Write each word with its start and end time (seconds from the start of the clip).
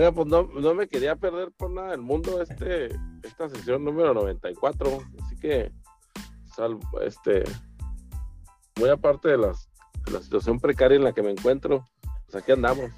Oiga, 0.00 0.12
pues 0.12 0.28
no, 0.28 0.44
no 0.44 0.72
me 0.72 0.88
quería 0.88 1.14
perder 1.14 1.52
por 1.52 1.70
nada 1.70 1.90
del 1.90 2.00
mundo 2.00 2.40
este, 2.40 2.86
esta 3.22 3.50
sesión 3.50 3.84
número 3.84 4.14
94. 4.14 4.98
Así 5.22 5.36
que, 5.38 5.70
salvo, 6.56 6.80
este, 7.02 7.44
muy 8.76 8.88
aparte 8.88 9.28
de, 9.28 9.36
las, 9.36 9.68
de 10.06 10.12
la 10.12 10.22
situación 10.22 10.58
precaria 10.58 10.96
en 10.96 11.04
la 11.04 11.12
que 11.12 11.22
me 11.22 11.30
encuentro, 11.30 11.86
pues 12.24 12.42
aquí 12.42 12.50
andamos. 12.50 12.90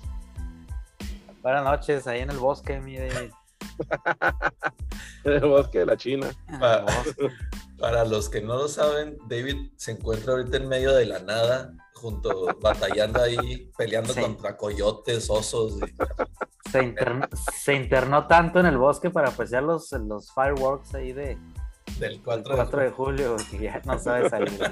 Buenas 1.42 1.64
noches, 1.64 2.06
ahí 2.06 2.20
en 2.20 2.30
el 2.30 2.38
bosque, 2.38 2.78
mire. 2.78 3.08
en 5.24 5.32
el 5.32 5.40
bosque 5.40 5.80
de 5.80 5.86
la 5.86 5.96
China. 5.96 6.30
Para, 6.60 6.86
para, 7.80 8.04
los 8.04 8.28
que 8.28 8.42
no 8.42 8.54
lo 8.54 8.68
saben, 8.68 9.18
David 9.26 9.72
se 9.74 9.90
encuentra 9.90 10.34
ahorita 10.34 10.56
en 10.56 10.68
medio 10.68 10.94
de 10.94 11.06
la 11.06 11.18
nada, 11.18 11.72
junto, 11.94 12.56
batallando 12.60 13.20
ahí, 13.20 13.72
peleando 13.76 14.14
Sí. 14.14 14.20
contra 14.20 14.56
coyotes, 14.56 15.28
osos. 15.28 15.78
y- 15.78 15.94
Se, 16.72 16.82
internó, 16.82 17.28
se 17.54 17.74
internó 17.74 18.26
tanto 18.26 18.58
en 18.58 18.66
el 18.66 18.78
bosque 18.78 19.10
para 19.10 19.28
apreciar 19.28 19.62
los, 19.62 19.92
los 19.92 20.32
fireworks 20.32 20.94
ahí 20.94 21.12
de 21.12 21.38
del 21.98 22.20
4 22.22 22.54
4 22.54 22.80
de 22.80 22.90
julio 22.90 23.36
que 23.50 23.58
ya 23.58 23.80
no 23.84 23.98
sabe 23.98 24.28
salir. 24.28 24.58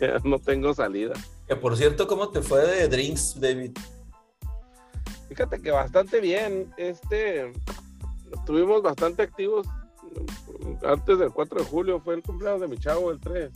Ya 0.00 0.18
no 0.24 0.38
tengo 0.38 0.74
salida. 0.74 1.14
Que 1.46 1.56
por 1.56 1.76
cierto, 1.76 2.06
¿cómo 2.06 2.28
te 2.28 2.42
fue 2.42 2.66
de 2.66 2.88
drinks, 2.88 3.40
David? 3.40 3.72
Fíjate 5.28 5.62
que 5.62 5.70
bastante 5.70 6.20
bien. 6.20 6.70
Este, 6.76 7.52
estuvimos 8.32 8.82
bastante 8.82 9.22
activos. 9.22 9.66
Antes 10.82 11.18
del 11.18 11.30
4 11.30 11.60
de 11.60 11.64
julio 11.64 12.00
fue 12.00 12.16
el 12.16 12.22
cumpleaños 12.22 12.60
de 12.60 12.68
mi 12.68 12.76
chavo, 12.76 13.10
el 13.10 13.20
3. 13.20 13.50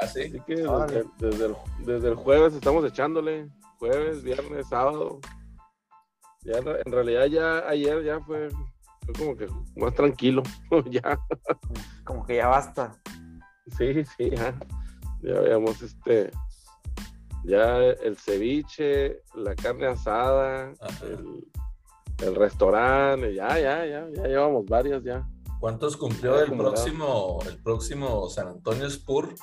Ah, 0.00 0.06
sí. 0.06 0.22
Así 0.22 0.40
que 0.46 0.56
desde, 0.56 1.04
desde 1.18 1.46
el, 1.46 1.56
desde 1.84 2.08
el 2.08 2.14
jueves 2.14 2.54
estamos 2.54 2.84
echándole. 2.84 3.48
Jueves, 3.78 4.22
viernes, 4.22 4.66
sábado. 4.68 5.20
Ya 6.42 6.58
en 6.58 6.64
re- 6.64 6.82
en 6.84 6.92
realidad 6.92 7.26
ya 7.26 7.68
ayer 7.68 8.02
ya 8.04 8.20
fue, 8.20 8.48
fue 9.04 9.14
como 9.18 9.36
que 9.36 9.46
más 9.76 9.94
tranquilo. 9.94 10.42
ya, 10.90 11.18
Como 12.04 12.24
que 12.24 12.36
ya 12.36 12.48
basta. 12.48 12.96
sí, 13.76 14.04
sí, 14.04 14.30
ya. 14.30 14.58
Ya 15.22 15.40
veamos 15.40 15.82
este. 15.82 16.30
Ya 17.44 17.78
el 17.78 18.16
ceviche, 18.18 19.22
la 19.34 19.54
carne 19.54 19.86
asada, 19.86 20.72
el, 21.02 21.46
el 22.26 22.34
restaurante, 22.34 23.34
ya, 23.34 23.58
ya, 23.58 23.86
ya, 23.86 24.06
ya 24.10 24.22
llevamos 24.26 24.66
varias 24.66 25.02
ya. 25.02 25.26
¿Cuántos 25.58 25.96
cumplió 25.96 26.32
Ya 26.34 26.40
el 26.40 26.46
acumulado. 26.48 26.74
próximo, 26.74 27.38
el 27.46 27.62
próximo 27.62 28.28
San 28.28 28.48
Antonio 28.48 28.88
Spur? 28.90 29.34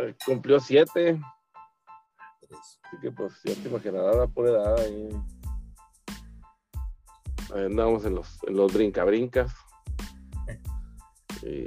Eh, 0.00 0.14
cumplió 0.24 0.58
siete, 0.60 1.20
así 2.50 2.96
que 3.00 3.10
pues 3.12 3.32
ya 3.44 3.54
te 3.54 3.68
imaginarás 3.68 4.16
la 4.16 4.26
pura 4.28 4.50
edad 4.50 4.78
ahí. 4.80 5.08
Ahí 7.54 7.66
andamos 7.66 8.04
en 8.04 8.16
los, 8.16 8.42
en 8.44 8.56
los 8.56 8.72
brinca-brincas. 8.72 9.54
Y 11.42 11.66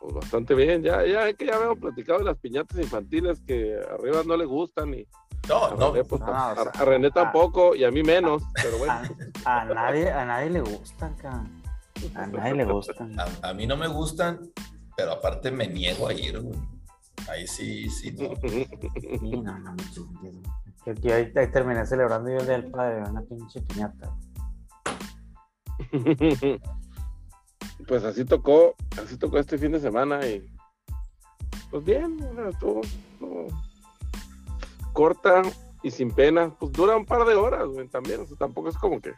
pues 0.00 0.14
bastante 0.14 0.54
bien, 0.54 0.82
ya, 0.82 1.04
ya 1.06 1.28
es 1.28 1.36
que 1.36 1.46
ya 1.46 1.56
habíamos 1.56 1.78
platicado 1.78 2.18
de 2.18 2.26
las 2.26 2.36
piñatas 2.38 2.78
infantiles 2.78 3.40
que 3.40 3.80
arriba 3.92 4.22
no 4.26 4.36
le 4.36 4.44
gustan 4.44 4.92
y 4.94 5.06
No, 5.48 5.64
a 5.64 5.70
no. 5.74 5.92
René, 5.92 6.04
pues, 6.04 6.20
no, 6.20 6.26
a, 6.26 6.52
o 6.52 6.54
sea, 6.54 6.72
a 6.74 6.84
René 6.84 7.10
tampoco 7.10 7.74
y 7.74 7.84
a 7.84 7.90
mí 7.90 8.02
menos, 8.02 8.42
pero 8.54 8.78
bueno. 8.78 8.92
A, 9.44 9.62
a 9.62 9.64
nadie, 9.64 10.10
a 10.10 10.24
nadie 10.24 10.50
le 10.50 10.60
gustan, 10.60 11.14
cabrón. 11.16 11.62
A 12.14 12.26
nadie 12.26 12.54
le 12.54 12.64
gustan. 12.64 13.18
A, 13.18 13.48
a 13.48 13.54
mí 13.54 13.66
no 13.66 13.76
me 13.76 13.88
gustan, 13.88 14.40
pero 14.96 15.12
aparte 15.12 15.50
me 15.50 15.66
niego 15.66 16.08
a 16.08 16.12
ir, 16.12 16.40
güey. 16.40 16.58
Ahí 17.28 17.46
sí, 17.46 17.88
sí, 17.88 18.12
no. 18.12 18.34
Sí, 18.48 18.68
no, 19.42 19.58
no. 19.58 19.74
Que 20.84 20.90
aquí 20.90 21.10
ahí, 21.10 21.32
ahí 21.34 21.50
terminé 21.50 21.86
celebrando 21.86 22.30
yo 22.30 22.36
el 22.38 22.46
Día 22.46 22.58
del 22.58 22.70
Padre, 22.70 23.02
una 23.08 23.22
pinche 23.22 23.60
piñata. 23.62 24.14
pues 27.88 28.04
así 28.04 28.24
tocó, 28.24 28.74
así 29.02 29.16
tocó 29.16 29.38
este 29.38 29.58
fin 29.58 29.72
de 29.72 29.80
semana 29.80 30.26
y 30.26 30.46
pues 31.70 31.84
bien, 31.84 32.18
o 32.22 32.34
sea, 32.34 32.48
estuvo, 32.48 32.80
estuvo 32.82 33.46
corta 34.92 35.42
y 35.82 35.90
sin 35.90 36.10
pena, 36.10 36.54
pues 36.58 36.72
dura 36.72 36.96
un 36.96 37.04
par 37.04 37.26
de 37.26 37.34
horas, 37.34 37.68
también, 37.90 38.20
o 38.20 38.26
sea, 38.26 38.36
tampoco 38.36 38.68
es 38.68 38.76
como 38.76 39.00
que 39.00 39.12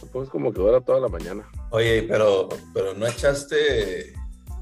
tampoco 0.00 0.24
es 0.24 0.30
como 0.30 0.52
que 0.52 0.60
dura 0.60 0.80
toda 0.80 1.00
la 1.00 1.08
mañana. 1.08 1.48
Oye, 1.70 2.04
pero, 2.04 2.48
pero 2.72 2.94
no 2.94 3.06
echaste 3.06 4.14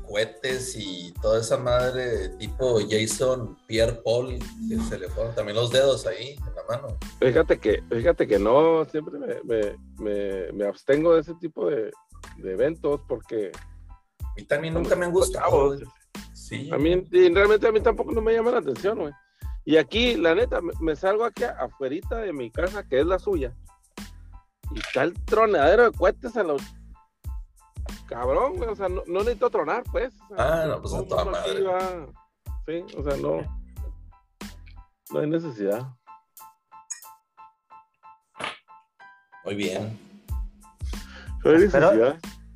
cohetes 0.06 0.74
y 0.76 1.12
toda 1.20 1.40
esa 1.40 1.58
madre 1.58 2.30
tipo 2.38 2.78
Jason 2.88 3.56
Pierre 3.66 4.00
Paul, 4.04 4.38
también 5.34 5.56
los 5.56 5.70
dedos 5.70 6.06
ahí 6.06 6.36
Fíjate 7.20 7.58
que, 7.58 7.82
fíjate 7.90 8.26
que 8.26 8.38
no, 8.38 8.84
siempre 8.86 9.18
me, 9.18 9.42
me, 9.44 9.76
me, 9.98 10.52
me 10.52 10.66
abstengo 10.66 11.14
de 11.14 11.20
ese 11.22 11.34
tipo 11.36 11.68
de, 11.70 11.90
de 12.36 12.52
eventos 12.52 13.00
porque 13.08 13.50
A 14.20 14.34
mí 14.36 14.44
también 14.44 14.74
nunca 14.74 14.94
me 14.94 15.06
han 15.06 15.12
gustado. 15.12 15.76
Sí. 16.34 16.70
A 16.72 16.76
mí, 16.78 17.06
y 17.10 17.32
realmente 17.34 17.66
a 17.66 17.72
mí 17.72 17.80
tampoco 17.80 18.12
no 18.12 18.20
me 18.20 18.32
llama 18.34 18.50
la 18.50 18.58
atención, 18.58 18.98
güey. 18.98 19.12
Y 19.64 19.76
aquí, 19.76 20.16
la 20.16 20.34
neta, 20.34 20.60
me, 20.80 20.96
salgo 20.96 21.24
aquí 21.24 21.44
afuerita 21.44 22.16
de 22.16 22.32
mi 22.32 22.50
casa, 22.50 22.86
que 22.88 23.00
es 23.00 23.06
la 23.06 23.18
suya, 23.18 23.54
y 24.74 24.78
está 24.78 25.02
el 25.02 25.12
tronadero 25.24 25.90
de 25.90 25.92
cohetes 25.96 26.36
a 26.36 26.42
los... 26.42 26.62
Cabrón, 28.06 28.56
güey, 28.56 28.70
o 28.70 28.76
sea, 28.76 28.88
no, 28.88 29.02
no 29.06 29.18
necesito 29.20 29.50
tronar, 29.50 29.82
pues. 29.90 30.14
o 30.30 30.36
sea, 30.36 30.62
Ah, 30.62 30.66
no, 30.66 30.80
pues 30.80 30.94
a 30.94 31.06
toda 31.06 31.24
madre. 31.26 31.62
va- 31.62 32.06
Sí, 32.66 32.84
o 32.96 33.02
sea, 33.02 33.16
no... 33.18 33.42
No 35.10 35.20
hay 35.20 35.26
necesidad. 35.28 35.86
Muy 39.48 39.56
bien. 39.56 39.98
Espero-. 41.66 41.90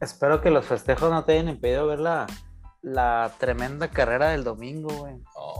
Espero 0.00 0.40
que 0.40 0.50
los 0.50 0.64
festejos 0.66 1.10
no 1.10 1.24
te 1.24 1.32
hayan 1.32 1.48
impedido 1.48 1.86
ver 1.86 2.00
la, 2.00 2.26
la 2.82 3.32
tremenda 3.38 3.88
carrera 3.88 4.30
del 4.30 4.42
domingo, 4.44 4.90
güey. 4.92 5.14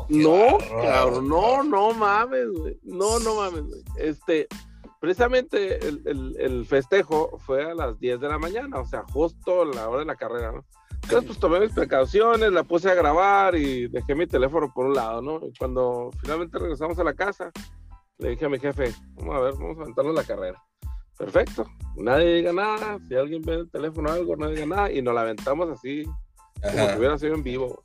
No, 0.08 0.58
qué 0.58 0.70
No, 0.70 0.82
cabrón, 0.82 1.28
no, 1.28 1.62
no 1.62 1.92
mames, 1.92 2.48
güey. 2.50 2.78
No, 2.82 3.18
no 3.20 3.36
mames, 3.36 3.62
güey. 3.62 3.82
Este, 3.96 4.48
precisamente 5.00 5.86
el, 5.86 6.02
el- 6.06 6.36
el 6.40 6.66
festejo 6.66 7.38
fue 7.38 7.70
a 7.70 7.74
las 7.74 7.98
10 8.00 8.20
de 8.20 8.28
la 8.28 8.38
mañana, 8.38 8.80
o 8.80 8.84
sea, 8.84 9.04
justo 9.12 9.64
la 9.64 9.88
hora 9.88 10.00
de 10.00 10.06
la 10.06 10.16
carrera, 10.16 10.50
¿no? 10.52 10.64
Entonces, 11.04 11.24
pues 11.26 11.38
tomé 11.38 11.60
mis 11.60 11.72
precauciones, 11.72 12.52
la 12.52 12.62
puse 12.64 12.90
a 12.90 12.94
grabar 12.94 13.54
y 13.56 13.88
dejé 13.88 14.14
mi 14.14 14.26
teléfono 14.26 14.72
por 14.72 14.86
un 14.86 14.94
lado, 14.94 15.20
¿no? 15.22 15.40
Y 15.46 15.52
cuando 15.58 16.10
finalmente 16.20 16.58
regresamos 16.58 16.98
a 16.98 17.04
la 17.04 17.14
casa, 17.14 17.50
le 18.18 18.30
dije 18.30 18.44
a 18.44 18.48
mi 18.48 18.58
jefe, 18.60 18.92
vamos 19.14 19.36
a 19.36 19.40
ver, 19.40 19.52
vamos 19.54 19.78
a 19.78 19.82
aventarnos 19.82 20.14
la 20.14 20.24
carrera. 20.24 20.62
Perfecto, 21.18 21.66
nadie 21.96 22.34
diga 22.36 22.52
nada, 22.52 22.98
si 23.06 23.14
alguien 23.14 23.42
ve 23.42 23.54
el 23.54 23.70
teléfono 23.70 24.10
o 24.10 24.12
algo, 24.12 24.36
no 24.36 24.48
diga 24.48 24.66
nada, 24.66 24.90
y 24.90 25.02
nos 25.02 25.14
la 25.14 25.20
aventamos 25.20 25.68
así, 25.70 26.04
como 26.60 26.88
si 26.90 26.98
hubiera 26.98 27.18
sido 27.18 27.34
en 27.34 27.42
vivo. 27.42 27.82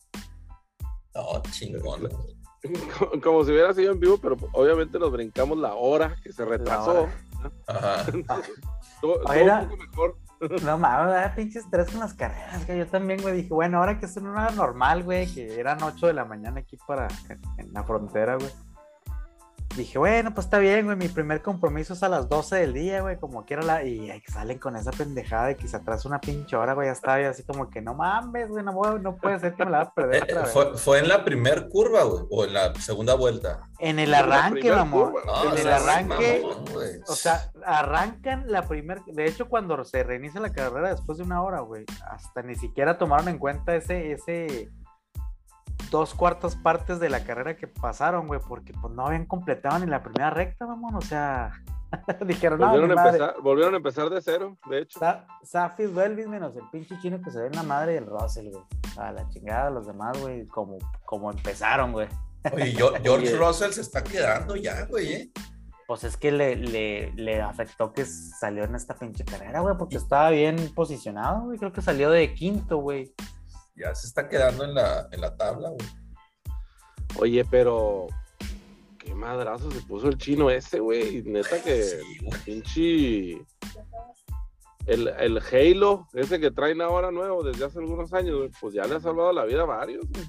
No, 1.14 1.42
chingón. 1.52 2.10
como, 3.00 3.22
como 3.22 3.44
si 3.44 3.52
hubiera 3.52 3.74
sido 3.74 3.92
en 3.94 4.00
vivo, 4.00 4.18
pero 4.18 4.36
obviamente 4.54 4.98
nos 4.98 5.12
brincamos 5.12 5.58
la 5.58 5.74
hora 5.76 6.16
que 6.24 6.32
se 6.32 6.46
retrasó. 6.46 7.08
Ajá. 7.68 8.02
Estuvo 8.96 9.32
Era- 9.32 9.62
un 9.62 9.70
poco 9.70 9.84
mejor. 9.84 10.18
No 10.64 10.78
mames, 10.78 11.14
da 11.16 11.34
pinche 11.34 11.58
estrés 11.58 11.90
con 11.90 12.00
las 12.00 12.14
carreras, 12.14 12.68
güey. 12.68 12.78
Yo 12.78 12.86
también, 12.88 13.20
güey, 13.24 13.38
dije, 13.38 13.50
bueno, 13.52 13.80
ahora 13.80 14.00
que 14.00 14.06
es 14.06 14.16
una 14.18 14.32
hora 14.34 14.52
normal, 14.52 15.04
güey, 15.04 15.26
que 15.34 15.60
eran 15.60 15.82
8 15.82 16.06
de 16.06 16.14
la 16.14 16.26
mañana 16.26 16.60
aquí 16.60 16.78
para 16.88 17.08
en, 17.28 17.42
en 17.58 17.74
la 17.74 17.84
frontera, 17.84 18.36
güey. 18.36 18.52
Dije, 19.78 20.00
bueno, 20.00 20.34
pues 20.34 20.48
está 20.48 20.58
bien, 20.58 20.86
güey, 20.86 20.98
mi 20.98 21.08
primer 21.08 21.42
compromiso 21.42 21.94
es 21.94 22.02
a 22.04 22.10
las 22.10 22.28
12 22.28 22.56
del 22.56 22.74
día, 22.74 23.02
güey, 23.02 23.18
como 23.18 23.46
quiera 23.46 23.62
la... 23.62 23.84
Y 23.84 24.10
ahí 24.10 24.22
salen 24.28 24.58
con 24.58 24.76
esa 24.76 24.92
pendejada 24.92 25.46
de 25.48 25.56
que 25.56 25.68
se 25.68 25.78
atrasa 25.78 26.08
una 26.10 26.20
pinche 26.20 26.56
hora, 26.56 26.74
güey, 26.74 26.88
ya 26.88 26.94
estaba 26.94 27.22
yo 27.22 27.30
así 27.30 27.44
como 27.44 27.70
que 27.70 27.80
no 27.82 27.94
mames, 27.94 28.50
güey, 28.50 28.64
no, 28.66 28.74
voy- 28.74 29.00
no 29.00 29.16
puede 29.16 29.40
ser 29.40 29.54
que 29.54 29.64
me 29.66 29.72
la 29.72 29.78
va 29.78 29.84
a 29.86 29.94
perder 29.94 30.16
eh, 30.16 30.24
otra 30.24 30.42
vez. 30.42 30.52
¿Fue, 30.52 30.78
fue 30.78 31.00
en 31.00 31.08
la 31.08 31.24
primer 31.24 31.70
curva, 31.70 32.04
güey? 32.04 32.24
¿O 32.32 32.44
en 32.46 32.54
la 32.54 32.74
segunda 32.76 33.14
vuelta? 33.16 33.70
En 33.80 34.00
el 34.00 34.14
arranque, 34.14 34.72
mamón. 34.72 35.14
No, 35.26 35.44
en 35.44 35.52
o 35.52 35.56
el 35.56 35.68
arranque, 35.72 36.42
mamón. 36.44 36.66
O 37.08 37.14
sea, 37.16 37.52
arrancan 37.64 38.52
la 38.52 38.64
primera. 38.64 39.02
De 39.06 39.26
hecho, 39.28 39.48
cuando 39.48 39.84
se 39.86 40.02
reinicia 40.04 40.42
la 40.42 40.52
carrera 40.52 40.90
después 40.90 41.20
de 41.20 41.24
una 41.24 41.44
hora, 41.44 41.60
güey, 41.62 41.86
hasta 42.10 42.42
ni 42.42 42.56
siquiera 42.56 42.98
tomaron 42.98 43.28
en 43.28 43.38
cuenta 43.38 43.76
ese, 43.76 44.12
ese 44.14 44.70
dos 45.90 46.14
cuartas 46.14 46.56
partes 46.56 47.00
de 47.00 47.10
la 47.10 47.24
carrera 47.24 47.56
que 47.58 47.68
pasaron, 47.68 48.28
güey, 48.28 48.40
porque 48.48 48.74
pues 48.74 48.94
no 48.94 49.06
habían 49.08 49.26
completado 49.26 49.80
ni 49.80 49.86
la 49.88 50.04
primera 50.04 50.30
recta, 50.30 50.66
mamón. 50.66 50.96
O 50.96 51.02
sea, 51.02 51.52
dijeron, 52.26 52.60
no, 52.60 52.68
Volvieron, 52.70 52.90
mi 52.94 52.98
a 53.00 53.06
empezar, 53.08 53.36
volvieron 53.42 53.74
a 53.74 53.78
empezar 53.78 54.10
de 54.10 54.22
cero, 54.22 54.58
de 54.70 54.80
hecho. 54.82 55.00
Sa- 55.00 55.26
Safis 55.44 55.94
Belvis 55.94 56.28
menos 56.28 56.56
el 56.56 56.64
pinche 56.72 56.98
chino 57.02 57.22
que 57.22 57.32
se 57.32 57.40
ve 57.40 57.48
en 57.48 57.56
la 57.56 57.64
madre 57.64 57.94
y 57.94 57.98
el 57.98 58.06
Russell, 58.06 58.50
güey. 58.50 58.64
A 58.98 59.12
la 59.12 59.28
chingada, 59.30 59.70
los 59.70 59.86
demás, 59.88 60.20
güey, 60.22 60.46
como, 60.48 60.78
como 61.06 61.32
empezaron, 61.32 61.92
güey. 61.94 62.08
Oye, 62.52 62.74
Yo- 62.74 62.94
George. 63.04 63.36
Russell 63.36 63.72
se 63.72 63.82
está 63.82 64.04
quedando 64.04 64.56
ya, 64.56 64.86
güey, 64.86 65.14
¿eh? 65.14 65.32
Pues 65.88 66.04
es 66.04 66.18
que 66.18 66.34
le, 66.34 66.58
le, 66.58 67.14
le 67.14 67.42
afectó 67.42 67.94
que 67.94 68.04
salió 68.06 68.66
en 68.66 68.76
esta 68.76 68.94
pinche 68.96 69.24
carrera, 69.24 69.62
güey, 69.62 69.78
porque 69.78 69.96
estaba 69.96 70.32
bien 70.32 70.58
posicionado, 70.76 71.44
güey. 71.46 71.58
Creo 71.58 71.72
que 71.72 71.82
salió 71.82 72.10
de 72.12 72.34
quinto, 72.34 72.80
güey. 72.80 73.14
Ya 73.78 73.94
se 73.94 74.08
está 74.08 74.28
quedando 74.28 74.64
en 74.64 74.74
la, 74.74 75.08
en 75.12 75.22
la 75.22 75.36
tabla, 75.38 75.70
güey. 75.70 75.88
Oye, 77.20 77.46
pero 77.46 78.08
qué 78.98 79.14
madrazo 79.14 79.72
se 79.72 79.82
puso 79.82 80.08
el 80.10 80.18
chino 80.18 80.50
ese, 80.50 80.80
güey. 80.80 81.22
Neta 81.24 81.62
que 81.62 81.84
Sí, 81.84 82.18
güey. 82.22 82.42
pinche. 82.44 83.46
El, 84.88 85.08
el 85.20 85.40
Halo, 85.52 86.08
ese 86.14 86.40
que 86.40 86.50
traen 86.50 86.82
ahora 86.82 87.12
nuevo 87.12 87.44
desde 87.44 87.66
hace 87.66 87.80
algunos 87.80 88.14
años, 88.14 88.38
güey, 88.38 88.52
pues 88.60 88.74
ya 88.74 88.86
le 88.86 88.96
ha 88.96 89.00
salvado 89.00 89.34
la 89.34 89.46
vida 89.46 89.64
a 89.64 89.66
varios, 89.66 90.06
güey. 90.10 90.26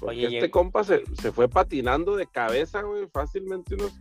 Porque 0.00 0.26
Oye, 0.26 0.36
este 0.38 0.50
compa 0.50 0.82
se, 0.82 1.04
se 1.14 1.30
fue 1.30 1.48
patinando 1.48 2.16
de 2.16 2.26
cabeza, 2.26 2.82
güey, 2.82 3.06
fácilmente 3.12 3.74
unos 3.74 3.92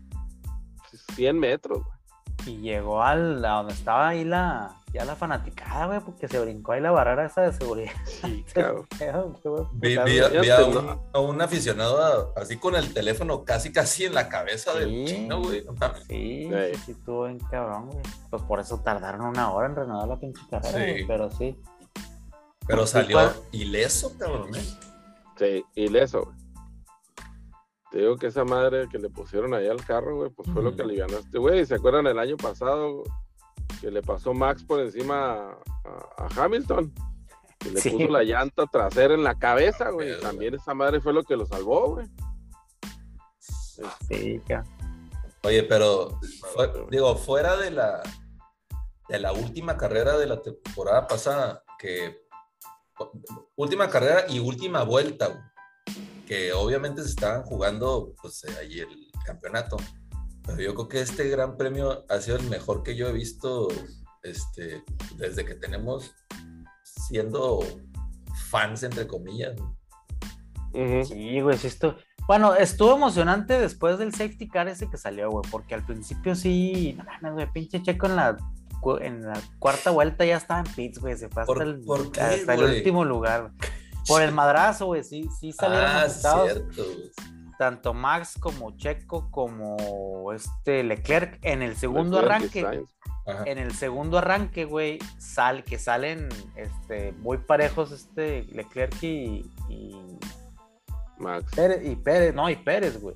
100 1.15 1.37
metros, 1.39 1.83
güey. 1.83 1.98
Y 2.45 2.57
llegó 2.57 3.03
al, 3.03 3.43
a 3.45 3.49
donde 3.57 3.73
estaba 3.73 4.09
ahí 4.09 4.23
la, 4.23 4.75
ya 4.93 5.05
la 5.05 5.15
fanaticada, 5.15 5.85
güey, 5.87 5.99
porque 5.99 6.27
se 6.27 6.39
brincó 6.39 6.71
ahí 6.71 6.81
la 6.81 6.91
barrera 6.91 7.25
esa 7.25 7.41
de 7.41 7.53
seguridad. 7.53 7.91
Sí, 8.05 8.43
cabrón. 8.53 8.87
Vi, 9.73 9.97
vi 9.97 10.19
vi 10.41 10.49
a 10.49 10.65
un, 10.65 10.99
a 11.13 11.19
un 11.19 11.41
aficionado 11.41 12.33
a- 12.35 12.41
así 12.41 12.57
con 12.57 12.75
el 12.75 12.93
teléfono 12.93 13.43
casi 13.43 13.71
casi 13.71 14.05
en 14.05 14.13
la 14.15 14.29
cabeza 14.29 14.73
del 14.73 14.89
Sí. 14.89 15.05
chino, 15.05 15.41
güey. 15.41 15.65
Sí, 16.07 16.49
sí, 16.49 16.81
sí, 16.85 16.91
estuvo 16.93 17.25
bien 17.25 17.39
cabrón, 17.51 17.87
güey. 17.87 18.01
Pues 18.29 18.41
por 18.43 18.59
eso 18.59 18.79
tardaron 18.79 19.21
una 19.21 19.51
hora 19.51 19.67
en 19.67 19.75
renovar 19.75 20.07
la 20.07 20.19
pinche 20.19 20.41
carrera, 20.49 20.77
Sí. 20.77 20.91
güey, 20.91 21.07
pero 21.07 21.29
sí. 21.31 21.59
Pero 22.67 22.83
¿Y 22.83 22.87
salió 22.87 23.19
ileso, 23.51 24.13
cabrón. 24.17 24.55
¿eh? 24.55 24.63
Sí, 25.37 25.65
ileso, 25.75 26.23
güey. 26.25 26.38
Te 27.91 27.99
digo 27.99 28.17
que 28.17 28.27
esa 28.27 28.43
madre 28.45 28.87
que 28.89 28.99
le 28.99 29.09
pusieron 29.09 29.53
ahí 29.53 29.67
al 29.67 29.83
carro, 29.83 30.15
güey, 30.17 30.29
pues 30.29 30.47
fue 30.51 30.61
lo 30.61 30.75
que 30.75 30.83
alivianó 30.83 31.17
a 31.17 31.19
este 31.21 31.39
güey. 31.39 31.65
¿Se 31.65 31.75
acuerdan 31.75 32.05
el 32.07 32.19
año 32.19 32.37
pasado 32.37 33.03
que 33.81 33.89
le 33.89 34.01
pasó 34.01 34.33
Max 34.33 34.63
por 34.63 34.79
encima 34.79 35.57
a, 36.17 36.27
Hamilton? 36.35 36.93
Que 37.57 37.71
le 37.71 37.81
Sí. 37.81 37.89
puso 37.89 38.07
la 38.09 38.23
llanta 38.23 38.65
trasera 38.67 39.15
en 39.15 39.23
la 39.23 39.37
cabeza, 39.39 39.89
güey. 39.89 40.07
Mierda. 40.09 40.21
También 40.21 40.53
esa 40.55 40.73
madre 40.73 41.01
fue 41.01 41.13
lo 41.13 41.23
que 41.23 41.35
lo 41.35 41.45
salvó, 41.45 41.95
güey. 41.95 42.07
Sí, 44.07 44.41
Oye, 45.43 45.63
pero 45.63 46.19
fue- 46.53 46.85
digo, 46.91 47.15
fuera 47.15 47.55
de 47.57 47.71
la 47.71 48.01
de 49.07 49.17
la 49.19 49.33
última 49.33 49.75
carrera 49.75 50.17
de 50.17 50.27
la 50.27 50.39
temporada 50.41 51.07
pasada, 51.07 51.63
que 51.79 52.21
última 53.55 53.89
carrera 53.89 54.25
y 54.29 54.39
última 54.39 54.83
vuelta, 54.83 55.27
güey, 55.29 55.41
que 56.29 56.53
obviamente 56.53 57.01
se 57.01 57.09
estaban 57.09 57.41
jugando 57.41 58.13
pues 58.21 58.43
eh, 58.43 58.53
ahí 58.59 58.79
el 58.81 58.87
campeonato. 59.25 59.77
Pero 60.45 60.61
yo 60.61 60.75
creo 60.75 60.87
que 60.87 61.01
este 61.01 61.27
gran 61.27 61.57
premio 61.57 62.05
ha 62.07 62.21
sido 62.21 62.37
el 62.37 62.47
mejor 62.49 62.83
que 62.83 62.95
yo 62.95 63.07
he 63.07 63.11
visto 63.11 63.67
este, 64.21 64.83
desde 65.17 65.43
que 65.43 65.55
tenemos 65.55 66.13
siendo 66.83 67.61
fans, 68.51 68.83
entre 68.83 69.07
comillas. 69.07 69.55
Sí, 71.07 71.41
güey, 71.41 71.57
sí 71.57 71.65
estuvo. 71.67 71.95
Bueno, 72.27 72.53
estuvo 72.53 72.95
emocionante 72.95 73.59
después 73.59 73.97
del 73.97 74.13
safety 74.13 74.47
car 74.47 74.67
ese 74.67 74.87
que 74.87 74.97
salió, 74.97 75.31
güey, 75.31 75.49
porque 75.49 75.73
al 75.73 75.83
principio 75.83 76.35
sí, 76.35 76.93
no 76.95 77.05
mames, 77.05 77.33
güey, 77.33 77.51
pinche 77.51 77.81
checo 77.81 78.05
en 78.05 78.15
la, 78.15 78.37
en 79.01 79.23
la 79.23 79.41
cuarta 79.57 79.89
vuelta 79.89 80.25
ya 80.25 80.37
estaba 80.37 80.59
en 80.59 80.71
pits, 80.75 80.99
güey, 80.99 81.17
se 81.17 81.27
fue 81.29 81.41
hasta, 81.41 81.51
¿Por- 81.55 81.63
el, 81.63 81.79
por 81.81 82.11
qué, 82.11 82.21
hasta 82.21 82.53
el 82.53 82.63
último 82.65 83.03
lugar. 83.03 83.51
Por 84.07 84.21
el 84.21 84.31
madrazo, 84.31 84.87
güey, 84.87 85.03
sí, 85.03 85.29
sí 85.39 85.51
salieron 85.53 85.85
Ah, 85.87 86.01
afectados. 86.03 86.51
cierto. 86.51 86.83
güey. 86.83 87.11
tanto 87.57 87.93
Max 87.93 88.35
como 88.39 88.77
Checo 88.77 89.29
como 89.31 90.31
este 90.33 90.81
Leclerc 90.83 91.39
en 91.43 91.61
el 91.61 91.75
segundo 91.75 92.21
Leclerc 92.21 92.55
arranque. 92.55 92.85
En 93.45 93.57
el 93.59 93.73
segundo 93.75 94.17
arranque, 94.17 94.65
güey, 94.65 94.97
sal, 95.19 95.63
que 95.63 95.77
salen 95.77 96.29
este, 96.55 97.11
muy 97.11 97.37
parejos 97.37 97.91
este 97.91 98.43
Leclerc 98.53 99.03
y, 99.03 99.51
y 99.69 100.17
Max. 101.19 101.51
Pérez, 101.55 101.85
y 101.85 101.95
Pérez, 101.97 102.33
no, 102.33 102.49
y 102.49 102.55
Pérez, 102.55 102.99
güey. 102.99 103.15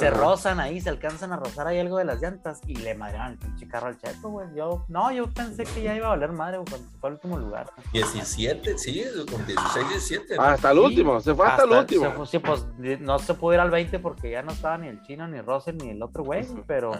Se 0.00 0.08
Ajá. 0.08 0.16
rozan 0.18 0.60
ahí, 0.60 0.80
se 0.80 0.88
alcanzan 0.88 1.32
a 1.32 1.36
rozar 1.36 1.66
ahí 1.66 1.78
algo 1.78 1.98
de 1.98 2.04
las 2.04 2.20
llantas 2.20 2.60
y 2.66 2.74
le 2.76 2.94
madrearon 2.94 3.32
el 3.32 3.38
pinche 3.38 3.68
carro 3.68 3.88
al 3.88 3.98
Checo, 3.98 4.30
güey. 4.30 4.48
Yo, 4.56 4.84
no, 4.88 5.12
yo 5.12 5.28
pensé 5.30 5.64
que 5.64 5.82
ya 5.82 5.94
iba 5.94 6.06
a 6.06 6.10
valer 6.10 6.32
madre, 6.32 6.56
cuando 6.58 6.78
se 6.78 6.96
fue 6.98 7.08
al 7.10 7.14
último 7.14 7.38
lugar. 7.38 7.70
17, 7.92 8.78
sí, 8.78 9.02
con 9.30 9.46
16, 9.46 9.88
17. 9.88 10.36
¿no? 10.36 10.42
Hasta 10.42 10.70
el 10.70 10.78
Sí. 10.78 10.84
último, 10.84 11.20
se 11.20 11.34
fue 11.34 11.46
hasta, 11.46 11.64
el 11.64 11.70
último. 11.70 12.04
se 12.04 12.10
fue- 12.12 12.26
sí, 12.26 12.38
pues 12.38 13.00
no 13.00 13.18
se 13.18 13.34
pudo 13.34 13.54
ir 13.54 13.60
al 13.60 13.70
20 13.70 13.98
porque 13.98 14.30
ya 14.30 14.42
no 14.42 14.52
estaba 14.52 14.78
ni 14.78 14.88
el 14.88 15.02
chino, 15.02 15.28
ni 15.28 15.40
Russell, 15.40 15.76
ni 15.76 15.90
el 15.90 16.02
otro 16.02 16.24
güey, 16.24 16.46
pero 16.66 16.92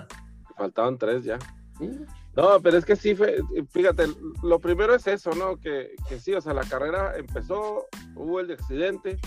Faltaban 0.56 0.98
tres 0.98 1.24
ya. 1.24 1.38
sí, 1.78 1.90
No, 2.36 2.60
pero 2.60 2.76
es 2.76 2.84
que 2.84 2.94
sí, 2.96 3.14
fue, 3.14 3.38
fíjate, 3.70 4.06
lo 4.42 4.60
primero 4.60 4.94
es 4.94 5.06
eso, 5.06 5.30
¿no? 5.32 5.56
Que, 5.56 5.96
que 6.08 6.20
sí, 6.20 6.32
o 6.34 6.40
sea, 6.40 6.52
la 6.54 6.62
carrera 6.64 7.16
empezó, 7.16 7.86
hubo 8.14 8.38
el 8.40 8.52
accidente 8.52 9.18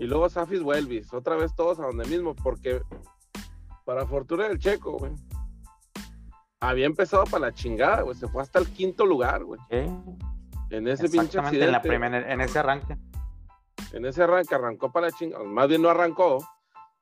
y 0.00 0.06
luego 0.06 0.30
Safis 0.30 0.62
Welvis, 0.62 1.12
otra 1.12 1.36
vez 1.36 1.54
todos 1.54 1.78
a 1.78 1.82
donde 1.82 2.06
mismo, 2.06 2.34
porque 2.34 2.80
para 3.84 4.06
fortuna 4.06 4.48
del 4.48 4.58
checo, 4.58 4.92
güey, 4.92 5.12
había 6.58 6.86
empezado 6.86 7.24
para 7.24 7.48
la 7.48 7.52
chingada, 7.52 8.00
güey, 8.00 8.16
se 8.16 8.26
fue 8.26 8.40
hasta 8.40 8.58
el 8.58 8.70
quinto 8.70 9.04
lugar, 9.04 9.44
güey, 9.44 9.60
en 9.68 10.88
ese 10.88 11.10
pinche 11.10 11.38
accidente. 11.38 11.66
en, 11.66 11.72
la 11.72 11.82
primera, 11.82 12.32
en 12.32 12.40
ese 12.40 12.58
arranque. 12.58 12.96
En 13.92 14.06
ese 14.06 14.22
arranque 14.22 14.54
arrancó 14.54 14.90
para 14.90 15.08
la 15.08 15.12
chingada, 15.12 15.44
más 15.44 15.68
bien 15.68 15.82
no 15.82 15.90
arrancó, 15.90 16.38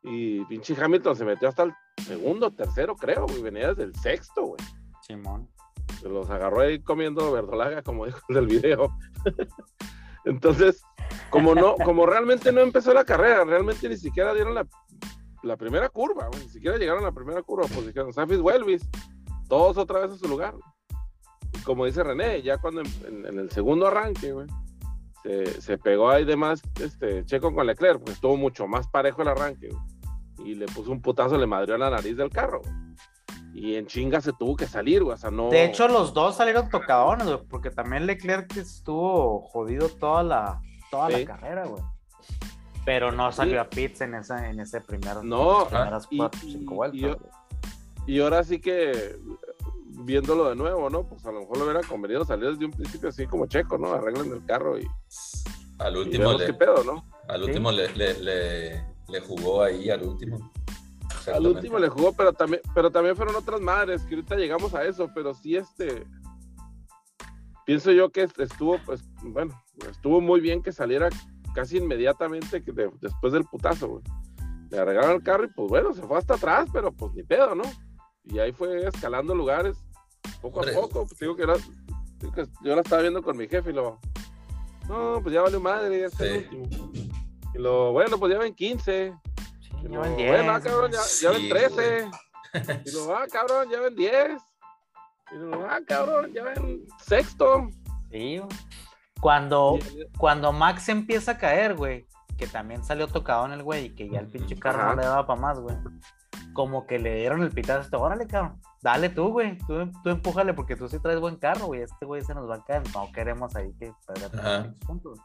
y 0.03 0.45
pinche 0.47 0.75
Hamilton 0.77 1.15
se 1.15 1.25
metió 1.25 1.49
hasta 1.49 1.63
el 1.63 1.75
segundo, 2.05 2.51
tercero, 2.51 2.97
creo, 2.97 3.27
güey, 3.27 3.43
venía 3.43 3.69
desde 3.69 3.85
el 3.85 3.95
sexto, 3.95 4.43
güey. 4.43 4.61
Simón. 5.03 5.49
se 6.01 6.09
los 6.09 6.29
agarró 6.31 6.63
ahí 6.63 6.81
comiendo 6.81 7.31
verdolaga, 7.31 7.81
como 7.83 8.07
dijo 8.07 8.19
el 8.31 8.47
video. 8.49 8.93
Entonces, 10.29 10.83
como 11.31 11.55
no, 11.55 11.75
como 11.77 12.05
realmente 12.05 12.53
no 12.53 12.61
empezó 12.61 12.93
la 12.93 13.05
carrera, 13.05 13.45
realmente 13.45 13.89
ni 13.89 13.97
siquiera 13.97 14.35
dieron 14.35 14.55
la, 14.55 14.67
la 15.43 15.57
primera 15.57 15.89
curva, 15.89 16.29
ni 16.33 16.49
siquiera 16.51 16.77
llegaron 16.77 17.03
a 17.03 17.07
la 17.07 17.13
primera 17.13 17.43
curva, 17.43 17.67
pues 17.73 17.87
dijeron, 17.87 18.13
Safis 18.13 18.39
Welvis, 18.39 18.87
todos 19.49 19.79
otra 19.79 20.01
vez 20.01 20.11
a 20.11 20.19
su 20.19 20.29
lugar. 20.29 20.55
Y 21.55 21.63
como 21.63 21.87
dice 21.87 22.05
René, 22.05 22.43
ya 22.43 22.59
cuando 22.59 22.83
en, 22.83 23.39
el 23.39 23.51
segundo 23.51 23.87
arranque, 23.87 24.33
güey, 24.33 24.47
se, 25.23 25.63
se 25.63 25.79
pegó 25.79 26.11
ahí 26.11 26.27
de 26.27 26.37
más 26.37 26.61
este, 26.79 27.25
Checo 27.25 27.55
con 27.55 27.67
Leclerc, 27.67 28.03
pues 28.03 28.17
estuvo 28.17 28.37
mucho 28.37 28.67
más 28.67 28.87
parejo 28.89 29.23
el 29.23 29.29
arranque, 29.29 29.71
y 30.45 30.55
le 30.57 30.67
puso 30.67 30.93
un 30.93 31.01
putazo, 31.01 31.39
le 31.39 31.47
madrió 31.47 31.75
en 31.75 31.81
la 31.81 31.91
nariz 31.91 32.19
del 32.19 32.29
carro. 32.29 32.61
Y 33.61 33.75
en 33.77 33.87
chinga 33.87 34.21
se 34.21 34.33
tuvo 34.33 34.55
que 34.57 34.67
salir, 34.67 35.03
güey, 35.03 35.15
o 35.15 35.19
sea, 35.19 35.31
no... 35.31 35.51
De 35.51 35.65
hecho, 35.65 35.89
los 35.89 36.15
dos 36.15 36.37
salieron 36.37 36.69
tocadones, 36.71 37.27
güey, 37.27 37.39
porque 37.49 37.71
también 37.71 38.07
Leclerc 38.07 38.57
estuvo 38.57 39.41
jodido 39.43 39.89
toda 39.89 40.23
la, 40.23 40.61
toda 40.91 41.11
Sí. 41.11 41.25
la 41.25 41.25
carrera, 41.37 41.67
güey. 41.67 41.83
Pero 42.85 43.11
no 43.13 43.33
salió 43.33 43.55
Sí. 43.55 43.59
a 43.59 43.69
pits 43.69 44.01
en, 44.03 44.15
esa, 44.15 44.49
en 44.49 44.61
ese 44.61 44.81
primer, 44.81 45.25
No, 45.25 45.61
las 45.61 45.69
primeras 45.69 46.07
y- 46.11 46.17
cuatro, 46.19 46.41
y- 46.45 46.53
cinco 46.53 46.73
y 46.73 46.77
vueltas. 46.77 47.01
yo-. 47.01 47.17
Y 48.07 48.21
ahora 48.21 48.45
sí 48.45 48.61
que, 48.61 49.17
viéndolo 50.05 50.49
de 50.51 50.55
nuevo, 50.57 50.89
¿no? 50.89 51.03
Pues 51.03 51.27
a 51.27 51.33
lo 51.33 51.41
mejor 51.41 51.57
le 51.59 51.65
hubiera 51.65 51.81
convenido 51.83 52.25
salir 52.25 52.51
desde 52.51 52.65
un 52.65 52.71
principio 52.71 53.09
así 53.09 53.27
como 53.27 53.47
checo, 53.47 53.77
¿no? 53.77 53.93
Arreglen 53.93 54.33
el 54.33 54.45
carro 54.47 54.79
y, 54.79 54.87
Al 55.79 55.97
último, 55.97 56.33
le, 56.35 56.47
qué 56.47 56.55
pedo, 56.55 56.83
¿no? 56.85 57.05
al 57.29 57.43
último 57.43 57.71
le, 57.73 57.89
le, 57.95 58.15
le, 58.21 58.85
le 59.09 59.21
jugó 59.21 59.63
ahí, 59.63 59.91
al 59.91 60.03
último. 60.03 60.51
Al 61.35 61.47
último 61.47 61.79
le 61.79 61.89
jugó, 61.89 62.13
pero 62.13 62.33
también, 62.33 62.61
pero 62.75 62.91
también 62.91 63.17
fueron 63.17 63.35
otras 63.37 63.61
madres, 63.61 64.03
que 64.03 64.15
ahorita 64.15 64.37
llegamos 64.37 64.75
a 64.75 64.85
eso, 64.85 65.11
pero 65.15 65.35
sí 65.35 65.57
este... 65.57 66.07
Pienso 67.67 67.93
yo 67.93 68.11
que 68.11 68.23
estuvo, 68.39 68.79
pues, 68.87 69.05
bueno, 69.23 69.61
estuvo 69.91 70.21
muy 70.23 70.41
bien 70.41 70.63
que 70.63 70.73
saliera 70.73 71.11
casi 71.55 71.77
inmediatamente 71.77 72.63
que 72.65 72.73
de- 72.73 72.91
después 73.01 73.33
del 73.33 73.45
putazo, 73.45 73.89
güey. 73.89 74.03
Le 74.71 74.79
arreglaron 74.79 75.13
el 75.17 75.23
carro 75.23 75.45
y 75.45 75.49
pues 75.49 75.69
bueno, 75.69 75.93
se 75.95 76.03
fue 76.03 76.17
hasta 76.19 76.35
atrás, 76.35 76.69
pero 76.73 76.93
pues 76.93 77.13
ni 77.15 77.23
pedo, 77.25 77.55
¿no? 77.55 77.65
Y 78.25 78.39
ahí 78.39 78.53
fue 78.53 78.87
escalando 78.87 79.35
lugares 79.35 79.77
poco 80.41 80.61
Hombre. 80.61 80.75
a 80.77 80.81
poco. 80.81 81.07
Pues, 81.07 81.19
digo 81.19 81.37
que, 81.37 81.43
era- 81.43 81.57
digo 82.19 82.33
que 82.33 82.47
yo 82.63 82.75
la 82.75 82.81
estaba 82.83 83.03
viendo 83.03 83.23
con 83.23 83.37
mi 83.37 83.47
jefe 83.49 83.71
y 83.71 83.75
lo. 83.75 83.99
No, 84.89 85.21
pues 85.23 85.35
ya 85.35 85.43
valió 85.43 85.61
madre, 85.61 86.01
ya 86.01 86.07
está 86.07 86.25
el 86.25 86.49
Sí. 86.49 86.57
último. 86.57 86.91
Y 87.55 87.59
lo, 87.59 87.93
bueno, 87.93 88.19
pues 88.19 88.33
ya 88.33 88.39
ven 88.39 88.55
15. 88.55 89.15
Y 89.83 89.83
ya 89.83 89.89
lo, 89.89 90.01
van 90.01 90.15
bueno, 90.15 90.53
ah, 90.53 90.61
10, 90.61 90.65
cabrón, 90.65 90.93
ya, 90.93 90.99
ya 91.21 91.31
ven 91.31 91.41
Sí, 91.41 91.49
13. 91.49 92.11
Y 92.87 92.91
lo, 92.93 93.17
ah, 93.17 93.27
cabrón, 93.31 93.69
ya 93.71 93.81
ven 93.81 93.95
10. 93.95 94.43
Y 95.33 95.37
lo, 95.37 95.67
ah, 95.67 95.81
cabrón, 95.87 96.33
ya 96.33 96.45
ven 96.45 96.87
sexto. 96.99 97.69
Sí, 98.11 98.39
güey. 98.39 98.49
Cuando, 99.21 99.79
cuando 100.17 100.53
Max 100.53 100.89
empieza 100.89 101.33
a 101.33 101.39
caer, 101.39 101.75
güey, 101.75 102.07
que 102.37 102.47
también 102.47 102.85
salió 102.85 103.09
tocado 103.09 103.47
en 103.47 103.53
el 103.53 103.63
güey 103.63 103.87
y 103.87 103.91
que 103.91 104.09
ya 104.09 104.21
el 104.21 104.29
pinche 104.29 104.57
carro 104.57 104.81
Ajá. 104.81 104.91
no 104.91 104.97
le 105.01 105.07
daba 105.07 105.27
para 105.27 105.41
más, 105.41 105.61
güey. 105.61 105.77
Como 106.55 106.87
que 106.87 106.99
le 106.99 107.17
dieron 107.17 107.43
el 107.43 107.51
pitazo, 107.51 107.81
este, 107.81 107.97
órale, 107.97 108.27
cabrón, 108.27 108.61
dale 108.81 109.09
tú, 109.09 109.29
güey, 109.31 109.59
tú, 109.59 109.91
tú 110.03 110.11
empújale 110.11 110.55
porque 110.55 110.77
tú 110.77 110.89
sí 110.89 110.99
traes 111.01 111.21
buen 111.21 111.37
carro, 111.37 111.67
güey, 111.67 111.83
este 111.83 112.07
güey 112.07 112.23
se 112.23 112.35
nos 112.35 112.49
va 112.49 112.57
a 112.57 112.65
caer, 112.65 112.83
no 112.95 113.11
queremos 113.13 113.55
ahí 113.57 113.73
que 113.79 113.93
perder 114.07 114.75
puntos. 114.87 115.19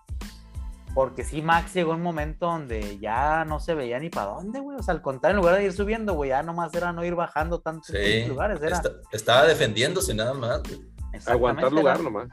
Porque 0.93 1.23
sí, 1.23 1.41
Max 1.41 1.73
llegó 1.73 1.93
un 1.93 2.01
momento 2.03 2.45
donde 2.45 2.99
ya 2.99 3.45
no 3.45 3.59
se 3.59 3.73
veía 3.73 3.97
ni 3.99 4.09
para 4.09 4.27
dónde, 4.27 4.59
güey. 4.59 4.77
O 4.77 4.83
sea, 4.83 4.93
al 4.93 5.01
contrario, 5.01 5.37
en 5.37 5.41
lugar 5.41 5.57
de 5.57 5.63
ir 5.65 5.73
subiendo, 5.73 6.13
güey, 6.13 6.29
ya 6.29 6.43
nomás 6.43 6.71
era 6.75 6.93
no 6.93 7.03
ir 7.03 7.15
bajando 7.15 7.59
tantos 7.61 7.87
Sí, 7.87 8.25
lugares. 8.27 8.61
Era, 8.61 8.75
esta- 8.75 8.91
estaba 9.11 9.43
defendiéndose 9.45 10.13
nada 10.13 10.33
más. 10.35 10.61
güey. 10.63 10.93
Aguantar 11.27 11.71
lugar 11.71 11.95
era- 11.95 12.03
nomás. 12.03 12.27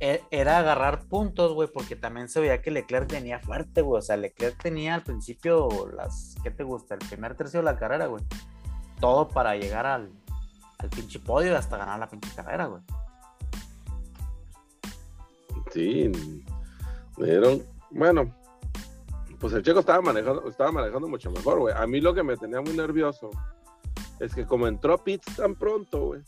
e- 0.00 0.22
Era 0.30 0.58
agarrar 0.58 1.04
puntos, 1.04 1.52
güey, 1.54 1.68
porque 1.72 1.96
también 1.96 2.28
se 2.28 2.40
veía 2.40 2.60
que 2.62 2.70
Leclerc 2.70 3.06
tenía 3.08 3.38
fuerte, 3.40 3.80
güey. 3.82 3.98
O 3.98 4.02
sea, 4.02 4.16
Leclerc 4.16 4.62
tenía 4.62 4.94
al 4.94 5.02
principio 5.02 5.68
las. 5.94 6.34
¿Qué 6.42 6.50
te 6.50 6.62
gusta? 6.62 6.94
El 6.94 7.00
primer 7.06 7.34
tercio 7.34 7.60
de 7.60 7.64
la 7.64 7.76
carrera, 7.78 8.06
güey. 8.06 8.22
Todo 9.00 9.28
para 9.28 9.56
llegar 9.56 9.84
al, 9.86 10.10
al 10.78 10.88
pinche 10.90 11.18
podio 11.18 11.52
y 11.52 11.54
hasta 11.54 11.76
ganar 11.78 11.98
la 11.98 12.08
pinche 12.08 12.30
carrera, 12.34 12.66
güey. 12.66 12.82
Sí, 15.72 16.10
dieron, 17.18 17.62
bueno, 17.90 18.34
pues 19.38 19.52
el 19.52 19.62
checo 19.62 19.80
estaba 19.80 20.00
manejando, 20.00 20.48
estaba 20.48 20.72
manejando 20.72 21.08
mucho 21.08 21.30
mejor, 21.30 21.58
güey. 21.60 21.74
A 21.76 21.86
mí 21.86 22.00
lo 22.00 22.14
que 22.14 22.22
me 22.22 22.36
tenía 22.36 22.60
muy 22.60 22.72
nervioso 22.74 23.30
es 24.20 24.34
que 24.34 24.46
como 24.46 24.66
entró 24.66 24.94
a 24.94 25.04
pits 25.04 25.36
tan 25.36 25.54
pronto, 25.54 26.06
güey, 26.06 26.20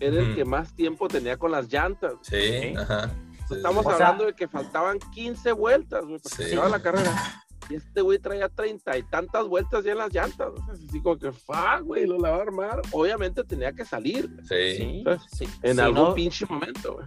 era 0.00 0.20
el 0.20 0.34
que 0.34 0.44
más 0.44 0.74
tiempo 0.74 1.08
tenía 1.08 1.36
con 1.36 1.50
las 1.50 1.72
llantas. 1.72 2.14
Sí, 2.22 2.36
Sí. 2.40 2.74
ajá. 2.76 3.10
Sí, 3.48 3.54
Estamos 3.54 3.86
O 3.86 3.88
sea- 3.90 3.94
hablando 4.08 4.26
de 4.26 4.34
que 4.34 4.46
faltaban 4.46 4.98
15 5.14 5.52
vueltas, 5.52 6.04
güey, 6.04 6.18
para 6.18 6.36
que 6.36 6.42
Sí. 6.44 6.52
acabara 6.52 6.76
la 6.76 6.82
carrera. 6.82 7.44
Y 7.70 7.74
este 7.76 8.00
güey 8.02 8.18
traía 8.18 8.48
treinta 8.48 8.96
y 8.96 9.02
tantas 9.02 9.46
vueltas 9.46 9.84
ya 9.84 9.92
en 9.92 9.98
las 9.98 10.12
llantas. 10.12 10.48
O 10.54 10.56
sea, 10.64 10.74
así 10.74 11.00
como 11.02 11.18
que, 11.18 11.32
fa, 11.32 11.80
güey, 11.80 12.06
lo 12.06 12.18
la 12.18 12.30
va 12.30 12.36
a 12.38 12.42
armar. 12.42 12.82
Obviamente 12.92 13.44
tenía 13.44 13.72
que 13.72 13.84
salir 13.84 14.28
sí. 14.42 14.76
Sí, 14.76 15.02
¿sabes? 15.04 15.22
sí. 15.32 15.46
en 15.62 15.80
algún 15.80 16.02
no- 16.08 16.14
pinche 16.14 16.44
momento, 16.46 16.94
güey. 16.94 17.06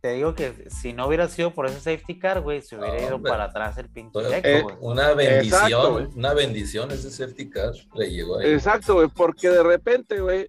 Te 0.00 0.12
digo 0.12 0.34
que 0.34 0.68
si 0.70 0.94
no 0.94 1.06
hubiera 1.06 1.28
sido 1.28 1.50
por 1.52 1.66
ese 1.66 1.78
safety 1.80 2.18
car, 2.18 2.40
güey, 2.40 2.62
se 2.62 2.76
hubiera 2.76 2.94
No, 2.96 3.02
ido 3.06 3.16
hombre. 3.16 3.30
para 3.30 3.44
atrás 3.44 3.76
el 3.76 3.90
pinche 3.90 4.18
Checo, 4.18 4.48
eh, 4.48 4.62
güey. 4.62 4.76
Una 4.80 5.12
bendición, 5.12 5.62
Exacto, 5.62 6.08
una 6.16 6.34
bendición 6.34 6.90
ese 6.90 7.10
safety 7.10 7.50
car 7.50 7.72
le 7.94 8.10
llegó 8.10 8.38
ahí. 8.38 8.50
Exacto, 8.50 8.94
güey, 8.94 9.08
porque 9.08 9.50
de 9.50 9.62
repente, 9.62 10.20
güey, 10.20 10.48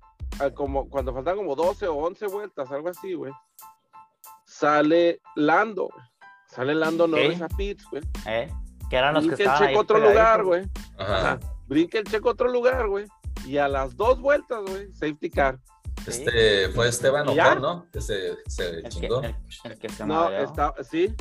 como 0.53 0.89
cuando 0.89 1.13
faltan 1.13 1.35
como 1.35 1.55
12 1.55 1.87
o 1.87 1.95
11 1.95 2.27
vueltas, 2.27 2.71
algo 2.71 2.87
así, 2.89 3.13
güey, 3.13 3.33
sale 4.45 5.19
Lando. 5.35 5.89
Sale 6.47 6.75
Lando 6.75 7.07
Norris 7.07 7.41
a 7.41 7.47
pits, 7.49 7.85
güey. 7.89 8.03
¿Eh? 8.27 8.49
Que 8.89 8.95
eran 8.97 9.13
los 9.13 9.23
que 9.23 9.35
Brinca 9.35 9.43
el 9.43 9.49
estaban 9.49 9.63
ahí 9.63 9.67
checo 9.69 9.79
a 9.79 9.83
otro 9.83 9.99
lugar, 9.99 10.43
güey. 10.43 10.63
Ajá. 10.97 11.17
Ajá. 11.17 11.39
Brinca 11.67 11.97
el 11.97 12.05
checo 12.05 12.29
a 12.29 12.31
otro 12.33 12.49
lugar, 12.49 12.87
güey. 12.87 13.05
Y 13.45 13.57
a 13.57 13.67
las 13.67 13.95
dos 13.95 14.19
vueltas, 14.19 14.59
güey, 14.67 14.91
safety 14.93 15.29
car. 15.29 15.59
Este 16.07 16.69
fue 16.69 16.87
Esteban. 16.87 17.27
Ocon, 17.27 17.61
¿no? 17.61 17.85
Que 17.91 18.01
se, 18.01 18.37
se 18.47 18.69
El 18.69 18.83
que, 18.83 18.89
chingó. 18.89 19.21
el- 19.21 19.35
el 19.65 19.77
que 19.79 19.89
se 19.89 20.05
No, 20.05 20.29
está, 20.29 20.73
sí, 20.89 21.13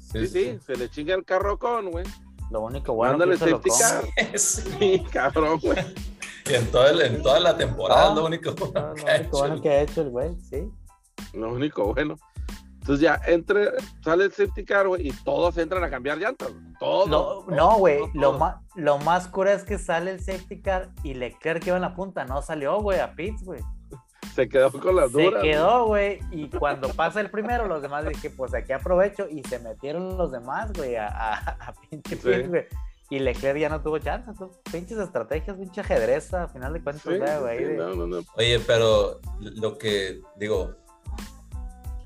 sí, 0.00 0.26
sí, 0.26 0.58
se 0.64 0.76
le 0.76 0.88
chinga 0.90 1.14
el 1.14 1.24
carro 1.24 1.58
con, 1.58 1.90
güey. 1.90 2.04
Lo 2.50 2.60
único 2.60 2.94
bueno 2.94 3.18
Mándale 3.18 3.38
que 3.38 3.44
hizo 3.46 3.60
safety 3.62 3.70
car. 3.80 4.04
Sí. 4.38 4.62
Sí, 4.78 5.04
cabrón, 5.12 5.58
güey. 5.62 5.78
Y 6.48 6.54
en, 6.54 6.66
todo 6.70 6.86
el- 6.88 7.00
en 7.00 7.22
toda 7.22 7.40
la 7.40 7.56
temporada, 7.56 8.12
Ah, 8.12 8.14
lo 8.14 8.24
único 8.26 8.50
No, 8.72 8.80
lo 8.88 8.94
que 8.94 9.10
ha 9.10 9.16
único 9.16 9.16
hecho. 9.16 9.38
bueno 9.38 9.60
que 9.62 9.68
ha 9.70 9.80
hecho 9.82 10.02
el 10.02 10.10
güey, 10.10 10.36
sí. 10.40 10.68
Lo 11.32 11.52
único 11.52 11.92
bueno. 11.92 12.16
Entonces 12.80 13.00
ya 13.02 13.20
entre, 13.26 13.70
sale 14.04 14.24
el 14.26 14.30
safety 14.32 14.64
car, 14.64 14.86
güey, 14.86 15.08
y 15.08 15.12
todos 15.24 15.58
entran 15.58 15.82
a 15.82 15.90
cambiar 15.90 16.18
llantas. 16.18 16.50
Todos. 16.78 17.08
Lo- 17.08 17.44
no, 17.48 17.78
güey, 17.78 17.98
lo 18.14 18.34
más, 18.34 18.56
lo 18.76 18.98
más 18.98 19.26
cura 19.26 19.52
es 19.54 19.64
que 19.64 19.76
sale 19.76 20.12
el 20.12 20.20
safety 20.20 20.60
car 20.62 20.90
y 21.02 21.14
Leclerc 21.14 21.60
que 21.64 21.70
iba 21.70 21.76
en 21.76 21.82
la 21.82 21.96
punta, 21.96 22.24
no 22.26 22.40
salió, 22.42 22.80
güey, 22.80 23.00
a 23.00 23.12
pits, 23.16 23.42
güey. 23.42 23.60
Se 24.34 24.48
quedó 24.48 24.70
con 24.72 24.96
las 24.96 25.10
Se 25.12 25.22
duras. 25.22 25.40
güey. 25.40 25.52
quedó, 25.52 25.86
güey, 25.86 26.20
y 26.30 26.48
cuando 26.50 26.88
pasa 26.90 27.20
el 27.20 27.30
primero, 27.30 27.66
los 27.66 27.80
demás 27.82 28.06
dije, 28.06 28.30
pues 28.30 28.52
aquí 28.54 28.72
aprovecho, 28.72 29.26
y 29.30 29.42
se 29.44 29.58
metieron 29.58 30.16
los 30.18 30.30
demás, 30.32 30.72
güey, 30.74 30.96
a, 30.96 31.06
a, 31.08 31.34
a 31.68 31.74
pinche 31.90 32.16
Sí. 32.16 32.42
güey. 32.48 32.66
Y 33.08 33.20
Leclerc 33.20 33.58
ya 33.58 33.68
no 33.68 33.80
tuvo 33.82 33.98
chance, 33.98 34.30
tú, 34.36 34.50
pinches 34.72 34.98
estrategias, 34.98 35.56
pinche 35.56 35.80
ajedrez, 35.80 36.34
a 36.34 36.48
final 36.48 36.72
de 36.72 36.82
cuentas, 36.82 37.04
Sí, 37.04 37.18
ya, 37.24 37.38
güey. 37.38 37.58
sí, 37.58 37.64
de- 37.64 37.76
no, 37.76 37.94
no, 37.94 38.06
no. 38.08 38.18
Oye, 38.36 38.58
pero 38.66 39.20
lo 39.40 39.78
que 39.78 40.20
digo, 40.36 40.74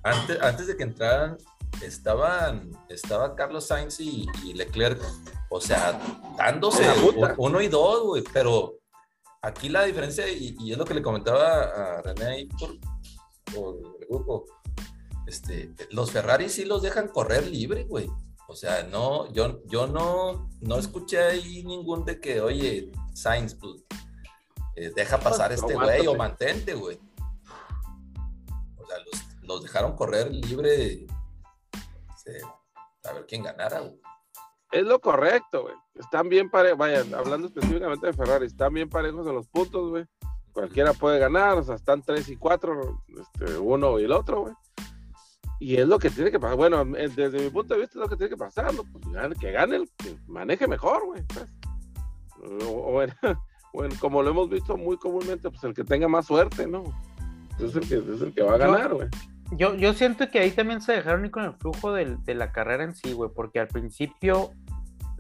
antes, 0.03 0.41
antes 0.43 0.67
de 0.67 0.77
que 0.77 0.83
entraran, 0.83 1.39
estaban, 1.83 2.71
estaba 2.89 3.35
Carlos 3.35 3.67
Sainz 3.67 3.99
y, 4.01 4.27
y 4.45 4.55
Leclerc, 4.55 5.01
o 5.49 5.61
sea, 5.61 5.99
dándose 6.37 6.85
uno 7.39 7.61
y 7.61 7.69
dos, 7.69 8.03
güey, 8.05 8.25
pero 8.33 8.75
aquí 9.43 9.69
la 9.69 9.85
diferencia, 9.85 10.29
y, 10.29 10.57
y 10.59 10.73
es 10.73 10.79
lo 10.79 10.85
que 10.85 10.95
le 10.95 11.03
comentaba 11.03 11.99
a 11.99 12.03
René 12.03 12.25
ahí 12.25 12.47
por, 12.47 12.79
por 13.53 13.77
el 14.01 14.07
grupo, 14.09 14.47
este, 15.27 15.73
los 15.91 16.11
Ferrari 16.11 16.49
sí 16.49 16.65
los 16.65 16.83
dejan 16.83 17.09
correr 17.09 17.47
libre, 17.47 17.85
güey. 17.85 18.09
O 18.49 18.57
sea, 18.57 18.83
no, 18.83 19.33
yo, 19.33 19.63
yo 19.67 19.87
no, 19.87 20.51
no 20.61 20.77
escuché 20.77 21.23
ahí 21.23 21.63
ningún 21.63 22.05
de 22.05 22.21
que, 22.21 22.41
oye, 22.41 22.91
Sainz, 23.15 23.55
pues, 23.55 23.85
eh, 24.75 24.91
deja 24.95 25.21
pasar 25.21 25.53
este 25.53 25.75
güey 25.75 26.07
o 26.09 26.17
mantente, 26.17 26.75
güey. 26.75 26.99
O 28.77 28.87
sea, 28.87 28.99
los, 28.99 29.45
los 29.45 29.63
dejaron 29.63 29.95
correr 29.95 30.33
libre 30.33 31.07
este, 32.17 32.41
a 33.05 33.13
ver 33.13 33.27
quién 33.27 33.45
ganara, 33.45 33.81
güey. 33.81 34.01
Es 34.73 34.85
lo 34.85 35.01
correcto, 35.01 35.63
güey. 35.63 35.75
Están 35.95 36.29
bien 36.29 36.49
parejos, 36.51 36.79
vaya, 36.79 37.05
hablando 37.17 37.49
específicamente 37.49 38.07
de 38.07 38.13
Ferrari, 38.13 38.47
están 38.47 38.73
bien 38.73 38.89
parejos 38.89 39.27
en 39.27 39.35
los 39.35 39.49
puntos, 39.49 39.91
güey. 39.91 40.05
Cualquiera 40.53 40.93
puede 40.93 41.19
ganar, 41.19 41.59
o 41.59 41.63
sea, 41.63 41.75
están 41.77 42.03
3 42.03 42.29
y 42.29 42.37
4, 42.37 43.03
este, 43.21 43.59
uno 43.59 43.99
y 43.99 44.05
el 44.05 44.13
otro, 44.13 44.43
güey. 44.43 44.55
Y 45.59 45.77
es 45.77 45.87
lo 45.87 45.99
que 45.99 46.09
tiene 46.11 46.31
que 46.31 46.41
pasar. 46.41 46.57
Bueno, 46.57 46.85
desde 46.85 47.39
mi 47.41 47.51
punto 47.51 47.75
de 47.75 47.81
vista 47.81 47.99
es 47.99 48.03
lo 48.03 48.09
que 48.09 48.17
tiene 48.17 48.31
que 48.31 48.37
pasar, 48.37 48.73
¿no? 48.73 48.83
Pues, 48.85 49.39
que 49.39 49.53
gane 49.53 49.77
el 49.77 49.91
que 49.99 50.17
maneje 50.27 50.67
mejor, 50.67 51.05
güey. 51.05 51.23
pues. 51.29 51.47
O, 52.65 52.69
o 52.71 53.03
en- 53.03 53.13
o 53.75 53.85
en- 53.85 53.95
como 53.97 54.23
lo 54.23 54.31
hemos 54.31 54.49
visto 54.49 54.77
muy 54.77 54.97
comúnmente, 54.97 55.51
pues 55.51 55.63
el 55.65 55.75
que 55.75 55.85
tenga 55.85 56.09
más 56.09 56.27
suerte, 56.27 56.67
¿no? 56.67 56.85
Es 57.59 57.77
el 57.77 57.87
que, 57.87 57.97
es 57.97 58.23
el 58.23 58.33
que 58.33 58.43
va 58.43 58.55
a 58.55 58.59
ganar, 58.59 58.95
güey. 58.95 59.09
Yo, 59.53 59.75
yo 59.75 59.93
siento 59.95 60.31
que 60.31 60.39
ahí 60.39 60.53
también 60.53 60.81
se 60.81 60.93
dejaron 60.93 61.25
ir 61.25 61.31
con 61.33 61.45
el 61.45 61.53
flujo 61.55 61.93
del- 61.93 62.23
de 62.25 62.35
la 62.35 62.53
carrera 62.53 62.85
en 62.85 62.95
sí, 62.95 63.13
güey, 63.13 63.31
porque 63.35 63.61
al 63.61 63.69
principio 63.69 64.53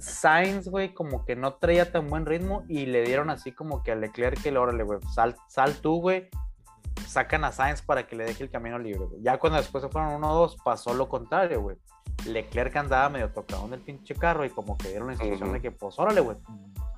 Sainz, 0.00 0.68
güey, 0.68 0.94
como 0.94 1.24
que 1.24 1.36
no 1.36 1.54
traía 1.54 1.92
tan 1.92 2.08
buen 2.08 2.26
ritmo 2.26 2.64
y 2.68 2.86
le 2.86 3.02
dieron 3.02 3.30
así 3.30 3.52
como 3.52 3.82
que 3.82 3.92
a 3.92 3.94
Leclerc 3.94 4.42
que 4.42 4.50
le 4.50 4.58
órale, 4.58 4.82
güey, 4.82 4.98
sal, 5.14 5.36
sal 5.48 5.74
tú, 5.76 6.00
güey, 6.00 6.28
sacan 7.06 7.44
a 7.44 7.52
Sainz 7.52 7.82
para 7.82 8.06
que 8.06 8.16
le 8.16 8.24
deje 8.24 8.42
el 8.42 8.50
camino 8.50 8.78
libre, 8.78 9.04
güey. 9.04 9.22
Ya 9.22 9.38
cuando 9.38 9.58
después 9.58 9.82
se 9.82 9.90
fueron 9.90 10.20
1-2, 10.20 10.56
pasó 10.64 10.94
lo 10.94 11.08
contrario, 11.08 11.60
güey. 11.60 11.76
Leclerc 12.26 12.74
andaba 12.76 13.08
medio 13.08 13.30
tocado 13.30 13.66
en 13.66 13.74
el 13.74 13.80
pinche 13.80 14.14
carro 14.14 14.44
y 14.44 14.50
como 14.50 14.76
que 14.76 14.88
dieron 14.88 15.08
la 15.08 15.14
instrucción 15.14 15.52
de 15.52 15.60
que, 15.60 15.70
pues, 15.70 15.98
órale, 15.98 16.20
güey, 16.20 16.36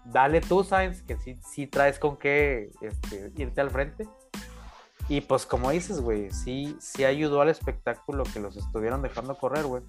dale 0.05 0.41
tú, 0.41 0.65
Sainz, 0.65 1.03
que 1.03 1.17
sí, 1.17 1.39
sí 1.43 1.67
traes 1.67 1.99
con 1.99 2.17
qué 2.17 2.71
este, 2.81 3.33
irte 3.37 3.61
al 3.61 3.71
frente. 3.71 4.09
Y 5.09 5.21
pues 5.21 5.47
como 5.47 5.71
dices, 5.71 6.01
güey, 6.01 6.31
sí, 6.31 6.77
sí 6.81 7.05
ayudó 7.05 7.41
al 7.41 7.49
espectáculo 7.49 8.25
que 8.33 8.41
los 8.41 8.57
estuvieron 8.57 9.03
dejando 9.03 9.37
correr, 9.37 9.65
güey. 9.65 9.83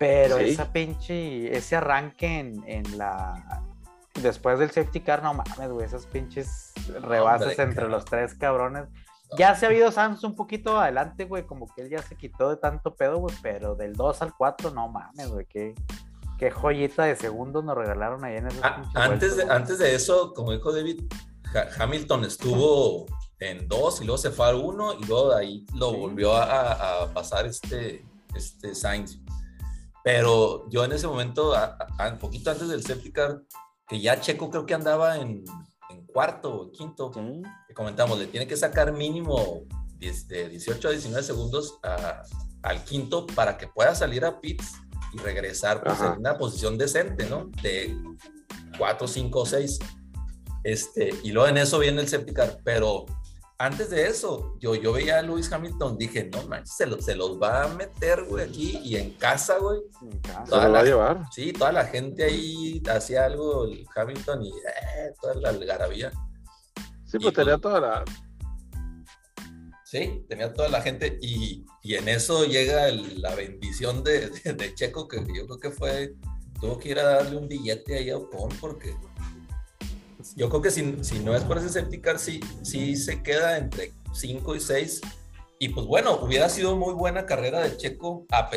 Pero 0.00 0.38
Sí. 0.38 0.44
esa 0.44 0.72
pinche, 0.72 1.56
ese 1.56 1.76
arranque 1.76 2.40
en, 2.40 2.64
en 2.66 2.98
la... 2.98 3.62
Después 4.14 4.58
del 4.58 4.70
safety 4.72 5.00
car, 5.00 5.22
no 5.22 5.34
mames, 5.34 5.70
güey, 5.70 5.86
esas 5.86 6.06
pinches 6.06 6.72
rebases 7.02 7.48
Hombre, 7.50 7.62
entre 7.62 7.74
cabrón. 7.76 7.90
los 7.92 8.04
tres 8.06 8.34
cabrones. 8.34 8.84
Ya 9.38 9.54
se 9.54 9.66
ha 9.66 9.68
habido 9.68 9.92
Sanz 9.92 10.24
un 10.24 10.34
poquito 10.34 10.80
adelante, 10.80 11.26
güey, 11.26 11.46
como 11.46 11.72
que 11.72 11.82
él 11.82 11.90
ya 11.90 12.02
se 12.02 12.16
quitó 12.16 12.48
de 12.50 12.56
tanto 12.56 12.96
pedo, 12.96 13.18
güey, 13.18 13.34
pero 13.42 13.76
del 13.76 13.92
2 13.94 14.22
al 14.22 14.34
4, 14.34 14.70
no 14.72 14.88
mames, 14.88 15.28
güey, 15.28 15.46
qué, 15.46 15.74
qué 16.38 16.50
joyita 16.50 17.04
de 17.04 17.14
segundos 17.14 17.62
nos 17.62 17.76
regalaron 17.76 18.24
ahí 18.24 18.36
en 18.38 18.48
esas 18.48 18.64
Ah, 18.64 18.82
antes, 18.94 19.06
vueltas, 19.06 19.36
de, 19.36 19.44
güey. 19.44 19.56
antes 19.56 19.78
de 19.78 19.94
eso, 19.94 20.32
como 20.34 20.50
dijo 20.52 20.72
David, 20.72 21.02
Ha- 21.54 21.82
Hamilton 21.84 22.24
estuvo 22.24 23.06
en 23.38 23.68
dos 23.68 24.00
y 24.00 24.04
luego 24.04 24.18
se 24.18 24.30
fue 24.30 24.46
al 24.48 24.56
uno 24.56 24.94
y 24.94 25.04
luego 25.04 25.34
de 25.34 25.40
ahí 25.40 25.66
lo 25.74 25.90
Sí. 25.90 25.96
volvió 25.98 26.34
a, 26.34 27.02
a 27.02 27.06
pasar 27.14 27.46
este, 27.46 28.04
este 28.34 28.74
Sainz. 28.74 29.18
Pero 30.04 30.68
yo 30.70 30.84
en 30.84 30.92
ese 30.92 31.06
momento, 31.06 31.54
a- 31.54 31.76
a- 31.98 32.08
un 32.08 32.18
poquito 32.18 32.50
antes 32.50 32.68
del 32.68 32.82
safety 32.82 33.12
car, 33.12 33.42
que 33.86 34.00
ya 34.00 34.20
Checo 34.20 34.50
creo 34.50 34.64
que 34.66 34.74
andaba 34.74 35.16
en, 35.16 35.44
en 35.90 36.06
cuarto 36.06 36.54
o 36.54 36.70
quinto, 36.72 37.10
Sí. 37.12 37.42
que 37.68 37.74
comentamos, 37.74 38.18
le 38.18 38.26
tiene 38.26 38.46
que 38.46 38.56
sacar 38.56 38.92
mínimo 38.92 39.62
10 39.98 40.28
de 40.28 40.48
18 40.48 40.88
a 40.88 40.90
19 40.92 41.22
segundos 41.22 41.78
a- 41.82 42.22
al 42.62 42.84
quinto 42.84 43.26
para 43.26 43.58
que 43.58 43.66
pueda 43.68 43.94
salir 43.94 44.24
a 44.24 44.40
pits 44.40 44.72
y 45.12 45.18
regresar 45.18 45.82
pues, 45.82 46.00
en 46.00 46.18
una 46.18 46.38
posición 46.38 46.78
decente, 46.78 47.28
¿no? 47.28 47.50
De 47.62 47.96
4, 48.78 49.06
5 49.08 49.40
o 49.40 49.46
6. 49.46 49.78
Este, 50.62 51.10
y 51.22 51.32
luego 51.32 51.48
en 51.48 51.56
eso 51.58 51.78
viene 51.78 52.00
el 52.00 52.08
safety 52.08 52.32
car, 52.34 52.58
pero 52.64 53.06
antes 53.62 53.90
de 53.90 54.06
eso, 54.06 54.56
yo, 54.58 54.74
yo 54.74 54.92
veía 54.92 55.18
a 55.18 55.22
Lewis 55.22 55.52
Hamilton, 55.52 55.98
dije, 55.98 56.30
no 56.32 56.42
manches, 56.48 56.74
se, 56.76 56.86
lo- 56.86 57.00
se 57.02 57.14
los 57.14 57.38
va 57.40 57.64
a 57.64 57.68
meter, 57.74 58.24
güey, 58.24 58.48
aquí 58.48 58.80
y 58.82 58.96
en 58.96 59.10
casa, 59.12 59.58
güey. 59.58 59.80
En 60.00 60.18
casa. 60.20 60.46
Se 60.46 60.50
lo 60.66 60.72
va 60.72 60.78
a 60.80 60.82
llevar. 60.84 61.22
Sí, 61.30 61.52
toda 61.52 61.70
la 61.70 61.84
gente 61.84 62.24
ahí 62.24 62.82
hacía 62.90 63.26
algo, 63.26 63.64
el 63.66 63.84
Hamilton, 63.94 64.42
y 64.44 64.48
eh, 64.48 65.12
toda 65.20 65.34
la 65.34 65.48
algarabía. 65.50 66.10
Sí, 67.04 67.18
Y 67.18 67.20
pues 67.20 67.34
tenía 67.34 67.58
pues- 67.58 67.62
toda 67.62 67.80
la. 67.80 68.04
Sí, 69.84 70.24
tenía 70.28 70.52
toda 70.54 70.68
la 70.68 70.80
gente 70.82 71.18
y, 71.20 71.66
y 71.82 71.94
en 71.96 72.08
eso 72.08 72.44
llega 72.44 72.88
el- 72.88 73.20
la 73.20 73.34
bendición 73.34 74.02
de, 74.04 74.30
de- 74.30 74.52
de 74.54 74.74
Checo, 74.74 75.06
que 75.08 75.18
yo 75.34 75.46
creo 75.46 75.58
que 75.58 75.70
fue, 75.70 76.14
tuvo 76.60 76.78
que 76.78 76.90
ir 76.90 76.98
a 77.00 77.02
darle 77.02 77.36
un 77.36 77.48
billete 77.48 77.96
ahí 77.98 78.10
a 78.10 78.16
Ocon 78.16 78.50
porque 78.60 78.94
yo 80.36 80.48
creo 80.48 80.62
que 80.62 80.70
si, 80.70 80.96
si 81.02 81.18
no 81.20 81.34
es 81.34 81.42
por 81.44 81.58
ese 81.58 81.68
safety 81.68 82.00
car, 82.00 82.18
sí, 82.18 82.40
sí 82.62 82.96
se 82.96 83.22
queda 83.22 83.58
entre 83.58 83.92
5 84.12 84.54
y 84.56 84.60
6 84.60 85.00
y 85.62 85.68
pues 85.68 85.86
bueno, 85.86 86.18
hubiera 86.22 86.48
sido 86.48 86.74
muy 86.74 86.94
buena 86.94 87.26
carrera 87.26 87.60
de 87.60 87.76
Checo, 87.76 88.24
a, 88.32 88.48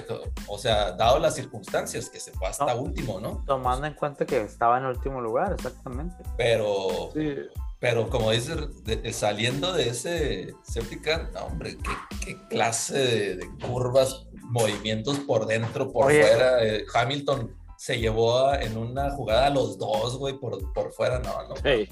o 0.48 0.58
sea, 0.58 0.93
dado 0.93 1.20
las 1.20 1.36
circunstancias, 1.36 2.10
que 2.10 2.20
se 2.22 2.32
fue 2.32 2.48
hasta 2.48 2.74
No. 2.74 2.82
último, 2.82 3.20
¿no? 3.20 3.43
Tomando 3.46 3.86
en 3.88 3.93
cuenta 3.93 4.25
que 4.25 4.41
estaba 4.41 4.77
en 4.77 4.86
último 4.86 5.20
lugar, 5.20 5.51
exactamente. 5.51 6.15
Pero, 6.38 7.10
Sí. 7.13 7.36
pero 7.82 8.10
como 8.10 8.32
dices, 8.32 8.84
de- 8.86 8.96
de- 8.96 9.12
saliendo 9.12 9.74
de 9.74 9.89
ese 9.89 10.55
safety 10.63 11.01
car, 11.01 11.29
no, 11.34 11.41
hombre, 11.48 11.77
qué, 11.77 11.91
qué 12.25 12.38
clase 12.48 12.98
de, 12.98 13.36
de 13.36 13.50
curvas, 13.67 14.25
movimientos 14.43 15.20
por 15.20 15.46
dentro, 15.46 15.91
por 15.91 16.05
Oye. 16.05 16.22
fuera. 16.24 16.63
eh, 16.65 16.86
Hamilton 16.93 17.53
se 17.84 18.00
llevó 18.00 18.48
a- 18.48 18.62
en 18.62 18.78
una 18.78 19.12
jugada 19.12 19.48
a 19.48 19.50
los 19.50 19.78
dos, 19.78 20.18
güey, 20.18 20.40
por, 20.40 20.72
por 20.72 20.94
fuera, 20.94 21.20
no, 21.20 21.50
no, 21.50 21.56
Hey, 21.66 21.90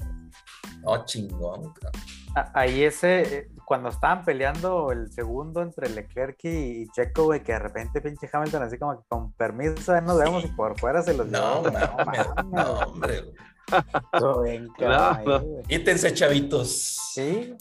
no, 0.82 1.04
chingón. 1.04 1.70
cabrón. 1.74 2.02
Ahí 2.54 2.82
ese, 2.84 3.20
eh, 3.40 3.48
cuando 3.66 3.90
estaban 3.90 4.24
peleando 4.24 4.90
el 4.90 5.12
segundo 5.12 5.60
entre 5.60 5.90
Leclerc 5.90 6.38
y, 6.44 6.86
Checo, 6.92 7.24
güey, 7.24 7.42
que 7.42 7.52
de 7.52 7.58
repente 7.58 8.00
pinche 8.00 8.26
Hamilton 8.32 8.62
así 8.62 8.78
como 8.78 8.98
que 8.98 9.06
con 9.06 9.32
permiso, 9.34 9.92
ahí 9.92 10.00
nos 10.02 10.18
vemos 10.18 10.42
y 10.44 10.48
por 10.48 10.80
fuera 10.80 11.02
se 11.02 11.12
los 11.12 11.26
No, 11.26 11.60
llevó, 11.62 11.72
mames, 12.06 12.26
no, 12.50 12.72
hombre. 12.86 13.20
güey. 13.20 13.34
Ahí, 14.12 15.24
no. 15.26 15.40
güey. 15.40 15.62
Quítense, 15.68 16.14
chavitos. 16.14 16.70
Sí, 17.12 17.54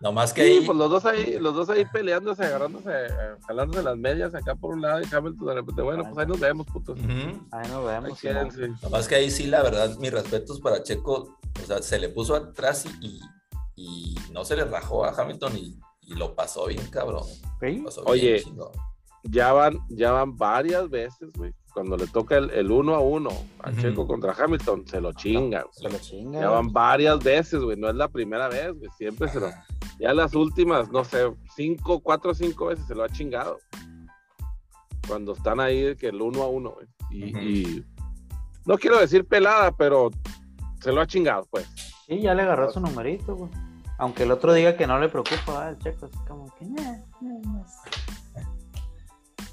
Nomás 0.00 0.32
que 0.32 0.44
Sí, 0.44 0.52
ahí. 0.58 0.66
pues 0.66 0.76
los 0.76 0.90
dos 0.90 1.04
ahí, 1.06 1.38
los 1.38 1.54
dos 1.54 1.70
ahí 1.70 1.84
peleándose, 1.86 2.44
agarrándose, 2.44 2.90
eh, 2.90 3.36
jalándose 3.46 3.82
las 3.82 3.96
medias 3.96 4.34
acá 4.34 4.54
por 4.54 4.74
un 4.74 4.82
lado 4.82 5.00
y 5.00 5.14
Hamilton 5.14 5.46
de 5.46 5.54
repente, 5.54 5.82
bueno, 5.82 6.02
pues 6.04 6.18
ahí 6.18 6.26
nos 6.26 6.40
vemos, 6.40 6.66
putos. 6.66 6.98
Ahí 6.98 7.68
nos 7.68 7.86
Ahí 7.88 8.02
vemos. 8.02 8.20
quédense. 8.20 8.68
Nomás 8.82 9.08
que 9.08 9.14
ahí 9.14 9.30
sí, 9.30 9.46
la 9.46 9.62
verdad, 9.62 9.96
mis 9.98 10.12
respetos 10.12 10.60
para 10.60 10.82
Checo. 10.82 11.38
O 11.62 11.66
sea, 11.66 11.80
se 11.82 11.98
le 11.98 12.08
puso 12.08 12.34
atrás 12.34 12.84
y, 13.00 13.20
y 13.76 14.16
no 14.32 14.44
se 14.44 14.56
le 14.56 14.64
rajó 14.64 15.04
a 15.04 15.10
Hamilton 15.10 15.56
y, 15.56 15.78
y 16.02 16.14
lo 16.16 16.34
pasó 16.34 16.66
bien, 16.66 16.84
cabrón. 16.90 17.22
Sí, 17.60 17.80
Pasó 17.84 18.02
Oye. 18.04 18.32
bien 18.32 18.44
chingón. 18.44 18.72
Ya 19.22 19.52
van, 19.54 19.78
ya 19.88 20.10
van 20.12 20.36
varias 20.36 20.90
veces, 20.90 21.30
güey. 21.34 21.54
Cuando 21.74 21.96
le 21.96 22.06
toca 22.06 22.36
el, 22.36 22.50
el 22.50 22.70
uno 22.70 22.94
a 22.94 23.00
uno 23.00 23.30
a. 23.58 23.72
Checo 23.72 24.06
contra 24.06 24.32
Hamilton, 24.32 24.86
se 24.86 25.00
lo 25.00 25.12
chinga, 25.12 25.66
se 25.72 25.88
lo 25.88 25.98
chinga. 25.98 26.40
Ya 26.40 26.48
van 26.48 26.72
varias 26.72 27.18
veces, 27.18 27.60
güey. 27.60 27.76
No 27.76 27.88
es 27.88 27.96
la 27.96 28.06
primera 28.06 28.48
vez, 28.48 28.72
güey. 28.78 28.88
Siempre 28.96 29.28
se 29.28 29.40
lo. 29.40 29.48
Ya 29.98 30.14
las 30.14 30.34
últimas, 30.34 30.92
no 30.92 31.02
sé, 31.04 31.32
cinco, 31.56 31.98
cuatro 31.98 32.30
o 32.30 32.34
cinco 32.34 32.66
veces 32.66 32.86
se 32.86 32.94
lo 32.94 33.02
ha 33.02 33.08
chingado. 33.08 33.58
Cuando 35.08 35.32
están 35.32 35.58
ahí, 35.58 35.82
de 35.82 35.96
que 35.96 36.08
el 36.08 36.22
uno 36.22 36.44
a 36.44 36.48
uno, 36.48 36.74
güey. 36.74 36.86
Y, 37.10 37.84
no 38.64 38.78
quiero 38.78 39.00
decir 39.00 39.26
pelada, 39.26 39.76
pero 39.76 40.10
se 40.80 40.92
lo 40.92 41.00
ha 41.00 41.06
chingado, 41.08 41.44
pues. 41.50 41.68
Sí, 42.06 42.20
ya 42.20 42.34
le 42.34 42.42
agarró 42.42 42.70
su 42.70 42.78
numerito, 42.78 43.34
güey. 43.34 43.50
Aunque 43.98 44.22
el 44.22 44.30
otro 44.30 44.52
diga 44.52 44.76
que 44.76 44.86
no 44.86 45.00
le 45.00 45.08
preocupa, 45.08 45.66
ah, 45.66 45.70
el 45.70 45.78
Checo, 45.78 46.06
así 46.06 46.18
como 46.28 46.54
que, 46.56 46.66
"Nah, 46.66 46.98
nah, 47.20 47.52
no 47.52 47.64
sé". 47.66 47.90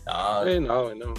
No, 0.06 0.46
Sí, 0.46 0.60
no, 0.60 0.84
güey, 0.84 1.00
no. 1.00 1.14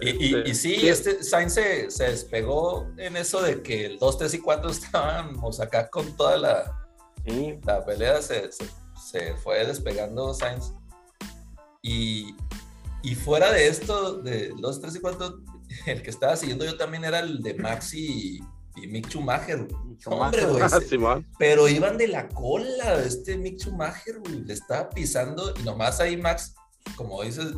Y, 0.00 0.08
y- 0.26 0.34
Este, 0.34 0.50
y 0.50 0.54
sí, 0.54 0.88
este 0.88 1.22
Sainz 1.22 1.54
se, 1.54 1.90
se 1.90 2.04
despegó 2.04 2.88
en 2.96 3.16
eso 3.16 3.40
de 3.42 3.62
que 3.62 3.86
el 3.86 3.98
2, 3.98 4.18
3 4.18 4.34
y 4.34 4.38
4 4.38 4.70
estábamos 4.70 5.60
acá 5.60 5.88
con 5.88 6.16
toda 6.16 6.36
la, 6.38 6.78
Sí, 7.26 7.58
la 7.64 7.84
pelea 7.84 8.20
se, 8.20 8.50
se- 8.50 8.68
se 9.10 9.34
fue 9.36 9.64
despegando 9.66 10.34
Sainz. 10.34 10.72
Y, 11.82 12.34
y 13.02 13.14
fuera 13.14 13.52
de 13.52 13.68
esto, 13.68 14.14
de 14.14 14.52
los 14.58 14.80
3 14.80 14.96
y 14.96 15.00
4, 15.00 15.40
el 15.86 16.02
que 16.02 16.10
estaba 16.10 16.36
siguiendo 16.36 16.64
yo 16.64 16.76
también 16.76 17.04
era 17.04 17.20
el 17.20 17.42
de 17.42 17.54
Max 17.54 17.94
y, 17.94 18.40
Mick 18.88 19.08
Schumacher. 19.08 19.68
Hombre, 20.06 20.46
güey, 20.46 20.62
Ah, 20.62 20.80
Simón. 20.80 21.26
pero 21.38 21.68
iban 21.68 21.98
de 21.98 22.08
la 22.08 22.26
cola 22.28 22.94
este 23.04 23.36
Mick 23.36 23.58
Schumacher, 23.60 24.18
güey. 24.20 24.40
Le 24.44 24.54
estaba 24.54 24.88
pisando 24.88 25.52
y 25.60 25.62
nomás 25.62 26.00
ahí 26.00 26.16
Max, 26.16 26.54
como 26.96 27.22
dices, 27.22 27.48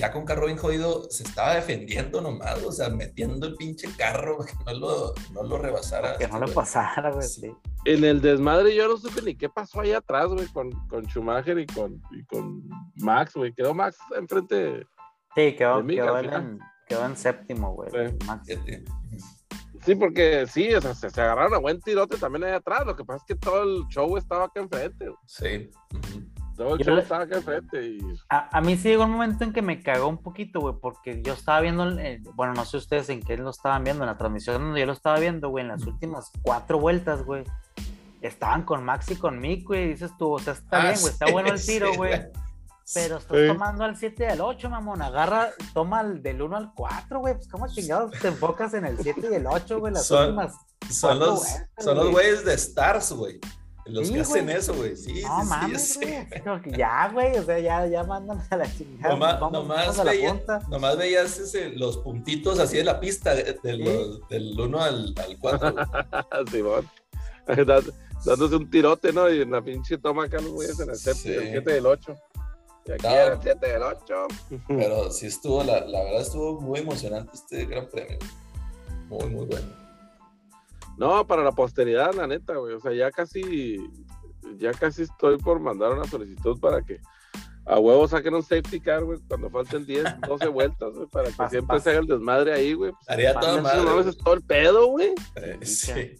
ya 0.00 0.10
con 0.10 0.24
carro 0.24 0.46
bien 0.46 0.56
jodido, 0.56 1.10
se 1.10 1.24
estaba 1.24 1.54
defendiendo 1.54 2.22
nomás, 2.22 2.62
o 2.62 2.72
sea, 2.72 2.88
metiendo 2.88 3.46
el 3.46 3.54
pinche 3.54 3.86
carro 3.98 4.38
para 4.38 4.50
que 4.50 4.64
no 4.64 4.72
lo, 4.72 5.14
no 5.32 5.42
lo 5.42 5.58
rebasara. 5.58 6.16
que 6.16 6.26
no 6.26 6.40
güey. 6.40 6.54
pasara, 6.54 7.10
güey. 7.12 7.28
Sí. 7.28 7.54
En 7.84 8.04
el 8.04 8.22
desmadre 8.22 8.74
yo 8.74 8.88
no 8.88 8.96
supe 8.96 9.20
ni 9.20 9.34
qué 9.36 9.50
pasó 9.50 9.82
ahí 9.82 9.92
atrás, 9.92 10.28
güey, 10.28 10.46
con, 10.48 10.70
con 10.88 11.04
Schumacher 11.04 11.58
y 11.58 11.66
con, 11.66 12.00
y 12.12 12.24
con 12.24 12.66
Max, 12.96 13.34
güey. 13.34 13.52
Quedó 13.52 13.74
Max 13.74 13.98
enfrente. 14.16 14.86
Sí, 15.34 15.54
quedó, 15.54 15.86
quedó, 15.86 16.18
en, 16.18 16.24
final. 16.24 16.58
quedó 16.88 17.04
en 17.04 17.16
séptimo, 17.16 17.74
güey. 17.74 17.90
Sí. 17.90 18.16
Max. 18.26 18.48
Sí, 19.84 19.94
porque 19.94 20.46
sí, 20.46 20.74
o 20.74 20.80
sea, 20.80 20.94
se, 20.94 21.10
se 21.10 21.20
agarraron 21.20 21.54
a 21.54 21.58
buen 21.58 21.80
tirote 21.80 22.16
también 22.16 22.44
ahí 22.44 22.52
atrás. 22.52 22.86
Lo 22.86 22.96
que 22.96 23.04
pasa 23.04 23.18
es 23.18 23.24
que 23.24 23.34
todo 23.34 23.62
el 23.62 23.86
show 23.88 24.16
estaba 24.16 24.46
acá 24.46 24.60
enfrente. 24.60 25.06
güey. 25.08 25.18
Sí. 25.26 25.70
Todo 26.64 26.74
el 26.74 26.78
Yo 26.80 26.84
show 26.84 26.94
le- 26.96 27.02
estaba 27.02 27.24
acá 27.24 27.36
enfrente. 27.36 27.82
Y... 27.86 27.98
A, 28.28 28.56
a 28.58 28.60
mí 28.60 28.76
sí 28.76 28.88
llegó 28.88 29.04
un 29.04 29.12
momento 29.12 29.44
en 29.44 29.52
que 29.52 29.62
me 29.62 29.82
cagó 29.82 30.08
un 30.08 30.18
poquito, 30.22 30.60
güey, 30.60 30.74
porque 30.80 31.22
yo 31.22 31.32
estaba 31.32 31.60
viendo, 31.60 31.84
el- 31.84 32.20
bueno, 32.34 32.52
no 32.54 32.64
sé 32.64 32.76
ustedes 32.76 33.08
en 33.08 33.22
qué 33.22 33.36
lo 33.38 33.48
estaban 33.50 33.82
viendo, 33.82 34.04
en 34.04 34.08
la 34.10 34.18
transmisión 34.18 34.60
donde 34.62 34.80
yo 34.80 34.86
lo 34.86 34.92
estaba 34.92 35.18
viendo, 35.18 35.48
güey, 35.48 35.62
en 35.64 35.68
las 35.68 35.86
últimas 35.86 36.30
cuatro 36.42 36.78
vueltas, 36.78 37.22
güey. 37.24 37.44
Estaban 38.20 38.64
con 38.64 38.84
Max 38.84 39.10
y 39.10 39.16
con 39.16 39.38
Mick, 39.38 39.66
güey, 39.66 39.88
dices 39.88 40.10
tú, 40.18 40.32
o 40.32 40.38
sea, 40.38 40.52
está 40.52 40.80
Ah, 40.80 40.82
bien, 40.90 41.00
güey, 41.00 41.12
está 41.12 41.26
sí, 41.26 41.32
bueno 41.32 41.48
el 41.54 41.60
tiro, 41.66 41.90
sí, 41.92 41.96
güey. 41.96 42.20
Pero 42.92 43.18
estás 43.18 43.38
Sí. 43.38 43.46
tomando 43.46 43.84
al 43.84 43.96
7 43.96 44.24
y 44.24 44.26
al 44.32 44.40
8, 44.40 44.68
mamón. 44.68 45.00
Agarra, 45.00 45.48
toma 45.72 46.00
el 46.00 46.22
del 46.22 46.42
1 46.42 46.56
al 46.56 46.72
4, 46.74 47.20
güey. 47.20 47.34
Pues, 47.34 47.48
¿cómo 47.48 47.68
chingados 47.68 48.10
te 48.20 48.28
enfocas 48.28 48.74
en 48.74 48.84
el 48.84 48.98
7 48.98 49.28
y 49.30 49.34
el 49.36 49.46
8, 49.46 49.78
güey? 49.78 49.92
Las 49.94 50.06
Son- 50.06 50.24
últimas. 50.24 50.54
Son 50.90 51.16
Cuatro 51.18 51.26
los, 51.34 51.40
vueltas, 51.40 51.68
son 51.84 51.94
los 51.96 52.04
güey. 52.10 52.12
güeyes 52.14 52.44
de 52.44 52.54
Stars, 52.54 53.12
güey. 53.12 53.38
Los 53.90 54.08
Sí, 54.08 54.14
que 54.14 54.20
hacen 54.20 54.44
güey. 54.44 54.56
eso, 54.56 54.74
güey. 54.74 54.96
Sí, 54.96 55.22
No 55.22 55.42
sí, 55.42 55.48
mames, 55.48 55.82
sí, 55.94 56.00
güey. 56.00 56.76
ya, 56.78 57.08
güey. 57.12 57.36
O 57.38 57.42
sea, 57.44 57.58
ya, 57.58 57.86
ya 57.86 58.04
mandan 58.04 58.42
a 58.50 58.56
la 58.56 58.72
chingada. 58.76 59.14
Nomás, 59.14 59.40
vamos, 59.40 59.52
nomás 59.52 59.78
vamos 59.86 59.98
a 59.98 60.04
la 60.04 60.12
veía- 60.12 60.30
punta. 60.30 60.60
nomás 60.68 60.96
veías 60.96 61.38
ese- 61.38 61.70
los 61.70 61.98
puntitos 61.98 62.58
así 62.58 62.76
de 62.78 62.84
la 62.84 63.00
pista, 63.00 63.34
de- 63.34 63.58
los- 63.78 64.26
del 64.28 64.58
1 64.60 64.80
al, 64.82 65.14
al 65.16 65.38
4. 65.38 65.74
Simón. 66.50 66.88
Dá- 67.66 67.82
Dándose 68.24 68.54
un 68.56 68.68
tirote, 68.70 69.12
¿no? 69.14 69.30
Y 69.30 69.40
en 69.40 69.50
la 69.50 69.62
pinche 69.62 69.96
toma 69.96 70.24
acá 70.24 70.36
los 70.40 70.50
güeyes 70.52 70.78
en 70.78 70.90
el 70.90 70.96
Sí. 70.96 71.10
7 71.14 71.36
el 71.42 71.50
7 71.52 71.74
y 71.74 71.78
el 71.78 71.86
8. 71.86 72.14
Y 72.86 72.92
aquí 72.92 73.02
No. 73.06 73.10
era 73.10 73.32
el 73.34 73.38
7 73.42 73.66
y 73.66 73.70
el 73.70 73.82
8. 73.82 74.14
Pero 74.68 75.10
sí 75.10 75.26
estuvo, 75.26 75.64
la, 75.64 75.80
la 75.86 76.02
verdad 76.04 76.20
estuvo 76.20 76.60
muy 76.60 76.80
emocionante 76.80 77.30
este 77.34 77.64
gran 77.64 77.88
premio. 77.88 78.18
Muy, 79.08 79.24
muy 79.30 79.46
bueno. 79.46 79.66
No, 81.00 81.26
para 81.26 81.42
la 81.42 81.52
posteridad, 81.52 82.12
la 82.14 82.26
neta, 82.26 82.56
güey. 82.56 82.74
O 82.74 82.80
sea, 82.80 82.92
ya 82.92 83.10
casi, 83.10 83.78
ya 84.58 84.72
casi 84.72 85.02
estoy 85.04 85.38
por 85.38 85.58
mandar 85.58 85.92
una 85.92 86.04
solicitud 86.04 86.60
para 86.60 86.82
que 86.82 87.00
a 87.64 87.78
huevo 87.78 88.06
saquen 88.06 88.34
un 88.34 88.42
safety 88.42 88.80
car, 88.80 89.02
güey, 89.04 89.18
cuando 89.26 89.48
falten 89.48 89.86
10, 89.86 90.04
12 90.28 90.48
vueltas, 90.48 90.92
güey, 90.94 91.06
para 91.06 91.28
que 91.28 91.34
Pas- 91.36 91.48
siempre 91.50 91.76
pas- 91.78 91.80
se 91.80 91.90
haga 91.90 92.00
el 92.00 92.06
desmadre 92.06 92.52
ahí, 92.52 92.74
güey. 92.74 92.92
Haría 93.08 93.32
toda 93.32 93.56
no 93.56 93.62
madre. 93.62 94.10
es 94.10 94.18
todo 94.18 94.34
el 94.34 94.42
pedo, 94.42 94.86
güey. 94.88 95.14
Eh, 95.36 95.58
sí. 95.62 96.16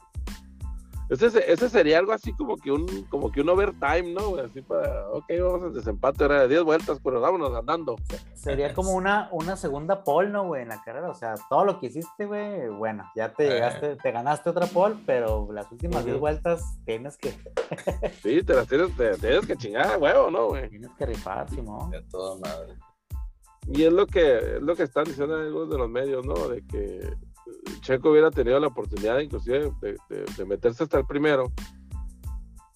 Ese, 1.11 1.29
se- 1.31 1.53
ese 1.53 1.69
sería 1.69 1.99
algo 1.99 2.13
así 2.13 2.33
como 2.33 2.57
que 2.57 2.71
un, 2.71 2.87
como 3.11 3.33
que 3.33 3.41
un 3.41 3.49
overtime, 3.49 4.13
¿no? 4.15 4.37
Así 4.37 4.63
para, 4.63 5.09
ok, 5.11 5.25
vamos 5.41 5.63
al 5.65 5.75
desempate, 5.75 6.23
ahora 6.23 6.43
de 6.43 6.49
10 6.49 6.63
vueltas, 6.63 7.01
pero 7.03 7.21
vámonos 7.21 7.53
andando. 7.53 7.97
Sería 8.35 8.73
como 8.75 8.93
una, 8.93 9.29
una 9.33 9.57
segunda 9.57 10.05
pole, 10.05 10.31
¿no, 10.31 10.47
güey? 10.47 10.63
En 10.63 10.69
la 10.69 10.81
carrera. 10.83 11.11
O 11.11 11.15
sea, 11.15 11.35
todo 11.49 11.65
lo 11.65 11.81
que 11.81 11.87
hiciste, 11.87 12.27
güey, 12.27 12.69
bueno, 12.69 13.05
ya 13.17 13.33
te 13.35 13.49
Eh. 13.49 13.51
llegaste, 13.51 13.97
te 13.97 14.13
ganaste 14.13 14.51
otra 14.51 14.67
pole, 14.67 14.95
pero 15.05 15.49
las 15.53 15.71
últimas 15.73 16.05
10 16.05 16.15
Ujú. 16.15 16.21
vueltas 16.21 16.63
tienes 16.85 17.17
que, 17.19 17.35
Sí, 18.23 18.43
te 18.45 18.55
las 18.55 18.69
tienes, 18.69 18.97
te, 18.97 19.17
tienes 19.19 19.47
que 19.47 19.57
chingar, 19.57 19.99
huevo, 19.99 20.31
¿no, 20.31 20.47
güey? 20.49 20.69
tienes 20.71 20.91
que 20.97 21.07
rifar, 21.07 21.51
Simón. 21.51 21.89
Haría 21.93 22.07
toda 22.09 22.39
madre. 22.39 22.75
Y 23.67 23.83
es 23.85 23.93
lo 23.93 24.07
que, 24.07 24.37
es 24.57 24.63
lo 24.63 24.75
que 24.77 24.85
están 24.85 25.05
diciendo 25.05 25.35
algunos 25.35 25.69
de 25.71 25.79
los 25.79 25.89
medios, 25.91 26.25
¿no? 26.25 26.35
De 26.49 26.65
que 26.67 27.01
Checo 27.81 28.11
hubiera 28.11 28.31
tenido 28.31 28.59
la 28.61 28.67
oportunidad, 28.69 29.19
inclusive, 29.21 29.73
de, 29.81 29.97
de- 30.09 30.25
de 30.37 30.45
meterse 30.45 30.83
hasta 30.85 30.99
el 30.99 31.07
primero. 31.07 31.51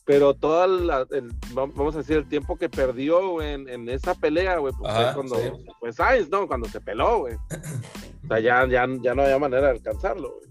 Pero 0.06 0.34
toda 0.34 0.66
la, 0.66 1.06
el- 1.12 1.30
va- 1.56 1.66
vamos 1.74 1.94
a 1.94 1.98
decir, 1.98 2.18
el 2.18 2.28
tiempo 2.28 2.56
que 2.56 2.68
perdió 2.68 3.40
en, 3.40 3.68
en 3.68 3.88
esa 3.88 4.14
pelea, 4.14 4.58
güey, 4.58 4.74
pues 4.78 4.90
Ajá, 4.90 5.12
fue 5.12 5.14
cuando, 5.14 5.36
sí. 5.36 5.64
pues 5.80 5.96
Sainz, 5.96 6.28
¿no? 6.28 6.46
Cuando 6.46 6.68
se 6.68 6.80
peló, 6.80 7.20
güey. 7.20 7.34
O 7.36 8.26
sea, 8.28 8.38
ya, 8.40 8.66
ya, 8.66 8.86
ya 9.00 9.14
no 9.14 9.22
había 9.22 9.38
manera 9.38 9.68
de 9.68 9.72
alcanzarlo, 9.78 10.30
güey. 10.34 10.50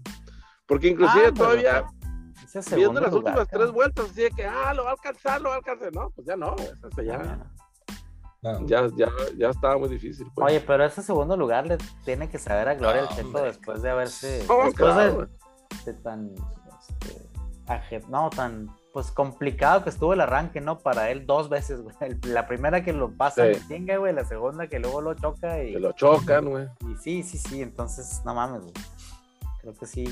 Porque 0.66 0.88
inclusive 0.88 1.26
Ah, 1.28 1.32
todavía, 1.34 1.84
viendo 2.74 3.00
las 3.00 3.12
lugar, 3.12 3.34
últimas 3.38 3.48
tres 3.48 3.70
vueltas, 3.70 4.10
así 4.10 4.22
de 4.22 4.30
que, 4.30 4.44
ah, 4.44 4.74
lo 4.74 4.84
va 4.84 4.90
a 4.90 4.92
alcanzar, 4.94 5.40
lo 5.40 5.48
va 5.50 5.54
a 5.56 5.58
alcanzar. 5.58 5.92
No, 5.94 6.10
pues 6.10 6.26
ya 6.26 6.36
no, 6.36 6.56
güey, 6.56 7.06
ya, 7.06 7.46
No. 8.44 8.66
ya, 8.66 8.86
ya, 8.96 9.08
ya 9.36 9.48
estaba 9.48 9.78
muy 9.78 9.88
difícil. 9.88 10.26
Pues. 10.34 10.46
Oye, 10.52 10.60
pero 10.60 10.84
ese 10.84 11.02
segundo 11.02 11.36
lugar 11.36 11.66
le 11.66 11.78
tiene 12.04 12.28
que 12.28 12.38
saber 12.38 12.68
a 12.68 12.74
Gloria 12.74 13.02
No, 13.02 13.08
el 13.10 13.16
Checo 13.16 13.28
hombre. 13.28 13.42
después 13.44 13.82
de 13.82 13.90
haberse. 13.90 14.44
No, 14.48 14.64
después 14.64 14.74
claro, 14.74 15.28
de- 15.86 15.94
tan 15.94 16.30
este, 16.78 17.28
aje- 17.66 18.02
no 18.08 18.30
tan 18.30 18.68
pues 18.92 19.10
complicado 19.10 19.82
que 19.82 19.90
estuvo 19.90 20.12
el 20.12 20.20
arranque, 20.20 20.60
¿no? 20.60 20.78
Para 20.78 21.10
él 21.10 21.26
dos 21.26 21.48
veces, 21.48 21.80
güey. 21.80 21.96
La 22.26 22.46
primera 22.46 22.84
que 22.84 22.92
lo 22.92 23.10
pasa 23.16 23.44
Sí. 23.52 23.58
en 23.60 23.68
chinga, 23.68 23.96
güey, 23.96 24.12
la 24.14 24.24
segunda 24.24 24.68
que 24.68 24.78
luego 24.78 25.00
lo 25.00 25.14
choca 25.14 25.62
y, 25.64 25.72
que 25.72 25.80
lo 25.80 25.90
chocan, 25.92 26.48
güey. 26.48 26.68
y 26.88 26.94
sí, 27.02 27.22
sí, 27.24 27.38
sí, 27.38 27.60
entonces 27.62 28.22
no 28.24 28.34
mames, 28.34 28.60
güey. 28.62 28.74
Creo 29.62 29.74
que 29.74 29.86
sí. 29.86 30.04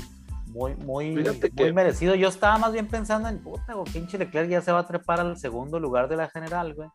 Muy, 0.47 0.75
muy, 0.75 1.11
muy 1.11 1.23
que- 1.39 1.71
merecido. 1.71 2.13
Yo 2.15 2.27
estaba 2.27 2.57
más 2.57 2.73
bien 2.73 2.87
pensando 2.87 3.29
en 3.29 3.39
puta, 3.41 3.73
güey, 3.73 3.85
pinche 3.93 4.17
Leclerc 4.17 4.49
ya 4.49 4.61
se 4.61 4.71
va 4.73 4.79
a 4.79 4.87
trepar 4.87 5.19
al 5.21 5.37
segundo 5.37 5.79
lugar 5.79 6.09
de 6.09 6.17
la 6.17 6.27
general, 6.29 6.73
güey. 6.73 6.89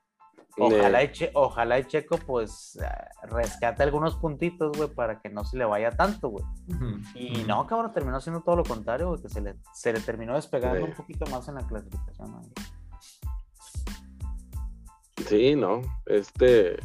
Ojalá, 0.61 1.03
y 1.05 1.13
Che- 1.13 1.31
ojalá 1.35 1.79
y 1.79 1.85
Checo, 1.85 2.19
pues, 2.19 2.77
eh, 2.83 2.87
rescate 3.29 3.83
algunos 3.83 4.17
puntitos, 4.17 4.77
güey, 4.77 4.89
para 4.89 5.21
que 5.21 5.29
no 5.29 5.45
se 5.45 5.57
le 5.57 5.65
vaya 5.65 5.91
tanto, 5.91 6.29
güey. 6.29 6.45
Y 7.15 7.45
no, 7.45 7.67
cabrón, 7.67 7.93
terminó 7.93 8.17
haciendo 8.17 8.41
todo 8.43 8.57
lo 8.57 8.65
contrario, 8.65 9.09
güey, 9.09 9.23
que 9.23 9.29
se 9.29 9.41
le, 9.41 9.57
se 9.75 9.93
le 9.93 10.01
terminó 10.01 10.35
despegando 10.35 10.79
Sí. 10.85 10.91
un 10.91 10.95
poquito 10.97 11.27
más 11.27 11.49
en 11.49 11.55
la 11.57 11.67
clasificación. 11.67 12.31
¿no? 12.33 12.43
Sí, 15.27 15.57
no. 15.57 15.83
Este. 16.07 16.79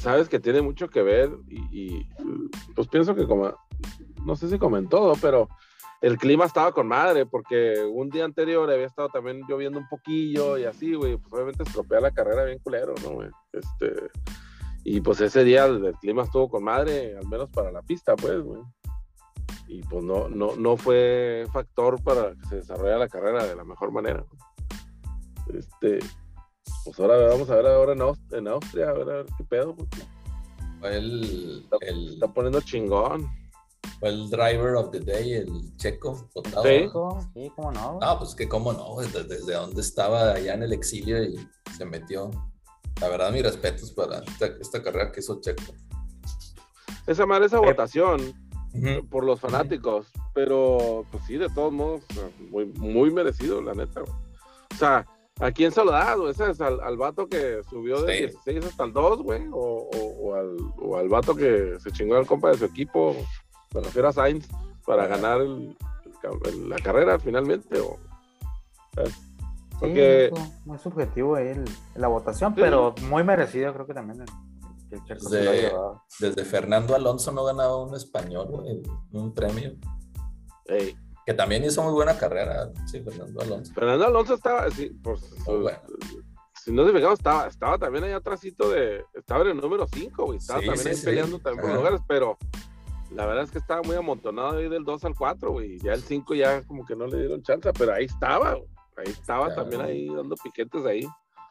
Sabes 0.00 0.28
que 0.28 0.40
tiene 0.40 0.62
mucho 0.62 0.88
que 0.88 1.02
ver 1.02 1.30
y, 1.48 1.60
y, 1.70 2.08
pues 2.74 2.88
pienso 2.88 3.14
que 3.14 3.26
como. 3.26 3.54
No 4.24 4.36
sé 4.36 4.48
si 4.48 4.58
comentó, 4.58 5.12
pero 5.20 5.48
el 6.02 6.18
clima 6.18 6.44
estaba 6.44 6.72
con 6.72 6.86
madre 6.88 7.24
porque 7.26 7.82
un 7.90 8.10
día 8.10 8.24
anterior 8.24 8.70
había 8.70 8.86
estado 8.86 9.08
también 9.08 9.42
lloviendo 9.48 9.78
un 9.78 9.88
poquillo 9.88 10.58
y 10.58 10.64
así, 10.64 10.94
güey. 10.94 11.16
Pues 11.16 11.32
obviamente 11.32 11.62
estropea 11.62 12.00
la 12.00 12.10
carrera 12.10 12.44
bien 12.44 12.58
culero, 12.58 12.94
¿no, 13.02 13.10
güey? 13.10 13.30
Este. 13.52 14.10
Y 14.84 15.00
pues 15.00 15.20
ese 15.20 15.44
día 15.44 15.64
el, 15.66 15.84
el 15.86 15.94
clima 15.94 16.24
estuvo 16.24 16.50
con 16.50 16.64
madre, 16.64 17.16
al 17.16 17.28
menos 17.28 17.48
para 17.50 17.70
la 17.70 17.82
pista, 17.82 18.16
pues, 18.16 18.42
güey. 18.42 18.60
Y 19.68 19.80
pues 19.84 20.02
no, 20.04 20.28
no, 20.28 20.56
no 20.56 20.76
fue 20.76 21.46
factor 21.52 22.02
para 22.02 22.32
que 22.34 22.46
se 22.48 22.56
desarrollara 22.56 22.98
la 22.98 23.08
carrera 23.08 23.46
de 23.46 23.54
la 23.54 23.64
mejor 23.64 23.92
manera. 23.92 24.24
Este, 25.54 26.00
pues 26.84 26.98
ahora 26.98 27.16
vamos 27.28 27.48
a 27.48 27.54
ver 27.56 27.66
ahora 27.66 27.92
en, 27.92 28.00
Aust- 28.00 28.36
en 28.36 28.48
Austria, 28.48 28.90
a 28.90 28.92
ver, 28.92 29.02
a 29.10 29.16
ver 29.18 29.26
qué 29.38 29.44
pedo, 29.44 29.74
porque 29.76 29.98
Fue 30.80 30.96
el, 30.96 31.62
está, 31.62 31.76
el, 31.86 32.14
está 32.14 32.26
poniendo 32.26 32.60
chingón. 32.60 33.28
Fue 34.02 34.08
el 34.10 34.28
driver 34.30 34.74
of 34.74 34.90
the 34.90 34.98
day, 34.98 35.32
el 35.34 35.76
checo 35.76 36.28
votado. 36.34 36.64
Sí. 36.64 36.86
¿no? 36.92 37.20
Sí, 37.34 37.52
cómo 37.54 37.70
no. 37.70 37.88
güey. 37.94 37.98
Ah, 38.02 38.18
pues 38.18 38.34
que 38.34 38.48
cómo 38.48 38.72
no, 38.72 38.96
desde, 39.00 39.22
desde 39.22 39.54
donde 39.54 39.80
estaba 39.80 40.32
allá 40.32 40.54
en 40.54 40.64
el 40.64 40.72
exilio 40.72 41.22
y 41.22 41.36
se 41.76 41.84
metió. 41.84 42.28
La 43.00 43.08
verdad, 43.08 43.30
mis 43.30 43.44
respetos 43.44 43.92
para 43.92 44.18
esta, 44.18 44.46
esta 44.60 44.82
carrera 44.82 45.12
que 45.12 45.20
hizo 45.20 45.40
Checo. 45.40 45.62
Esa 47.06 47.26
madre, 47.26 47.46
esa 47.46 47.58
Eh, 47.58 47.60
votación 47.60 48.20
por 49.08 49.22
los 49.24 49.38
fanáticos, 49.38 50.08
pero 50.34 51.04
pues 51.12 51.22
sí, 51.26 51.36
de 51.36 51.48
todos 51.50 51.72
modos, 51.72 52.02
muy, 52.50 52.64
muy 52.66 53.12
merecido, 53.12 53.62
la 53.62 53.74
neta. 53.74 54.00
güey. 54.00 54.12
O 54.72 54.76
sea, 54.78 55.06
¿a 55.38 55.52
quién 55.52 55.70
se 55.70 55.84
lo 55.84 55.92
da, 55.92 56.14
güey? 56.16 56.30
¿Ese 56.32 56.50
es 56.50 56.60
al, 56.60 56.80
al 56.80 56.96
vato 56.96 57.28
que 57.28 57.60
subió 57.70 58.02
de 58.02 58.14
Sí. 58.14 58.20
16 58.46 58.64
hasta 58.64 58.84
el 58.84 58.92
2, 58.92 59.22
güey? 59.22 59.46
O, 59.52 59.88
o- 59.94 60.16
o 60.30 60.34
al, 60.34 60.56
o 60.80 60.96
al 60.96 61.08
vato 61.08 61.36
que 61.36 61.76
se 61.80 61.92
chingó 61.92 62.16
al 62.16 62.26
compa 62.26 62.50
de 62.50 62.58
su 62.58 62.64
equipo, 62.64 63.14
me 63.74 63.80
refiero 63.80 64.08
a 64.08 64.12
Sainz, 64.12 64.48
para 64.86 65.06
ganar 65.06 65.40
el- 65.40 65.76
el 66.04 66.12
ca- 66.20 66.48
el- 66.48 66.68
la 66.68 66.76
carrera 66.76 67.18
finalmente, 67.18 67.78
o... 67.80 67.98
¿sabes? 68.94 69.12
Sí, 69.12 69.78
porque- 69.80 70.30
muy, 70.32 70.52
muy 70.64 70.78
subjetivo 70.78 71.34
ahí 71.36 71.48
el- 71.48 71.64
la 71.94 72.08
votación, 72.08 72.54
Sí. 72.54 72.60
pero 72.60 72.94
muy 73.08 73.24
merecido, 73.24 73.72
creo 73.72 73.86
que 73.86 73.94
también. 73.94 74.24
Desde 76.20 76.44
Fernando 76.44 76.94
Alonso 76.94 77.32
no 77.32 77.44
ganaba 77.44 77.76
un 77.82 77.94
español, 77.94 78.46
güey, 78.48 78.82
un 79.12 79.32
premio. 79.34 79.72
Ey, 80.66 80.94
Que 81.24 81.34
también 81.34 81.62
hizo 81.64 81.80
muy 81.84 81.92
buena 81.92 82.18
carrera, 82.18 82.68
sí, 82.86 83.00
Fernando 83.00 83.40
Alonso. 83.42 83.72
Fernando 83.72 84.06
Alonso 84.06 84.34
estaba, 84.34 84.68
sí, 84.72 84.90
Muy 85.46 85.58
bueno. 85.60 85.78
si 86.54 86.72
no 86.72 86.84
se 86.84 86.92
fijamos, 86.92 87.18
estaba, 87.20 87.46
estaba 87.46 87.78
también 87.78 88.02
ahí 88.04 88.10
atrásito 88.12 88.68
de, 88.70 89.04
estaba 89.14 89.42
en 89.42 89.50
el 89.50 89.56
número 89.58 89.86
5, 89.86 90.24
güey, 90.26 90.38
estaba 90.38 90.58
Sí, 90.60 90.66
también 90.66 90.82
sí, 90.84 90.88
ahí 90.90 90.96
sí. 90.96 91.04
peleando 91.06 91.38
también 91.38 91.74
lugares, 91.76 92.00
pero 92.08 92.36
la 93.14 93.26
verdad 93.26 93.44
es 93.44 93.50
que 93.50 93.58
estaba 93.58 93.82
muy 93.82 93.96
amontonado 93.96 94.58
ahí 94.58 94.68
del 94.68 94.84
2 94.84 95.04
al 95.04 95.14
4, 95.14 95.50
güey, 95.52 95.78
ya 95.78 95.92
el 95.92 96.02
5 96.02 96.34
ya 96.34 96.62
como 96.62 96.84
que 96.84 96.96
no 96.96 97.06
le 97.06 97.18
dieron 97.18 97.42
chance, 97.42 97.72
pero 97.72 97.92
ahí 97.94 98.04
estaba, 98.06 98.54
güey, 98.54 98.68
ahí 98.96 99.10
estaba 99.12 99.46
Claro. 99.46 99.62
también 99.62 99.80
ahí 99.82 100.08
dando 100.14 100.34
piquetes 100.42 100.84
ahí, 100.86 101.06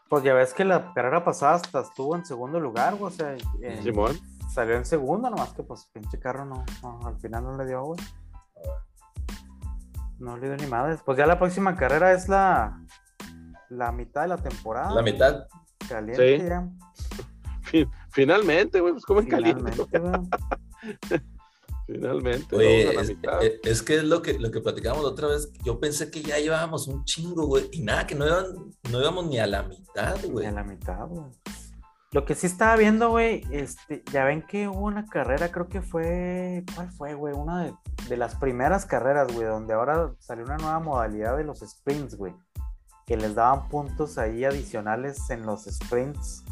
Pues 0.09 0.23
ya 0.23 0.33
ves 0.33 0.53
que 0.53 0.65
la 0.65 0.91
carrera 0.93 1.23
pasada 1.23 1.53
hasta 1.55 1.79
estuvo 1.81 2.15
en 2.17 2.25
segundo 2.25 2.59
lugar, 2.59 2.95
güey, 2.95 3.13
o 3.13 3.15
sea, 3.15 3.33
en- 3.61 3.81
Simón. 3.81 4.11
salió 4.53 4.75
en 4.75 4.83
segundo, 4.85 5.29
nomás 5.29 5.53
que 5.53 5.63
pues 5.63 5.87
pinche 5.93 6.19
carro 6.19 6.43
no, 6.43 6.65
no, 6.83 6.99
al 7.07 7.17
final 7.19 7.43
no 7.45 7.55
le 7.57 7.65
dio, 7.65 7.81
güey. 7.83 7.99
No 10.19 10.35
le 10.37 10.47
dio 10.49 10.57
ni 10.57 10.67
madres. 10.67 10.99
Pues 11.05 11.17
ya 11.17 11.25
la 11.25 11.39
próxima 11.39 11.75
carrera 11.77 12.11
es 12.11 12.27
la, 12.27 12.77
la 13.69 13.91
mitad 13.93 14.23
de 14.23 14.27
la 14.27 14.37
temporada. 14.37 14.93
La 14.93 15.01
mitad. 15.01 15.47
Caliente 15.87 16.39
Sí. 16.39 16.45
ya. 16.45 16.67
Fin- 17.61 17.89
finalmente, 18.09 18.81
güey, 18.81 18.91
pues 18.93 19.05
como 19.05 19.21
en 19.21 19.27
caliente, 19.27 19.71
Finalmente, 19.71 19.99
güey. 19.99 21.21
finalmente, 21.91 22.55
Oye, 22.55 22.89
a 22.89 22.93
la 22.93 23.01
es, 23.01 23.07
mitad. 23.09 23.43
es- 23.43 23.59
es 23.63 23.81
que 23.83 23.97
es 23.97 24.03
lo 24.03 24.21
que, 24.21 24.37
lo 24.39 24.51
que 24.51 24.61
platicamos 24.61 25.03
la 25.03 25.09
otra 25.09 25.27
vez. 25.27 25.51
Yo 25.63 25.79
pensé 25.79 26.09
que 26.11 26.21
ya 26.21 26.37
llevábamos 26.39 26.87
un 26.87 27.03
chingo, 27.05 27.45
güey. 27.45 27.69
Y 27.71 27.81
nada, 27.81 28.07
que 28.07 28.15
no, 28.15 28.25
iban, 28.27 28.45
no 28.91 29.01
íbamos 29.01 29.27
ni 29.27 29.39
a 29.39 29.47
la 29.47 29.63
mitad, 29.63 30.17
güey. 30.29 30.45
Ni 30.45 30.51
a 30.51 30.55
la 30.55 30.63
mitad, 30.63 31.07
güey. 31.07 31.31
Lo 32.13 32.25
que 32.25 32.35
sí 32.35 32.45
estaba 32.45 32.75
viendo, 32.75 33.09
güey, 33.09 33.43
este, 33.51 34.03
ya 34.11 34.25
ven 34.25 34.41
que 34.41 34.67
hubo 34.67 34.81
una 34.81 35.05
carrera, 35.05 35.49
creo 35.49 35.69
que 35.69 35.81
fue, 35.81 36.65
¿cuál 36.75 36.91
fue, 36.91 37.13
güey? 37.13 37.33
Una 37.33 37.63
de, 37.63 37.73
de 38.09 38.17
las 38.17 38.35
primeras 38.35 38.85
carreras, 38.85 39.33
güey, 39.33 39.47
donde 39.47 39.73
ahora 39.73 40.11
salió 40.19 40.43
una 40.43 40.57
nueva 40.57 40.79
modalidad 40.81 41.37
de 41.37 41.45
los 41.45 41.59
sprints, 41.59 42.15
güey, 42.17 42.33
que 43.07 43.15
les 43.15 43.33
daban 43.35 43.69
puntos 43.69 44.17
ahí 44.17 44.43
adicionales 44.43 45.29
en 45.29 45.45
los 45.45 45.63
sprints. 45.63 46.43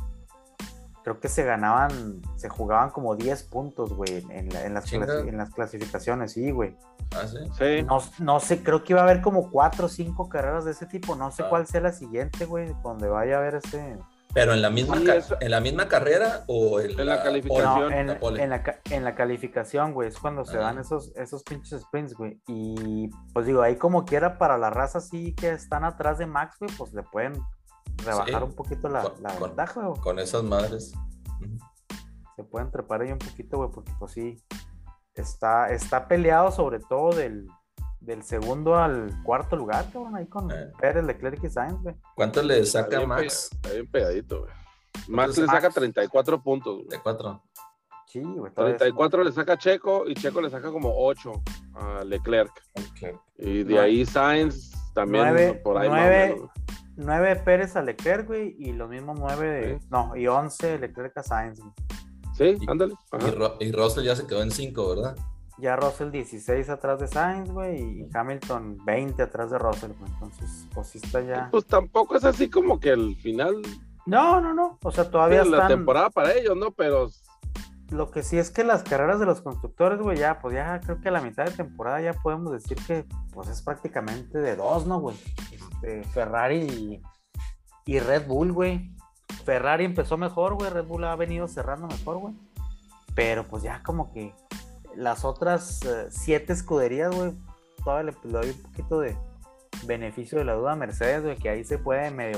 Creo 1.10 1.20
que 1.22 1.28
se 1.28 1.44
ganaban, 1.44 2.22
se 2.36 2.50
jugaban 2.50 2.92
como 2.92 3.16
10 3.16 3.42
puntos, 3.46 3.94
güey, 3.94 4.24
en, 4.30 4.50
la- 4.50 4.64
en 4.64 4.76
las, 4.76 4.86
Chinga. 4.86 5.08
clasi- 5.08 5.28
en 5.30 5.38
las 5.38 5.50
clasificaciones, 5.50 6.34
sí, 6.34 6.52
güey. 6.52 6.78
Ah, 7.16 7.26
sí. 7.26 7.38
Sí, 7.58 7.82
No, 7.84 7.98
no 8.20 8.40
sé, 8.40 8.62
creo 8.62 8.84
que 8.84 8.94
iba 8.94 9.00
a 9.02 9.06
haber 9.06 9.22
como 9.24 9.50
4 9.50 9.88
o 9.88 9.90
5 9.90 10.30
carreras 10.30 10.66
de 10.66 10.72
ese 10.72 10.86
tipo, 10.86 11.16
no 11.16 11.32
sé 11.32 11.42
Ah. 11.42 11.50
cuál 11.50 11.66
sea 11.66 11.82
la 11.82 11.94
siguiente, 11.94 12.46
güey, 12.46 12.76
donde 12.84 13.08
vaya 13.10 13.38
a 13.38 13.40
haber 13.40 13.56
ese... 13.56 13.98
Pero 14.36 14.54
en 14.54 14.62
la 14.62 14.70
misma, 14.70 14.98
Sí, 14.98 15.10
eso- 15.10 15.38
en 15.40 15.50
la 15.50 15.60
misma 15.62 15.88
carrera 15.88 16.44
o 16.46 16.80
en, 16.80 16.92
En 17.00 17.08
la 17.08 17.24
calificación. 17.24 17.80
No, 17.80 17.90
en, 17.90 18.08
La 18.08 18.44
en 18.44 18.50
la, 18.52 18.62
ca- 18.62 18.80
en 18.92 19.04
la 19.04 19.16
calificación, 19.16 19.96
güey, 19.96 20.10
es 20.10 20.20
cuando 20.20 20.46
se 20.46 20.58
Ah. 20.58 20.62
dan 20.62 20.78
esos, 20.78 21.12
esos 21.16 21.42
pinches 21.42 21.82
sprints, 21.82 22.14
güey. 22.14 22.40
Y 22.48 23.10
pues 23.34 23.48
digo, 23.48 23.64
ahí 23.64 23.78
como 23.78 24.06
quiera 24.06 24.38
para 24.38 24.60
la 24.60 24.70
raza 24.70 25.00
sí 25.02 25.34
que 25.34 25.50
están 25.50 25.84
atrás 25.84 26.20
de 26.20 26.28
Max, 26.28 26.58
güey, 26.60 26.70
pues 26.78 26.94
le 26.94 27.02
pueden 27.02 27.34
rebajar 28.06 28.42
Sí. 28.42 28.44
un 28.44 28.54
poquito 28.56 28.90
la, 28.90 29.04
Con- 29.04 29.22
la 29.24 29.34
ventaja, 29.40 29.86
güey. 29.88 30.02
Con 30.02 30.20
esas 30.20 30.44
madres. 30.44 30.94
Se 32.36 32.44
pueden 32.44 32.72
trepar 32.72 33.02
ahí 33.02 33.12
un 33.12 33.18
poquito, 33.20 33.58
güey, 33.58 33.70
porque 33.70 33.92
pues 34.00 34.12
sí, 34.14 34.42
está, 35.14 35.70
está 35.72 36.08
peleado 36.08 36.52
sobre 36.52 36.80
todo 36.80 37.14
del, 37.14 37.48
del 38.00 38.24
segundo 38.24 38.78
al 38.78 39.12
cuarto 39.24 39.56
lugar, 39.56 39.86
cabrón, 39.92 40.16
ahí 40.16 40.26
con 40.28 40.50
Eh. 40.52 40.72
Pérez, 40.80 41.04
Leclerc 41.04 41.44
y 41.44 41.50
Sainz, 41.50 41.82
güey. 41.82 41.96
¿Cuánto 42.16 42.42
le 42.42 42.60
está 42.62 42.84
saca 42.84 42.98
bien 42.98 43.10
Max? 43.10 43.50
Está 43.54 43.72
bien 43.72 43.92
pegadito, 43.92 44.40
güey. 44.42 44.52
Max 45.10 45.38
le 45.38 45.48
Max? 45.48 45.62
saca 45.62 45.74
34 45.74 46.42
puntos, 46.42 46.76
güey. 46.78 46.88
De 46.88 47.00
cuatro. 47.02 47.44
Sí, 48.08 48.22
güey. 48.22 48.52
todavía 48.54 48.76
es- 48.76 48.80
34 48.80 49.24
le 49.24 49.32
saca 49.32 49.58
Checo 49.58 50.08
y 50.08 50.16
Checo 50.16 50.42
le 50.42 50.50
saca 50.50 50.72
como 50.72 50.92
8 50.96 51.32
a 51.76 52.04
Leclerc. 52.04 52.52
Y 53.38 53.64
de 53.64 53.80
ahí 53.80 54.06
Sainz 54.06 54.72
también 54.96 55.26
Nueve- 55.26 55.54
por 55.64 55.78
ahí 55.78 55.90
más 55.90 55.98
o 55.98 56.02
nueve- 56.02 56.34
menos. 56.36 56.50
9 57.00 57.36
Pérez 57.46 57.76
a 57.76 57.82
Leclerc, 57.82 58.28
güey, 58.28 58.56
y 58.60 58.74
lo 58.74 58.88
mismo 58.88 59.14
9 59.18 59.48
de... 59.48 59.80
Sí. 59.80 59.86
No, 59.90 60.16
y 60.16 60.28
11 60.28 60.80
Leclerc 60.80 61.18
a 61.18 61.24
Sainz, 61.24 61.60
güey. 61.60 61.72
Sí, 62.38 62.58
Y- 62.62 62.70
ándale. 62.70 62.94
Y, 63.60 63.66
y 63.66 63.72
Russell 63.72 64.04
ya 64.06 64.16
se 64.16 64.26
quedó 64.28 64.42
en 64.42 64.52
cinco, 64.52 64.90
¿verdad? 64.90 65.16
Ya 65.58 65.76
Russell 65.76 66.10
16 66.12 66.70
atrás 66.70 67.00
de 67.00 67.08
Sainz, 67.08 67.50
güey, 67.52 67.82
y 67.82 68.08
Hamilton 68.14 68.78
20 68.86 69.22
atrás 69.24 69.52
de 69.52 69.58
Russell, 69.58 69.92
güey. 70.00 70.10
Entonces, 70.14 70.66
pues 70.74 70.88
sí 70.88 71.00
está 71.04 71.20
ya. 71.22 71.50
Pues 71.52 71.66
tampoco 71.66 72.16
es 72.16 72.24
así 72.24 72.50
como 72.50 72.80
que 72.80 72.92
el 72.92 73.16
final 73.18 73.62
No, 74.06 74.40
no, 74.40 74.54
no. 74.54 74.78
O 74.84 74.92
sea, 74.92 75.10
todavía 75.10 75.44
la 75.44 75.58
están. 75.58 75.68
temporada 75.68 76.10
para 76.10 76.34
ellos, 76.34 76.56
¿no? 76.56 76.72
Pero 76.72 77.10
Lo 77.92 78.12
que 78.12 78.22
sí 78.22 78.38
es 78.38 78.52
que 78.52 78.64
las 78.64 78.84
carreras 78.84 79.20
de 79.20 79.26
los 79.26 79.42
constructores, 79.42 80.00
güey, 80.00 80.18
ya, 80.18 80.40
pues 80.40 80.54
ya 80.54 80.80
creo 80.80 81.02
que 81.02 81.10
a 81.10 81.12
la 81.12 81.22
mitad 81.22 81.46
de 81.46 81.52
temporada 81.52 82.00
ya 82.02 82.14
podemos 82.14 82.52
decir 82.52 82.78
que, 82.86 83.06
pues 83.34 83.50
es 83.50 83.62
prácticamente 83.64 84.38
de 84.38 84.56
dos, 84.56 84.86
¿no, 84.86 85.00
güey? 85.00 85.18
Este, 85.52 86.04
Ferrari 86.04 87.02
y, 87.86 88.00
Red 88.00 88.28
Bull, 88.28 88.52
güey. 88.52 88.96
Ferrari 89.44 89.86
empezó 89.86 90.18
mejor, 90.18 90.54
güey. 90.54 90.70
Red 90.70 90.86
Bull 90.86 91.04
ha 91.06 91.16
venido 91.16 91.48
cerrando 91.48 91.88
mejor, 91.88 92.18
güey. 92.18 92.36
Pero 93.16 93.44
pues 93.44 93.64
ya 93.64 93.82
como 93.82 94.14
que 94.14 94.36
las 94.96 95.26
otras 95.26 95.84
eh, 95.84 96.08
siete 96.12 96.54
escuderías, 96.54 97.16
güey, 97.16 97.34
todavía 97.84 98.12
le, 98.12 98.30
le 98.30 98.32
doy 98.32 98.50
un 98.52 98.62
poquito 98.62 99.00
de 99.00 99.18
beneficio 99.86 100.38
de 100.38 100.46
la 100.46 100.54
duda 100.54 100.74
a 100.74 100.76
Mercedes, 100.76 101.24
güey, 101.24 101.38
que 101.38 101.50
ahí 101.50 101.64
se 101.64 101.80
puede 101.80 102.12
medio 102.12 102.38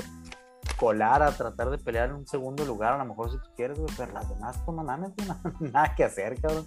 colar 0.82 1.22
a 1.22 1.30
tratar 1.30 1.70
de 1.70 1.78
pelear 1.78 2.08
en 2.08 2.16
un 2.16 2.26
segundo 2.26 2.64
lugar, 2.64 2.94
a 2.94 2.98
lo 2.98 3.04
mejor 3.04 3.30
si 3.30 3.36
tú 3.38 3.48
quieres, 3.54 3.78
güey, 3.78 3.94
pero 3.96 4.12
las 4.12 4.28
demás, 4.28 4.58
pues 4.64 4.76
no 4.76 4.82
mames, 4.82 5.12
nada 5.60 5.94
que 5.94 6.02
hacer, 6.02 6.40
cabrón. 6.40 6.66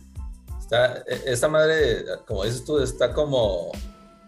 Está, 0.57 0.99
e- 0.99 1.23
esta 1.25 1.49
madre, 1.49 2.05
como 2.25 2.45
dices 2.45 2.63
tú, 2.63 2.79
está 2.79 3.13
como 3.13 3.73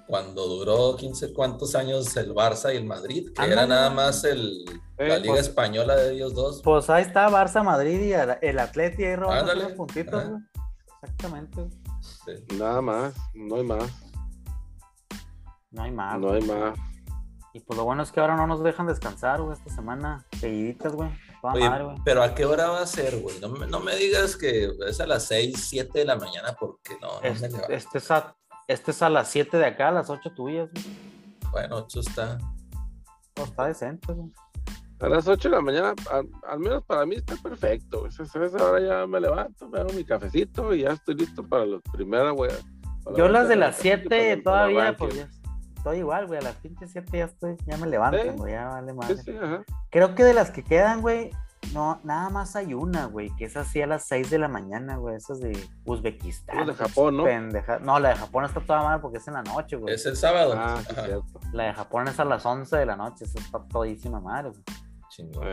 cuando 0.06 0.46
duró 0.46 0.98
15 0.98 1.32
cuántos 1.32 1.74
años 1.74 2.18
el 2.18 2.36
Barça 2.36 2.74
y 2.74 2.76
el 2.76 2.84
Madrid, 2.84 3.32
que 3.32 3.46
era 3.46 3.66
nada 3.66 3.90
más 3.90 4.26
el, 4.26 4.66
la 4.98 5.20
Liga 5.20 5.36
pues- 5.36 5.48
Española 5.48 5.96
de 5.96 6.16
ellos 6.16 6.34
dos. 6.34 6.62
Pues 6.64 6.90
ahí 6.90 7.04
está 7.04 7.30
Barça, 7.30 7.64
Madrid 7.64 8.02
y 8.02 8.12
el, 8.12 8.38
el 8.42 8.60
Atleti 8.60 9.06
ahí 9.06 9.16
robando 9.16 9.56
los 9.56 9.72
puntitos, 9.72 10.28
güey. 10.28 10.42
Exactamente. 11.02 11.70
Sí. 12.26 12.58
nada 12.58 12.82
más, 12.82 13.14
no 13.34 13.56
hay 13.56 13.64
más. 13.64 13.90
No 15.72 15.84
hay 15.84 15.92
más. 15.92 16.20
No 16.20 16.32
hay 16.34 16.42
más. 16.42 16.78
Y 17.54 17.60
pues 17.62 17.78
lo 17.78 17.86
bueno 17.86 18.04
es 18.04 18.12
que 18.12 18.20
ahora 18.20 18.36
no 18.36 18.46
nos 18.46 18.62
dejan 18.64 18.86
descansar, 18.88 19.42
güey, 19.42 19.54
esta 19.58 19.70
semana. 19.74 20.26
Seguiditas, 20.40 20.94
güey. 20.94 21.10
Toda 21.42 21.54
Oye, 21.54 21.70
madre, 21.70 21.84
güey. 21.86 21.98
pero 22.06 22.22
¿a 22.24 22.36
qué 22.36 22.46
hora 22.46 22.70
va 22.70 22.82
a 22.82 22.86
ser, 22.88 23.20
güey? 23.20 23.40
No, 23.40 23.50
me- 23.50 23.66
no 23.68 23.80
me 23.80 23.96
digas 23.96 24.36
que 24.36 24.70
es 24.88 25.00
a 25.00 25.08
las 25.08 25.24
6, 25.26 25.56
7 25.70 26.00
de 26.00 26.06
la 26.06 26.16
mañana 26.18 26.56
porque 26.60 26.98
no, 27.02 27.20
no 27.20 27.22
Este, 27.22 27.50
este 27.70 27.98
es 27.98 28.12
a, 28.12 28.36
este 28.68 28.92
es 28.92 29.02
a 29.02 29.10
las 29.10 29.30
7 29.30 29.58
de 29.58 29.66
acá, 29.66 29.88
a 29.90 29.92
las 29.92 30.10
8 30.10 30.32
tuyas, 30.36 30.70
güey. 30.72 30.86
Bueno, 31.52 31.86
eso 31.88 32.02
está. 32.02 32.38
Pues 33.34 33.50
está 33.50 33.66
decente, 33.66 34.14
güey. 34.14 34.32
A 35.00 35.08
las 35.10 35.28
8 35.28 35.50
de 35.50 35.56
la 35.56 35.62
mañana, 35.62 35.94
al, 36.12 36.28
al 36.48 36.60
menos 36.60 36.84
para 36.84 37.06
mí 37.06 37.16
está 37.16 37.36
perfecto. 37.38 38.02
güey. 38.02 38.12
A 38.18 38.46
esa 38.46 38.64
hora 38.64 38.80
ya 38.86 39.08
me 39.08 39.20
levanto, 39.20 39.68
me 39.70 39.80
hago 39.80 39.94
mi 39.94 40.04
cafecito 40.04 40.74
y 40.74 40.82
ya 40.82 40.90
estoy 40.92 41.16
listo 41.16 41.44
para 41.48 41.66
la 41.66 41.80
primera, 41.94 42.32
güey. 42.32 42.52
para 43.04 43.16
Yo 43.18 43.28
las 43.30 43.48
de 43.48 43.56
las 43.56 43.78
cafecito 43.78 44.10
7 44.10 44.10
para 44.10 44.32
el- 44.34 44.44
para 44.44 44.90
el 44.90 44.96
todavía, 44.96 44.98
pues 44.98 45.16
ya 45.16 45.30
estoy 45.90 46.00
igual, 46.00 46.28
güey. 46.28 46.40
A 46.40 46.44
las 46.44 46.56
pinches 46.56 46.92
7 46.92 47.18
ya 47.18 47.26
estoy, 47.26 47.58
ya 47.66 47.78
me 47.78 47.88
levanto, 47.88 48.22
Sí. 48.22 48.30
güey. 48.36 48.54
Ya 48.54 48.68
vale 48.68 48.94
madre. 48.94 49.18
sí, 49.18 49.36
ajá. 49.36 49.64
Creo 49.90 50.16
que 50.16 50.24
de 50.24 50.34
las 50.34 50.52
que 50.52 50.64
quedan, 50.64 51.02
güey, 51.02 51.32
no, 51.74 52.00
nada 52.04 52.30
más 52.30 52.56
hay 52.56 52.74
una, 52.74 53.06
güey, 53.06 53.30
que 53.36 53.46
es 53.46 53.58
así 53.58 53.82
a 53.82 53.88
las 53.88 54.06
6 54.08 54.30
de 54.30 54.38
la 54.40 54.48
mañana, 54.48 54.98
güey. 54.98 55.16
Esa 55.16 55.34
es 55.34 55.40
de 55.40 55.58
Uzbekistán. 55.86 56.58
Las 56.66 56.68
de 56.68 56.74
Japón, 56.86 57.18
¿no? 57.18 57.24
Pendeja. 57.26 57.80
No, 57.80 58.00
la 58.00 58.10
de 58.10 58.16
Japón 58.16 58.46
está 58.46 58.60
toda 58.62 58.84
mal 58.84 59.02
porque 59.02 59.18
es 59.18 59.28
en 59.28 59.34
la 59.34 59.44
noche, 59.44 59.76
güey. 59.76 59.94
Es 59.94 60.06
el 60.06 60.16
sábado. 60.16 60.54
Ah, 60.56 60.78
sí, 60.86 60.92
Ajá. 60.92 61.06
cierto. 61.06 61.40
La 61.54 61.64
de 61.66 61.74
Japón 61.74 62.08
es 62.08 62.20
a 62.20 62.26
las 62.26 62.46
11 62.46 62.78
de 62.78 62.86
la 62.86 62.96
noche. 62.96 63.26
Esa 63.26 63.40
está 63.40 63.60
todísima 63.68 64.20
madre, 64.22 64.50
güey. 64.50 64.64
Chingón. 65.10 65.48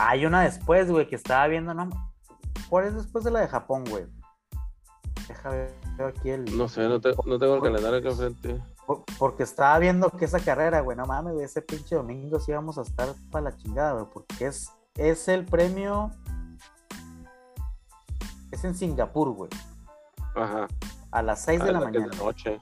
Hay 0.00 0.26
una 0.26 0.42
después, 0.42 0.90
güey, 0.90 1.06
que 1.08 1.16
estaba 1.16 1.46
viendo, 1.46 1.72
¿no? 1.74 1.88
¿Cuál 2.68 2.86
es 2.86 2.94
después 2.94 3.22
de 3.24 3.30
la 3.30 3.40
de 3.40 3.48
Japón, 3.48 3.84
güey? 3.88 4.06
Deja 5.28 5.48
ver 5.50 5.74
veo 5.96 6.08
aquí 6.08 6.30
el. 6.30 6.58
no 6.58 6.68
sé, 6.68 6.86
no, 6.88 7.00
te- 7.00 7.14
no 7.24 7.38
tengo 7.38 7.54
el 7.56 7.62
calendario 7.62 7.98
aquí 7.98 8.08
enfrente. 8.08 8.60
Por- 8.86 9.04
porque 9.18 9.42
estaba 9.44 9.78
viendo 9.78 10.10
que 10.10 10.24
esa 10.26 10.40
carrera, 10.40 10.80
güey, 10.80 10.96
no 10.96 11.06
mames, 11.06 11.34
ese 11.40 11.62
pinche 11.62 11.94
domingo 11.96 12.38
sí 12.40 12.52
vamos 12.52 12.76
a 12.78 12.82
estar 12.82 13.08
para 13.30 13.44
la 13.50 13.56
chingada, 13.56 13.92
güey, 13.92 14.06
porque 14.12 14.46
es, 14.46 14.70
es 14.96 15.28
el 15.28 15.44
premio. 15.44 16.10
Es 18.50 18.62
en 18.64 18.74
Singapur, 18.74 19.30
güey, 19.30 19.50
Ajá. 20.36 20.68
a 21.10 21.22
las 21.22 21.42
6 21.42 21.60
Ah, 21.60 21.64
de 21.64 21.72
la 21.72 21.78
que 21.90 21.98
es 21.98 22.04
mañana. 22.04 22.16
noche. 22.22 22.60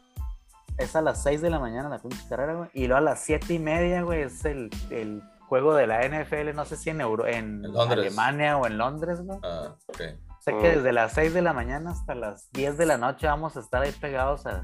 Es 0.78 0.96
a 0.96 1.02
las 1.02 1.22
6 1.22 1.42
de 1.42 1.50
la 1.50 1.58
mañana 1.58 1.88
la 1.90 1.98
pinche 1.98 2.26
carrera, 2.28 2.54
güey, 2.54 2.70
y 2.72 2.86
luego 2.86 2.96
a 2.98 3.00
las 3.02 3.20
7 3.20 3.52
y 3.54 3.58
media, 3.58 4.02
güey, 4.02 4.22
es 4.22 4.44
el, 4.46 4.70
el 4.90 5.22
juego 5.48 5.74
de 5.74 5.86
la 5.86 6.00
NFL, 6.06 6.54
no 6.54 6.64
sé 6.64 6.76
si 6.78 6.88
en, 6.90 7.00
Euro, 7.02 7.26
en, 7.26 7.62
En 7.64 7.72
Londres. 7.72 7.98
Alemania 7.98 8.56
o 8.56 8.66
en 8.66 8.78
Londres, 8.78 9.20
güey. 9.20 9.38
Ah, 9.42 9.74
ok. 9.88 10.00
Sea 10.44 10.58
que 10.58 10.72
Mm. 10.72 10.74
desde 10.76 10.92
las 10.92 11.12
6 11.12 11.34
de 11.34 11.40
la 11.42 11.52
mañana 11.52 11.92
hasta 11.92 12.16
las 12.16 12.50
10 12.50 12.76
de 12.76 12.84
la 12.86 12.98
noche 12.98 13.28
vamos 13.28 13.56
a 13.56 13.60
estar 13.60 13.80
ahí 13.82 13.92
pegados 13.92 14.44
a- 14.46 14.62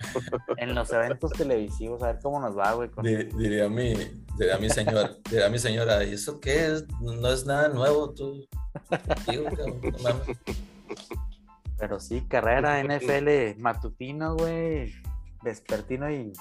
en 0.56 0.74
los 0.74 0.92
eventos 0.92 1.30
televisivos, 1.32 2.02
a 2.02 2.06
ver 2.08 2.18
cómo 2.20 2.40
nos 2.40 2.58
va, 2.58 2.72
güey. 2.72 2.90
con- 2.90 3.04
Di- 3.04 3.24
Diría 3.36 3.68
mi, 3.68 3.94
diría 4.36 4.58
mi 4.58 4.68
señora, 4.70 5.10
diría 5.30 5.48
mi 5.48 5.58
señora, 5.60 6.02
¿y 6.02 6.14
eso 6.14 6.40
qué 6.40 6.66
es? 6.72 6.84
No 7.00 7.28
es 7.28 7.46
nada 7.46 7.68
nuevo, 7.68 8.12
tú. 8.12 8.44
Digo, 9.28 9.44
cabrón, 9.44 9.80
no 9.82 9.98
mames. 10.02 10.38
Pero 11.78 12.00
sí, 12.00 12.26
carrera 12.28 12.80
NFL 12.82 13.56
matutino, 13.58 14.34
güey, 14.36 14.92
vespertino 15.42 16.10
y 16.10 16.32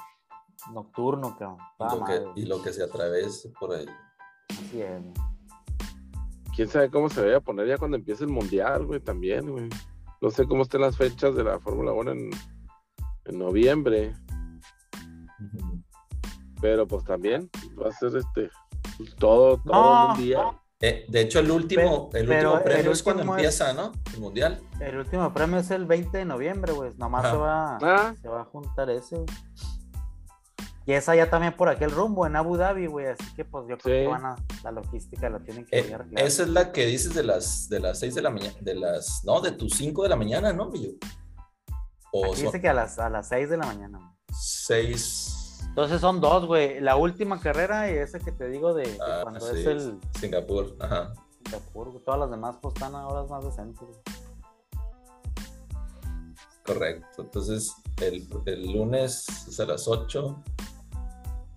nocturno, 0.74 1.38
cabrón. 1.38 1.60
Y 1.80 2.00
lo, 2.00 2.06
que, 2.06 2.42
y 2.42 2.46
lo 2.46 2.62
que 2.64 2.74
se 2.74 2.84
atraviese 2.84 3.50
por 3.60 3.74
ahí. 3.76 3.86
Así 4.50 4.82
es, 4.82 5.02
güey. 5.02 5.29
Quién 6.60 6.68
sabe 6.68 6.90
cómo 6.92 7.08
se 7.10 7.22
vaya 7.22 7.38
a 7.38 7.40
poner 7.40 7.68
ya 7.70 7.78
cuando 7.78 7.96
empiece 7.96 8.26
el 8.26 8.32
mundial, 8.32 8.86
güey, 8.86 9.00
también, 9.00 9.50
güey. 9.50 9.70
No 10.20 10.30
sé 10.30 10.46
cómo 10.46 10.64
estén 10.64 10.82
las 10.82 10.98
fechas 10.98 11.34
de 11.34 11.46
la 11.46 11.58
Fórmula 11.58 11.94
1 11.94 12.12
en, 12.12 12.30
en 13.24 13.40
noviembre, 13.40 14.14
pero 16.60 16.86
pues 16.86 17.06
también 17.06 17.50
va 17.82 17.88
a 17.88 17.92
ser 17.94 18.18
este 18.18 18.50
todo, 19.18 19.58
todo 19.64 19.72
No. 19.72 20.02
el 20.02 20.18
mundial. 20.18 20.48
Eh, 20.82 21.06
de 21.08 21.22
hecho, 21.22 21.40
el 21.40 21.50
último, 21.50 22.10
el 22.14 22.28
pero 22.28 22.52
último 22.52 22.58
el 22.58 22.64
premio 22.74 22.92
es 22.92 23.04
cuando 23.04 23.24
es- 23.24 23.30
empieza, 23.30 23.72
¿no? 23.72 23.94
El 24.14 24.20
mundial. 24.20 24.60
El 24.82 24.98
último 24.98 25.34
premio 25.34 25.60
es 25.60 25.72
el 25.72 25.86
20 25.86 26.18
de 26.18 26.26
noviembre, 26.26 26.74
güey. 26.74 26.92
Nomás 26.98 27.24
Ajá. 27.24 27.32
se 27.34 27.38
va, 27.38 27.78
Ah. 27.82 28.16
se 28.22 28.28
va 28.28 28.42
a 28.42 28.46
juntar 28.46 28.90
ese, 28.90 29.16
güey. 29.16 29.28
Y 30.90 30.94
esa 30.94 31.16
ya 31.16 31.30
también 31.30 31.56
por 31.56 31.70
aquel 31.70 31.92
rumbo 31.92 32.26
en 32.26 32.36
Abu 32.36 32.58
Dhabi, 32.58 32.88
güey. 32.88 33.06
Así 33.06 33.24
que 33.36 33.46
pues 33.46 33.64
yo 33.70 33.78
creo 33.78 33.96
Sí. 34.00 34.02
que 34.06 34.08
van 34.08 34.26
a, 34.26 34.36
la 34.64 34.72
logística 34.72 35.30
la 35.30 35.40
tienen 35.40 35.64
que 35.68 35.78
Eh, 35.78 35.94
arreglar. 35.94 36.24
esa 36.26 36.42
es 36.42 36.50
la 36.50 36.72
que 36.72 36.88
dices 36.88 37.14
de 37.14 37.22
las 37.22 37.70
de 37.70 37.80
las 37.80 38.00
6 38.00 38.16
de 38.16 38.22
la 38.24 38.32
mañana, 38.32 38.56
de 38.60 38.74
las, 38.74 39.22
no, 39.24 39.40
de 39.40 39.52
tus 39.52 39.74
5 39.74 40.02
de 40.02 40.10
la 40.10 40.16
mañana, 40.16 40.52
¿no, 40.52 40.66
Millo? 40.72 40.94
O 42.12 42.26
Aquí 42.26 42.38
son 42.38 42.46
dice 42.46 42.60
que 42.62 42.70
a 42.70 42.74
las, 42.74 42.98
a 42.98 43.08
las 43.08 43.28
6 43.30 43.52
de 43.52 43.58
la 43.58 43.68
mañana. 43.68 44.00
güey. 44.00 44.10
6 44.32 45.60
Entonces 45.68 46.02
son 46.02 46.20
dos, 46.22 46.48
güey. 46.48 46.80
La 46.80 46.96
última 46.96 47.40
carrera 47.40 47.88
y 47.92 47.94
ese 47.94 48.20
que 48.20 48.32
te 48.32 48.48
digo 48.50 48.74
de, 48.74 48.86
de 48.92 48.98
Ah, 49.00 49.20
cuando 49.22 49.42
sí, 49.42 49.60
es 49.60 49.66
el 49.68 50.00
Singapur, 50.20 50.76
ajá. 50.80 51.14
Singapur, 51.46 51.92
güey. 51.92 52.04
Todas 52.04 52.20
las 52.22 52.32
demás 52.32 52.56
pues 52.60 52.74
están 52.74 52.96
a 52.96 53.08
horas 53.08 53.30
más 53.30 53.46
decentes. 53.46 53.88
Correcto. 56.66 57.22
Entonces, 57.24 57.74
el, 58.02 58.28
el 58.46 58.72
lunes 58.72 59.26
es 59.48 59.60
a 59.60 59.66
las 59.66 59.88
8. 59.88 60.44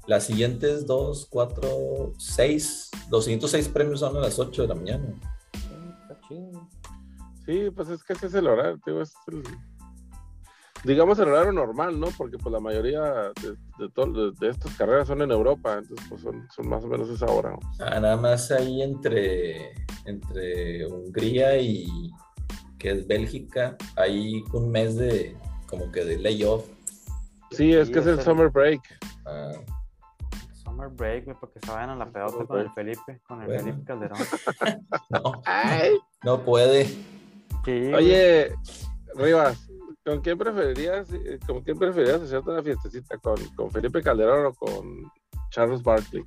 Las 0.06 0.24
siguientes 0.24 0.86
2, 0.86 1.26
4, 1.30 2.12
6. 2.18 2.90
Los 3.10 3.24
siguientes 3.24 3.50
6 3.52 3.68
premios 3.68 4.00
son 4.00 4.16
a 4.16 4.20
las 4.20 4.38
8 4.38 4.62
de 4.62 4.68
la 4.68 4.74
mañana. 4.74 5.14
Sí, 7.44 7.70
pues 7.74 7.88
es 7.88 8.02
que 8.04 8.12
ese 8.12 8.26
es 8.26 8.34
el 8.34 8.46
horario, 8.46 8.78
tío, 8.84 9.00
es 9.02 9.12
el- 9.26 9.42
digamos 10.84 11.18
el 11.18 11.28
horario 11.28 11.52
normal, 11.52 11.98
¿no? 11.98 12.06
Porque 12.16 12.38
pues 12.38 12.52
la 12.52 12.60
mayoría 12.60 13.02
de, 13.42 13.56
de, 13.78 13.88
to- 13.92 14.06
de- 14.06 14.32
de 14.38 14.48
estas 14.48 14.74
carreras 14.76 15.08
son 15.08 15.22
en 15.22 15.30
Europa, 15.32 15.74
entonces 15.78 16.06
pues 16.08 16.22
son, 16.22 16.46
son 16.54 16.68
más 16.68 16.84
o 16.84 16.88
menos 16.88 17.08
esa 17.10 17.26
hora. 17.26 17.50
¿no? 17.50 17.58
Ah, 17.80 17.98
nada 18.00 18.16
más 18.16 18.50
ahí 18.52 18.80
entre, 18.82 19.72
entre 20.06 20.86
Hungría 20.86 21.58
y 21.60 21.86
que 22.78 22.90
es 22.92 23.06
Bélgica, 23.06 23.76
hay 23.96 24.42
un 24.52 24.70
mes 24.70 24.96
de 24.96 25.36
como 25.66 25.90
que 25.90 26.04
de 26.04 26.18
layoff. 26.18 26.64
Sí, 27.50 27.72
es 27.74 27.90
que 27.90 27.98
es 27.98 28.06
el 28.06 28.20
summer 28.20 28.48
break. 28.50 28.80
Ah, 29.26 29.52
Summer 30.82 30.96
break, 30.96 31.24
güey, 31.26 31.36
porque 31.38 31.60
se 31.60 31.70
vayan 31.70 31.90
a 31.90 31.96
la 31.96 32.10
pedota 32.10 32.44
con 32.46 32.58
el 32.58 32.68
break. 32.68 32.74
Felipe, 32.74 33.20
con 33.26 33.40
el 33.40 33.46
Bueno. 33.46 33.62
Felipe 33.62 33.84
Calderón. 33.84 34.18
no, 35.10 35.42
Ay. 35.44 35.98
no 36.24 36.40
puede. 36.42 36.86
Sí. 37.64 37.92
Oye, 37.94 38.54
Rivas, 39.14 39.68
¿con 40.04 40.20
quién 40.20 40.38
preferirías, 40.38 41.12
eh, 41.12 41.38
con 41.46 41.62
quién 41.62 41.78
preferirías 41.78 42.22
hacerte 42.22 42.50
una 42.50 42.62
fiestecita? 42.62 43.18
¿Con, 43.18 43.36
con 43.54 43.70
Felipe 43.70 44.02
Calderón 44.02 44.46
o 44.46 44.54
con 44.54 45.10
Charles 45.50 45.82
Barkley? 45.82 46.24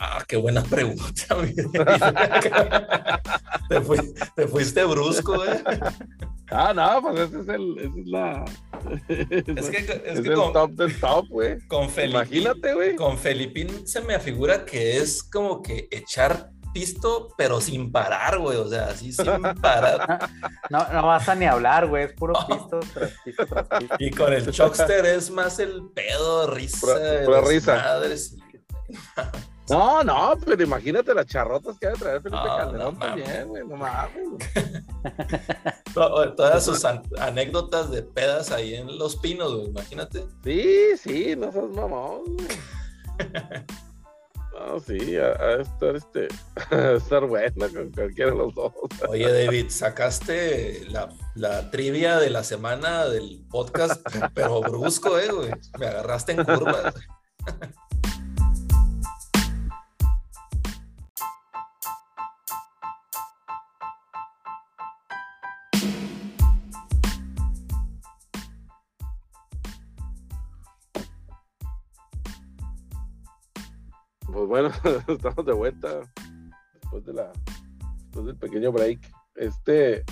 Ah, 0.00 0.22
qué 0.28 0.36
buena 0.36 0.62
pregunta. 0.62 1.02
te, 3.68 3.80
fui- 3.80 4.14
te 4.36 4.46
fuiste 4.46 4.84
brusco, 4.84 5.44
eh. 5.44 5.62
Ah, 6.50 6.72
no, 6.74 7.02
pues 7.02 7.20
ese 7.28 7.40
es 7.40 7.48
el, 7.48 7.78
esa 7.78 8.00
es 8.00 8.06
la, 8.06 8.44
Es 9.08 9.70
que, 9.70 9.78
es 9.78 10.18
es 10.18 10.20
que 10.20 10.28
el 10.28 10.34
con, 10.34 10.52
top 10.52 10.70
del 10.72 10.98
top, 11.00 11.26
güey. 11.28 11.58
con 11.66 11.90
Felipín, 11.90 12.16
Imagínate, 12.16 12.74
güey. 12.74 12.96
con 12.96 13.18
Felipín 13.18 13.86
se 13.86 14.00
me 14.00 14.14
afigura 14.14 14.64
que 14.64 14.96
es 14.98 15.22
como 15.22 15.62
que 15.62 15.88
echar 15.90 16.50
pisto, 16.72 17.28
pero 17.36 17.60
sin 17.60 17.90
parar, 17.92 18.38
güey. 18.38 18.56
O 18.56 18.68
sea, 18.68 18.86
así 18.86 19.12
sin 19.12 19.26
parar. 19.60 20.28
No, 20.70 20.86
no 20.92 21.06
vas 21.06 21.28
a 21.28 21.34
ni 21.34 21.46
hablar, 21.46 21.86
güey. 21.88 22.04
Es 22.04 22.12
puro 22.12 22.34
pisto 22.46 22.80
tras 22.94 23.12
pisto 23.24 23.46
tras 23.46 23.66
pisto. 23.78 23.96
Y 23.98 24.10
con 24.10 24.32
el 24.32 24.50
Chuckster 24.50 25.04
es 25.06 25.30
más 25.30 25.58
el 25.58 25.82
pedo, 25.94 26.50
risa. 26.54 26.78
Pura- 26.80 27.24
pura 27.24 27.40
risa. 27.42 27.74
Madres. 27.74 28.36
No, 29.70 30.02
no, 30.04 30.34
pero 30.44 30.62
imagínate 30.62 31.14
las 31.14 31.26
charrotas 31.26 31.78
que 31.78 31.86
ha 31.86 31.90
de 31.90 31.96
traer 31.96 32.20
Felipe 32.22 32.42
Calderón 32.44 32.94
no 32.94 32.98
también, 33.00 33.48
güey. 33.48 33.66
No 33.66 33.76
mames. 33.76 34.12
To- 35.94 36.34
Todas 36.34 36.64
sus 36.64 36.84
an- 36.84 37.02
anécdotas 37.18 37.90
de 37.90 38.02
pedas 38.02 38.50
ahí 38.50 38.74
en 38.74 38.98
Los 38.98 39.16
Pinos, 39.16 39.54
güey. 39.54 39.68
Imagínate. 39.68 40.24
Sí, 40.44 40.96
sí, 40.96 41.36
no 41.36 41.52
seas 41.52 41.68
mamón, 41.70 42.22
güey. 42.24 42.48
No, 44.58 44.80
sí, 44.80 45.16
a, 45.16 45.26
a 45.40 45.60
estar 45.60 45.94
este, 45.94 46.28
a 46.74 46.92
estar 46.92 47.24
buena 47.26 47.68
con 47.68 47.92
cualquiera 47.92 48.32
de 48.32 48.36
los 48.38 48.54
dos. 48.54 48.72
Oye, 49.08 49.30
David, 49.44 49.66
sacaste 49.70 50.84
la, 50.90 51.08
la 51.36 51.70
trivia 51.70 52.18
de 52.18 52.30
la 52.30 52.42
semana 52.42 53.06
del 53.06 53.44
podcast, 53.48 54.04
pero 54.34 54.60
brusco, 54.60 55.16
eh, 55.18 55.30
güey. 55.30 55.50
Me 55.78 55.86
agarraste 55.86 56.32
en 56.32 56.44
curva. 56.44 56.92
Pues 74.32 74.46
bueno, 74.46 74.70
estamos 75.08 75.46
de 75.46 75.52
vuelta 75.52 76.00
después 76.74 77.04
de 77.04 77.14
la 77.14 77.32
del 78.14 78.36
pequeño 78.36 78.72
break. 78.72 79.00
Este 79.36 80.04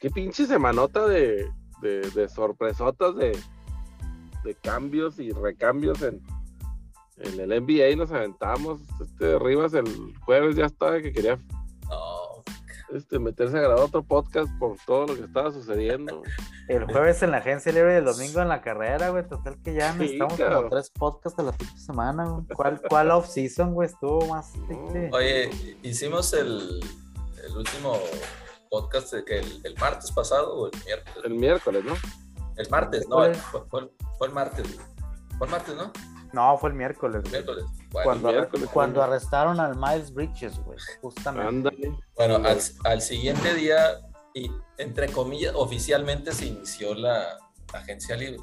qué 0.00 0.10
pinche 0.10 0.46
semanota 0.46 1.06
de, 1.06 1.50
de, 1.80 2.00
de 2.10 2.28
sorpresotas 2.28 3.16
de, 3.16 3.36
de 4.44 4.54
cambios 4.54 5.18
y 5.18 5.30
recambios 5.30 6.00
en, 6.02 6.22
en 7.18 7.40
el 7.40 7.62
NBA 7.62 7.96
nos 7.96 8.10
aventamos. 8.12 8.80
Este 9.00 9.38
Rivas 9.38 9.74
el 9.74 9.86
jueves 10.20 10.56
ya 10.56 10.66
estaba 10.66 11.00
que 11.00 11.12
quería 11.12 11.38
este, 12.94 13.18
meterse 13.18 13.56
a 13.58 13.60
grabar 13.60 13.80
otro 13.80 14.02
podcast 14.02 14.48
por 14.58 14.76
todo 14.86 15.06
lo 15.06 15.14
que 15.16 15.22
estaba 15.24 15.50
sucediendo. 15.52 16.22
El 16.68 16.84
jueves 16.84 17.22
en 17.22 17.30
la 17.30 17.38
agencia 17.38 17.72
libre 17.72 17.94
y 17.94 17.96
el 17.98 18.04
domingo 18.04 18.40
en 18.40 18.48
la 18.48 18.60
carrera, 18.62 19.10
güey. 19.10 19.26
Total 19.26 19.56
que 19.62 19.74
ya 19.74 19.92
Sí, 19.92 19.98
necesitamos 19.98 20.34
cabrón. 20.38 20.56
como 20.64 20.70
tres 20.70 20.90
podcasts 20.90 21.38
a 21.38 21.42
la 21.42 21.52
pinche 21.52 21.78
semana, 21.78 22.24
güey. 22.26 22.44
¿Cuál, 22.54 22.80
cuál 22.88 23.10
off-season, 23.10 23.74
güey? 23.74 23.86
Estuvo 23.88 24.26
más. 24.26 24.52
Oye, 25.12 25.50
hicimos 25.82 26.32
el, 26.32 26.80
el 27.44 27.56
último 27.56 27.98
podcast 28.70 29.12
de 29.12 29.24
que 29.24 29.38
el, 29.40 29.60
el 29.64 29.74
martes 29.78 30.10
pasado 30.12 30.54
o 30.54 30.66
el 30.66 30.72
miércoles. 30.84 31.24
El 31.24 31.34
miércoles, 31.34 31.84
¿no? 31.84 31.94
El 32.56 32.68
martes, 32.70 33.08
no, 33.08 33.16
fue, 33.16 33.34
fue 33.68 33.80
el- 33.80 33.90
fue 34.18 34.26
el 34.28 34.32
martes. 34.34 34.76
güey. 34.76 34.86
Fue 35.38 35.46
el 35.46 35.50
martes, 35.50 35.74
¿no? 35.76 35.92
No, 36.32 36.56
fue 36.58 36.70
el 36.70 36.76
miércoles, 36.76 37.20
güey. 37.22 37.32
Miércoles. 37.32 37.64
Bueno, 37.90 38.04
Cuando, 38.04 38.28
el 38.30 38.34
miércoles, 38.36 38.68
cuando 38.72 39.02
arrestaron 39.02 39.60
al 39.60 39.76
Miles 39.76 40.12
Bridges, 40.14 40.58
güey. 40.60 40.78
Justamente. 41.00 41.48
Ándale. 41.48 41.98
bueno, 42.16 42.36
al, 42.36 42.58
al 42.84 43.00
siguiente 43.02 43.54
día, 43.54 44.00
y 44.34 44.50
entre 44.78 45.08
comillas, 45.10 45.52
oficialmente 45.54 46.32
se 46.32 46.46
inició 46.46 46.94
la, 46.94 47.38
la 47.72 47.78
agencia 47.78 48.16
libre. 48.16 48.38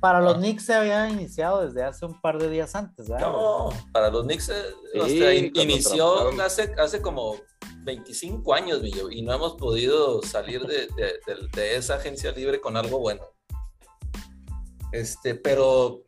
Para 0.00 0.20
los 0.20 0.34
Ah. 0.34 0.38
Knicks 0.38 0.64
se 0.64 0.74
había 0.74 1.08
iniciado 1.08 1.64
desde 1.64 1.84
hace 1.84 2.04
un 2.06 2.20
par 2.20 2.38
de 2.38 2.48
días 2.50 2.74
antes, 2.74 3.08
¿verdad? 3.08 3.28
No, 3.30 3.68
para 3.92 4.10
los 4.10 4.24
Knicks 4.24 4.48
eh, 4.48 4.54
Sí, 4.94 4.98
o 5.00 5.06
sea, 5.06 5.34
in- 5.34 5.52
inició 5.54 6.42
hace, 6.42 6.74
hace 6.76 7.00
como 7.00 7.36
25 7.84 8.52
años, 8.54 8.82
Millo, 8.82 9.10
y 9.10 9.22
no 9.22 9.32
hemos 9.32 9.54
podido 9.54 10.20
salir 10.22 10.62
de, 10.66 10.88
de- 10.96 11.20
de- 11.26 11.48
de 11.54 11.76
esa 11.76 11.96
agencia 11.96 12.32
libre 12.32 12.60
con 12.60 12.76
algo 12.76 12.98
bueno. 12.98 13.22
Este, 14.92 15.34
pero, 15.34 16.02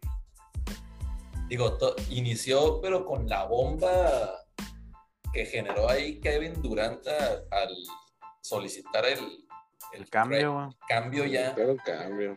digo, 1.49 1.77
inició, 2.11 2.81
pero 2.81 3.05
con 3.05 3.29
la 3.29 3.45
bomba 3.45 4.41
que 5.33 5.45
generó 5.47 5.89
ahí 5.89 6.21
Kevin 6.21 6.61
Durant 6.63 7.07
a- 7.07 7.43
al 7.51 7.75
solicitar 8.41 9.05
el, 9.07 9.19
El 9.93 10.09
cambio, 10.11 10.71
cambio 10.89 11.25
ya. 11.25 11.53
Pero 11.55 11.77
cambio. 11.85 12.37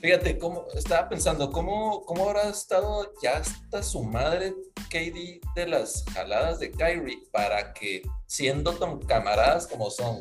Fíjate, 0.00 0.38
cómo, 0.38 0.66
estaba 0.74 1.08
pensando, 1.08 1.50
¿cómo, 1.50 2.02
¿cómo 2.04 2.28
habrá 2.28 2.48
estado 2.50 3.12
ya 3.22 3.38
hasta 3.38 3.82
su 3.82 4.02
madre 4.02 4.54
KD 4.90 5.40
de 5.54 5.66
las 5.66 6.04
jaladas 6.12 6.60
de 6.60 6.70
Kyrie 6.70 7.22
para 7.32 7.72
que, 7.72 8.02
siendo 8.26 8.72
tan 8.74 8.98
camaradas 9.00 9.66
como 9.66 9.90
son 9.90 10.16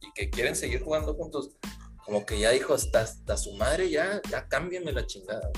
y 0.00 0.12
que 0.14 0.30
quieren 0.30 0.54
seguir 0.54 0.82
jugando 0.84 1.14
juntos, 1.14 1.50
como 2.04 2.24
que 2.26 2.38
ya 2.38 2.50
dijo, 2.50 2.74
hasta, 2.74 3.00
hasta 3.00 3.36
su 3.36 3.54
madre 3.54 3.88
ya, 3.90 4.20
ya 4.30 4.46
cámbienme 4.48 4.92
la 4.92 5.06
chingada. 5.06 5.50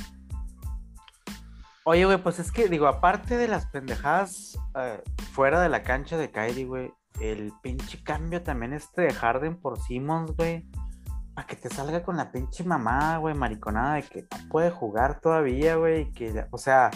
Oye, 1.86 2.06
güey, 2.06 2.16
pues 2.16 2.38
es 2.38 2.50
que, 2.50 2.68
digo, 2.68 2.86
aparte 2.86 3.36
de 3.36 3.46
las 3.46 3.66
pendejadas 3.66 4.58
eh, 4.74 5.02
fuera 5.32 5.60
de 5.60 5.68
la 5.68 5.82
cancha 5.82 6.16
de 6.16 6.30
Kyrie, 6.30 6.64
güey, 6.64 6.94
el 7.20 7.52
pinche 7.62 8.02
cambio 8.02 8.42
también 8.42 8.72
este 8.72 9.02
de 9.02 9.12
Harden 9.12 9.60
por 9.60 9.78
Simmons, 9.78 10.34
güey, 10.34 10.66
para 11.34 11.46
que 11.46 11.56
te 11.56 11.68
salga 11.68 12.02
con 12.02 12.16
la 12.16 12.32
pinche 12.32 12.64
mamá, 12.64 13.18
güey, 13.18 13.34
mariconada 13.34 13.96
de 13.96 14.02
que 14.04 14.22
no 14.22 14.48
puede 14.48 14.70
jugar 14.70 15.20
todavía, 15.20 15.76
güey, 15.76 16.02
y 16.02 16.12
que, 16.12 16.46
o 16.50 16.56
sea, 16.56 16.90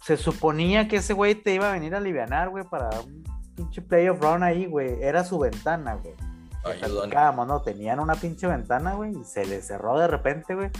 se 0.00 0.16
suponía 0.16 0.88
que 0.88 0.96
ese 0.96 1.12
güey 1.12 1.34
te 1.34 1.52
iba 1.52 1.68
a 1.68 1.72
venir 1.72 1.94
a 1.94 1.98
alivianar, 1.98 2.48
güey, 2.48 2.64
para 2.64 2.88
un 2.98 3.22
pinche 3.54 3.82
playoff 3.82 4.22
run 4.22 4.42
ahí, 4.42 4.64
güey, 4.64 5.02
era 5.02 5.22
su 5.22 5.38
ventana, 5.38 5.96
güey. 5.96 6.14
Platicábamos, 6.62 7.46
¿no? 7.46 7.60
Tenían 7.60 8.00
una 8.00 8.14
pinche 8.14 8.46
ventana, 8.46 8.94
güey, 8.94 9.12
y 9.18 9.24
se 9.24 9.44
les 9.44 9.66
cerró 9.66 9.98
de 9.98 10.06
repente, 10.06 10.54
güey. 10.54 10.70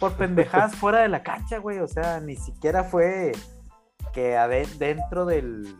Por 0.00 0.14
pendejadas 0.14 0.74
fuera 0.74 1.00
de 1.00 1.08
la 1.08 1.22
cancha, 1.22 1.58
güey. 1.58 1.78
O 1.78 1.86
sea, 1.86 2.18
ni 2.20 2.34
siquiera 2.34 2.82
fue 2.82 3.32
que 4.12 4.36
dentro 4.78 5.26
del. 5.26 5.76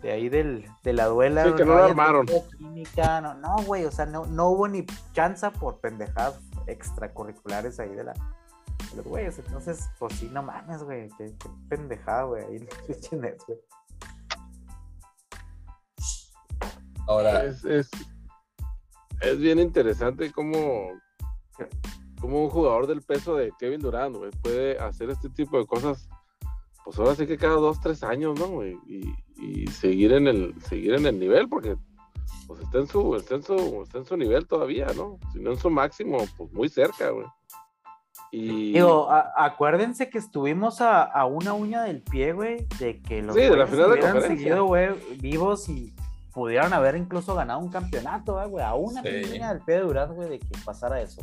De 0.00 0.12
ahí 0.12 0.28
del, 0.28 0.68
de 0.82 0.92
la 0.92 1.06
duela. 1.06 1.44
Sí, 1.44 1.54
que 1.54 1.64
no 1.64 1.74
lo 1.74 1.78
haya 1.78 1.90
armaron. 1.90 2.26
Química, 2.58 3.20
no, 3.20 3.34
no, 3.34 3.56
güey. 3.64 3.84
O 3.84 3.90
sea, 3.90 4.04
no, 4.04 4.26
no 4.26 4.48
hubo 4.48 4.68
ni 4.68 4.84
chance 5.12 5.48
por 5.52 5.80
pendejadas 5.80 6.38
extracurriculares 6.66 7.80
ahí 7.80 7.94
de 7.94 8.04
la. 8.04 8.12
de 8.12 8.96
los 8.96 9.06
güeyes. 9.06 9.38
Entonces, 9.38 9.88
pues 9.98 10.14
sí, 10.14 10.28
no 10.32 10.42
mames, 10.42 10.82
güey. 10.82 11.08
Qué, 11.16 11.34
qué 11.38 11.48
pendejada, 11.68 12.24
güey. 12.24 12.44
Ahí 12.44 12.58
los 12.58 12.74
pinches 12.86 13.12
Nets, 13.12 13.44
güey. 13.46 13.58
Ahora, 17.06 17.44
Es, 17.44 17.64
es, 17.64 17.90
es 19.20 19.38
bien 19.38 19.58
interesante 19.58 20.30
cómo, 20.32 20.88
cómo 22.22 22.42
un 22.44 22.48
jugador 22.48 22.86
del 22.86 23.02
peso 23.02 23.36
de 23.36 23.52
Kevin 23.58 23.80
Durant, 23.80 24.16
güey, 24.16 24.30
puede 24.42 24.78
hacer 24.78 25.10
este 25.10 25.28
tipo 25.28 25.58
de 25.58 25.66
cosas, 25.66 26.08
pues 26.84 26.98
ahora 26.98 27.14
sí 27.14 27.26
que 27.26 27.36
cada 27.36 27.56
dos, 27.56 27.78
tres 27.80 28.02
años, 28.02 28.38
¿no, 28.40 28.46
güey? 28.46 28.78
Y, 28.86 29.12
y 29.36 29.66
seguir 29.66 30.12
en 30.14 30.26
el, 30.28 30.54
seguir 30.62 30.94
en 30.94 31.04
el 31.04 31.18
nivel, 31.18 31.48
porque 31.50 31.76
pues 32.46 32.60
está 32.62 32.78
en 32.78 32.86
su, 32.86 33.14
está 33.16 33.34
en 33.34 33.42
su, 33.42 33.82
está 33.82 33.98
en 33.98 34.06
su 34.06 34.16
nivel 34.16 34.46
todavía, 34.46 34.86
¿no? 34.96 35.18
Si 35.32 35.40
no 35.40 35.50
en 35.50 35.58
su 35.58 35.68
máximo, 35.68 36.18
pues 36.36 36.50
muy 36.52 36.68
cerca, 36.68 37.10
güey. 37.10 37.26
Y 38.30 38.72
Digo, 38.72 39.10
a- 39.10 39.32
acuérdense 39.36 40.08
que 40.08 40.16
estuvimos 40.18 40.80
a, 40.80 41.02
a 41.02 41.26
una 41.26 41.52
uña 41.52 41.82
del 41.82 42.02
pie, 42.02 42.32
güey, 42.32 42.66
de 42.78 43.02
que 43.02 43.20
los 43.22 43.34
Sí, 43.34 43.42
de 43.42 43.50
la 43.50 43.66
güeyes 43.66 43.70
final 43.70 43.86
de 43.88 43.92
hubieran 43.92 44.12
conferencia. 44.12 44.44
seguido, 44.48 44.64
güey, 44.64 44.88
vivos 45.20 45.68
y 45.68 45.94
pudieron 46.32 46.72
haber 46.72 46.96
incluso 46.96 47.34
ganado 47.34 47.60
un 47.60 47.68
campeonato, 47.68 48.36
¿verdad, 48.36 48.48
güey, 48.50 48.64
a 48.64 48.74
una 48.74 49.02
Sí. 49.02 49.08
uña 49.34 49.52
del 49.52 49.62
pie 49.64 49.74
de 49.76 49.80
Durant, 49.82 50.12
güey, 50.14 50.30
de 50.30 50.38
que 50.38 50.46
pasara 50.64 51.00
eso. 51.02 51.20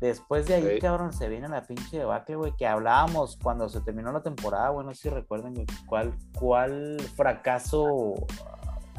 Después 0.00 0.46
de 0.46 0.54
ahí, 0.54 0.68
Sí. 0.74 0.78
cabrón, 0.80 1.12
se 1.12 1.28
viene 1.28 1.48
la 1.48 1.62
pinche 1.66 1.98
debacle, 1.98 2.36
güey, 2.36 2.52
que 2.56 2.66
hablábamos 2.66 3.38
cuando 3.42 3.68
se 3.68 3.80
terminó 3.80 4.12
la 4.12 4.22
temporada, 4.22 4.68
güey, 4.70 4.86
no 4.86 4.94
sé 4.94 5.02
si 5.02 5.08
recuerden, 5.08 5.54
güey, 5.54 5.66
cuál, 5.86 6.14
cuál 6.38 7.00
fracaso 7.16 8.14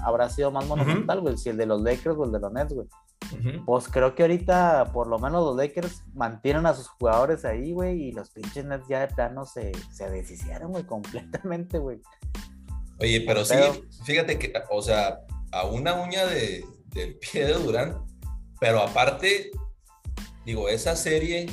habrá 0.01 0.29
sido 0.29 0.51
más 0.51 0.65
monumental, 0.67 1.21
güey, 1.21 1.37
si 1.37 1.49
el 1.49 1.57
de 1.57 1.65
los 1.65 1.81
Lakers 1.81 2.17
o 2.17 2.23
el 2.25 2.31
de 2.31 2.39
los 2.39 2.51
Nets, 2.51 2.73
güey. 2.73 2.87
ujú. 3.33 3.65
Pues 3.65 3.87
creo 3.87 4.15
que 4.15 4.23
ahorita, 4.23 4.91
por 4.93 5.07
lo 5.07 5.19
menos 5.19 5.43
los 5.43 5.55
Lakers 5.57 6.03
mantienen 6.13 6.65
a 6.65 6.73
sus 6.73 6.87
jugadores 6.89 7.43
ahí, 7.45 7.73
güey, 7.73 8.01
y 8.03 8.11
los 8.11 8.29
pinches 8.31 8.65
Nets 8.65 8.87
ya 8.87 8.99
de 9.01 9.07
plano 9.07 9.45
se, 9.45 9.71
se 9.91 10.09
deshicieron, 10.09 10.71
güey, 10.71 10.83
completamente, 10.85 11.77
güey. 11.77 12.01
Oye, 12.99 13.23
pero 13.27 13.43
sí, 13.43 13.55
fíjate 14.05 14.39
que, 14.39 14.53
o 14.71 14.81
sea, 14.81 15.19
a 15.51 15.65
una 15.65 15.93
uña 16.01 16.25
de, 16.25 16.63
del 16.87 17.17
pie 17.17 17.45
de 17.45 17.53
Durán, 17.53 17.97
pero 18.59 18.81
aparte, 18.81 19.51
digo, 20.45 20.69
esa 20.69 20.95
serie, 20.95 21.47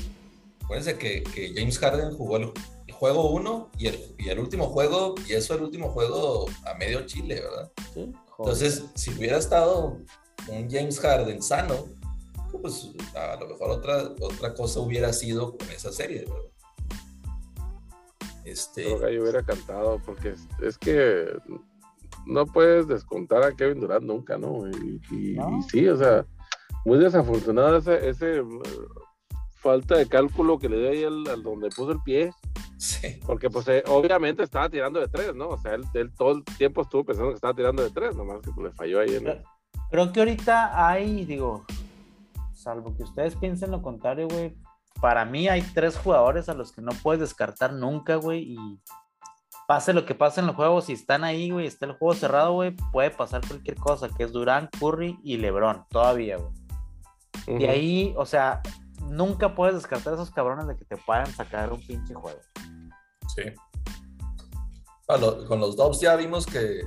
acuérdense 0.62 0.98
que, 0.98 1.22
que 1.22 1.52
James 1.54 1.78
Harden 1.78 2.10
jugó 2.12 2.36
el, 2.36 2.52
el 2.86 2.94
juego 2.94 3.30
1 3.30 3.70
y 3.78 3.86
el, 3.88 4.14
y 4.18 4.28
el 4.28 4.38
último 4.38 4.66
juego, 4.66 5.14
y 5.28 5.32
eso 5.32 5.54
el 5.54 5.62
último 5.62 5.90
juego 5.90 6.46
a 6.66 6.74
medio 6.74 7.06
Chile, 7.06 7.40
¿verdad? 7.40 7.72
Sí, 7.94 8.12
joder. 8.30 8.52
Entonces, 8.54 8.84
si 8.94 9.10
hubiera 9.12 9.38
estado 9.38 9.98
un 10.48 10.70
James 10.70 10.98
Harden 11.00 11.42
sano, 11.42 11.86
pues 12.60 12.90
a 13.16 13.36
lo 13.40 13.48
mejor 13.48 13.70
otra, 13.70 14.10
otra 14.20 14.54
cosa 14.54 14.80
hubiera 14.80 15.12
sido 15.12 15.56
con 15.56 15.68
esa 15.70 15.90
serie, 15.90 16.20
¿verdad? 16.26 16.36
Este, 18.44 18.82
creo 18.84 19.00
que 19.00 19.14
yo 19.14 19.22
hubiera 19.22 19.42
cantado, 19.42 20.00
porque 20.04 20.30
es, 20.30 20.40
es 20.62 20.76
que 20.78 21.26
no 22.26 22.44
puedes 22.46 22.86
descontar 22.88 23.42
a 23.44 23.54
Kevin 23.54 23.80
Durant 23.80 24.04
nunca, 24.04 24.36
¿no? 24.36 24.68
Y, 24.68 25.00
y- 25.10 25.34
No. 25.34 25.58
y 25.58 25.62
sí, 25.62 25.88
o 25.88 25.96
sea, 25.96 26.26
muy 26.84 26.98
desafortunado 26.98 27.76
ese, 27.76 28.08
ese 28.08 28.40
uh, 28.40 28.62
falta 29.54 29.96
de 29.96 30.08
cálculo 30.08 30.58
que 30.58 30.68
le 30.68 30.78
dio 30.78 30.90
ahí 30.90 31.04
al, 31.04 31.28
al 31.28 31.42
donde 31.42 31.68
puso 31.68 31.92
el 31.92 32.02
pie, 32.02 32.32
sí. 32.76 33.20
porque 33.24 33.48
pues 33.48 33.68
eh, 33.68 33.82
obviamente 33.86 34.42
estaba 34.42 34.68
tirando 34.68 35.00
de 35.00 35.08
tres, 35.08 35.34
¿no? 35.34 35.48
O 35.48 35.58
sea, 35.58 35.74
él, 35.74 35.84
él 35.94 36.12
todo 36.14 36.32
el 36.32 36.44
tiempo 36.44 36.82
estuvo 36.82 37.04
pensando 37.04 37.30
que 37.30 37.36
estaba 37.36 37.54
tirando 37.54 37.82
de 37.82 37.90
tres, 37.90 38.16
nomás 38.16 38.40
que 38.40 38.50
pues, 38.50 38.70
le 38.70 38.72
falló 38.72 39.00
ahí 39.00 39.14
en 39.14 39.28
el... 39.28 39.44
Creo 39.90 40.12
que 40.12 40.20
ahorita 40.20 40.88
hay, 40.88 41.24
digo, 41.24 41.64
salvo 42.54 42.96
que 42.96 43.02
ustedes 43.02 43.36
piensen 43.36 43.70
lo 43.70 43.82
contrario, 43.82 44.28
güey. 44.28 44.56
Para 45.00 45.24
mí 45.24 45.48
hay 45.48 45.62
tres 45.62 45.98
jugadores 45.98 46.48
a 46.48 46.54
los 46.54 46.72
que 46.72 46.80
no 46.80 46.92
puedes 47.02 47.20
descartar 47.20 47.72
nunca, 47.72 48.16
güey. 48.16 48.54
Y 48.54 48.80
pase 49.66 49.92
lo 49.92 50.04
que 50.06 50.14
pase 50.14 50.40
en 50.40 50.46
los 50.46 50.56
juegos, 50.56 50.86
si 50.86 50.92
están 50.92 51.24
ahí, 51.24 51.50
güey, 51.50 51.66
está 51.66 51.86
el 51.86 51.92
juego 51.92 52.14
cerrado, 52.14 52.52
güey, 52.52 52.74
puede 52.92 53.10
pasar 53.10 53.46
cualquier 53.46 53.76
cosa, 53.76 54.08
que 54.08 54.24
es 54.24 54.32
Durán, 54.32 54.68
Curry 54.78 55.18
y 55.22 55.36
LeBron, 55.36 55.84
todavía, 55.88 56.36
güey. 56.36 56.52
De 57.46 57.54
Ujú. 57.56 57.70
ahí, 57.70 58.14
o 58.16 58.26
sea, 58.26 58.60
nunca 59.08 59.54
puedes 59.54 59.74
descartar 59.74 60.12
a 60.12 60.16
esos 60.16 60.30
cabrones 60.30 60.66
de 60.66 60.76
que 60.76 60.84
te 60.84 60.96
puedan 60.96 61.26
sacar 61.34 61.72
un 61.72 61.80
pinche 61.84 62.14
juego. 62.14 62.38
Sí. 63.34 63.42
Lo- 65.20 65.44
con 65.46 65.60
los 65.60 65.76
Dobbs 65.76 66.00
ya 66.00 66.16
vimos 66.16 66.46
que 66.46 66.82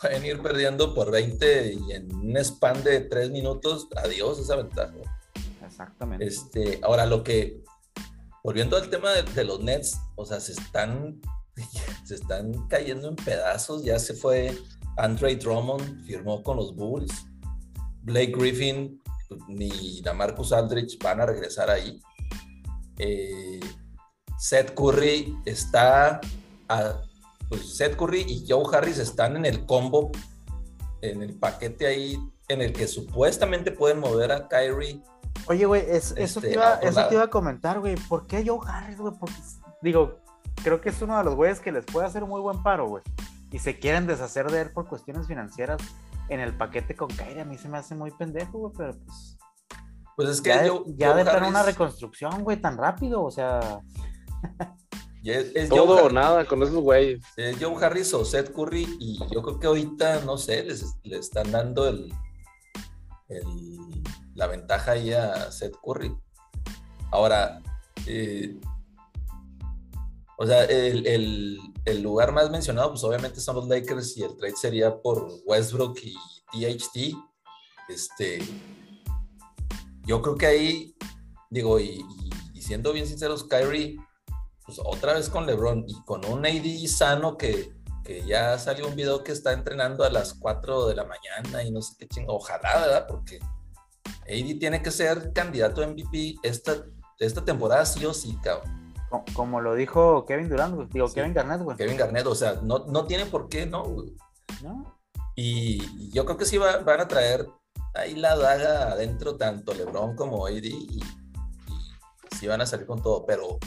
pueden 0.00 0.24
ir 0.24 0.42
perdiendo 0.42 0.94
por 0.94 1.10
20 1.10 1.72
y 1.74 1.92
en 1.92 2.14
un 2.14 2.36
span 2.36 2.82
de 2.84 3.00
3 3.00 3.30
minutos, 3.30 3.88
adiós 3.96 4.38
esa 4.38 4.56
ventaja. 4.56 4.92
Exactamente. 5.64 6.26
Este, 6.26 6.80
ahora 6.82 7.06
lo 7.06 7.22
que, 7.22 7.62
volviendo 8.44 8.76
al 8.76 8.90
tema 8.90 9.10
de, 9.12 9.22
de 9.22 9.44
los 9.44 9.60
Nets, 9.60 9.98
o 10.16 10.24
sea, 10.26 10.40
se 10.40 10.52
están, 10.52 11.20
se 12.04 12.16
están 12.16 12.52
cayendo 12.68 13.08
en 13.08 13.16
pedazos. 13.16 13.82
Ya 13.84 13.98
se 13.98 14.14
fue 14.14 14.56
Andre 14.96 15.36
Drummond, 15.36 16.04
firmó 16.04 16.42
con 16.42 16.56
los 16.56 16.74
Bulls. 16.74 17.26
Blake 18.02 18.32
Griffin 18.36 19.00
ni 19.48 20.00
la 20.02 20.12
Marcus 20.14 20.52
Aldrich 20.52 20.98
van 21.02 21.20
a 21.20 21.26
regresar 21.26 21.70
ahí. 21.70 22.00
eh, 22.98 23.60
Seth 24.38 24.74
Curry 24.74 25.36
está, 25.44 26.20
a- 26.68 27.00
pues 27.48 27.76
Seth 27.76 27.96
Curry 27.96 28.22
y 28.28 28.44
Joe 28.48 28.64
Harris 28.76 28.98
están 28.98 29.36
en 29.36 29.44
el 29.46 29.64
combo, 29.66 30.10
en 31.02 31.22
el 31.22 31.34
paquete 31.38 31.86
ahí 31.86 32.18
en 32.48 32.62
el 32.62 32.72
que 32.72 32.86
supuestamente 32.88 33.70
pueden 33.72 34.00
mover 34.00 34.32
a 34.32 34.48
Kyrie. 34.48 35.02
Oye, 35.46 35.66
güey, 35.66 35.82
es- 35.82 36.12
eso, 36.16 36.40
Este, 36.40 36.40
te 36.40 36.52
iba, 36.54 36.72
a 36.72 36.76
otro 36.76 36.88
eso 36.88 36.96
lado. 36.98 37.08
te 37.08 37.14
iba 37.16 37.24
a 37.24 37.30
comentar, 37.30 37.78
güey. 37.80 37.94
¿Por 38.08 38.26
qué 38.26 38.44
Joe 38.46 38.58
Harris, 38.66 38.98
güey? 38.98 39.14
Porque, 39.18 39.34
digo, 39.82 40.18
creo 40.62 40.80
que 40.80 40.88
es 40.88 41.00
uno 41.02 41.16
de 41.18 41.24
los 41.24 41.34
güeyes 41.34 41.60
que 41.60 41.70
les 41.72 41.84
puede 41.84 42.06
hacer 42.06 42.22
un 42.24 42.30
muy 42.30 42.40
buen 42.40 42.62
paro, 42.62 42.88
güey. 42.88 43.02
Y 43.52 43.58
se 43.60 43.78
quieren 43.78 44.06
deshacer 44.06 44.50
de 44.50 44.62
él 44.62 44.70
por 44.72 44.88
cuestiones 44.88 45.26
financieras 45.26 45.80
en 46.28 46.40
el 46.40 46.56
paquete 46.56 46.94
con 46.94 47.08
Kyrie. 47.08 47.40
A 47.40 47.44
mí 47.44 47.56
se 47.58 47.68
me 47.68 47.78
hace 47.78 47.94
muy 47.94 48.10
pendejo, 48.12 48.58
güey, 48.58 48.72
pero 48.76 48.92
pues. 49.04 49.38
Pues 50.16 50.28
es 50.30 50.40
que 50.40 50.50
Ya, 50.50 50.62
de- 50.62 50.70
Joe- 50.70 50.84
ya 50.96 51.14
de 51.14 51.20
entrar 51.20 51.42
una 51.44 51.60
Harris- 51.62 51.66
reconstrucción, 51.66 52.42
güey, 52.42 52.60
tan 52.60 52.76
rápido. 52.76 53.22
O 53.22 53.30
sea, 53.30 53.80
es- 55.24 55.52
es 55.54 55.68
Joe 55.70 55.78
Todo 55.78 55.94
o 55.94 55.98
Harris. 56.00 56.12
nada 56.14 56.44
con 56.44 56.62
esos 56.62 56.74
güeyes. 56.76 57.20
Es 57.36 57.56
Joe 57.62 57.84
Harris 57.84 58.12
o 58.14 58.24
Seth 58.24 58.52
Curry 58.52 58.96
y 58.98 59.18
yo 59.32 59.42
creo 59.42 59.58
que 59.60 59.66
ahorita, 59.68 60.20
no 60.24 60.36
sé, 60.36 60.64
les, 60.64 60.84
le 61.04 61.18
están 61.18 61.50
dando 61.52 61.86
el, 61.88 62.12
el- 63.28 64.02
la 64.34 64.46
ventaja 64.48 64.92
ahí 64.92 65.12
a 65.12 65.50
Seth 65.52 65.76
Curry. 65.84 66.14
Ahora, 67.12 67.60
eh, 68.06 68.58
o 70.36 70.46
sea, 70.46 70.64
el, 70.64 71.06
el- 71.06 71.58
el 71.90 72.02
lugar 72.02 72.32
más 72.32 72.50
mencionado, 72.50 72.90
pues 72.90 73.02
obviamente 73.04 73.40
son 73.40 73.56
los 73.56 73.68
Lakers 73.68 74.16
y 74.16 74.22
el 74.22 74.36
trade 74.36 74.56
sería 74.56 75.00
por 75.00 75.28
Westbrook 75.46 75.98
y 76.02 76.14
THT. 76.52 77.16
Este, 77.88 78.38
yo 80.04 80.22
creo 80.22 80.36
que 80.36 80.46
ahí, 80.46 80.94
digo, 81.50 81.78
y, 81.80 82.00
y- 82.00 82.30
y 82.54 82.62
siendo 82.62 82.92
bien 82.92 83.06
sinceros, 83.06 83.44
Kyrie 83.44 83.96
pues 84.66 84.78
otra 84.84 85.14
vez 85.14 85.30
con 85.30 85.46
LeBron 85.46 85.84
y 85.88 85.94
con 86.04 86.24
un 86.26 86.44
AD 86.44 86.86
sano 86.88 87.38
que, 87.38 87.72
que 88.04 88.22
ya 88.26 88.58
salió 88.58 88.86
un 88.86 88.96
video 88.96 89.24
que 89.24 89.32
está 89.32 89.52
entrenando 89.54 90.04
a 90.04 90.10
las 90.10 90.34
4 90.34 90.86
de 90.88 90.94
la 90.94 91.04
mañana 91.04 91.62
y 91.62 91.70
no 91.70 91.80
sé 91.80 91.94
qué 91.98 92.06
chingo. 92.06 92.34
Ojalá, 92.36 92.78
¿verdad? 92.80 93.06
Porque 93.08 93.38
AD 94.26 94.58
tiene 94.58 94.82
que 94.82 94.90
ser 94.90 95.32
candidato 95.32 95.82
a 95.82 95.86
MVP 95.86 96.36
esta, 96.42 96.84
esta 97.18 97.42
temporada 97.42 97.86
sí 97.86 98.04
o 98.04 98.12
sí, 98.12 98.36
cabrón. 98.42 98.87
Co- 99.08 99.24
como 99.34 99.60
lo 99.60 99.74
dijo 99.74 100.24
Kevin 100.26 100.48
Durant. 100.48 100.90
Digo, 100.92 101.08
Sí. 101.08 101.14
Kevin 101.16 101.34
Garnett, 101.34 101.62
güey. 101.62 101.76
Kevin 101.76 101.96
Garnett, 101.96 102.26
o 102.26 102.34
sea, 102.34 102.60
no, 102.62 102.86
no 102.86 103.04
tiene 103.06 103.26
por 103.26 103.48
qué, 103.48 103.66
¿no? 103.66 103.84
güey? 103.84 104.12
¿No? 104.62 104.96
Y, 105.34 106.10
yo 106.12 106.24
creo 106.24 106.36
que 106.36 106.44
sí 106.44 106.56
va- 106.58 106.78
van 106.78 107.00
a 107.00 107.08
traer 107.08 107.46
ahí 107.94 108.14
la 108.16 108.36
daga 108.36 108.92
adentro, 108.92 109.36
tanto 109.36 109.72
LeBron 109.74 110.16
como 110.16 110.46
AD, 110.46 110.64
y, 110.64 110.98
y 110.98 111.00
sí 112.38 112.46
van 112.46 112.60
a 112.60 112.66
salir 112.66 112.86
con 112.86 113.00
todo, 113.02 113.24
pero, 113.24 113.58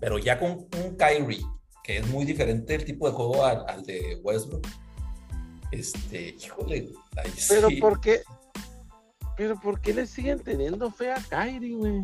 pero 0.00 0.18
ya 0.18 0.38
con 0.38 0.50
un 0.52 0.96
Kyrie, 0.96 1.44
que 1.82 1.98
es 1.98 2.06
muy 2.08 2.24
diferente 2.24 2.74
el 2.74 2.84
tipo 2.84 3.08
de 3.08 3.14
juego 3.14 3.44
al, 3.44 3.64
al 3.68 3.84
de 3.84 4.20
Westbrook, 4.22 4.66
este, 5.72 6.36
híjole, 6.40 6.88
ahí 7.16 7.30
sí. 7.32 7.46
Pero 7.48 7.68
¿por 7.80 8.00
qué? 8.00 8.22
Pero 9.36 9.60
¿por 9.60 9.80
qué 9.80 9.94
le 9.94 10.06
siguen 10.06 10.40
teniendo 10.40 10.90
fe 10.90 11.12
a 11.12 11.22
Kyrie, 11.28 11.76
güey? 11.76 12.02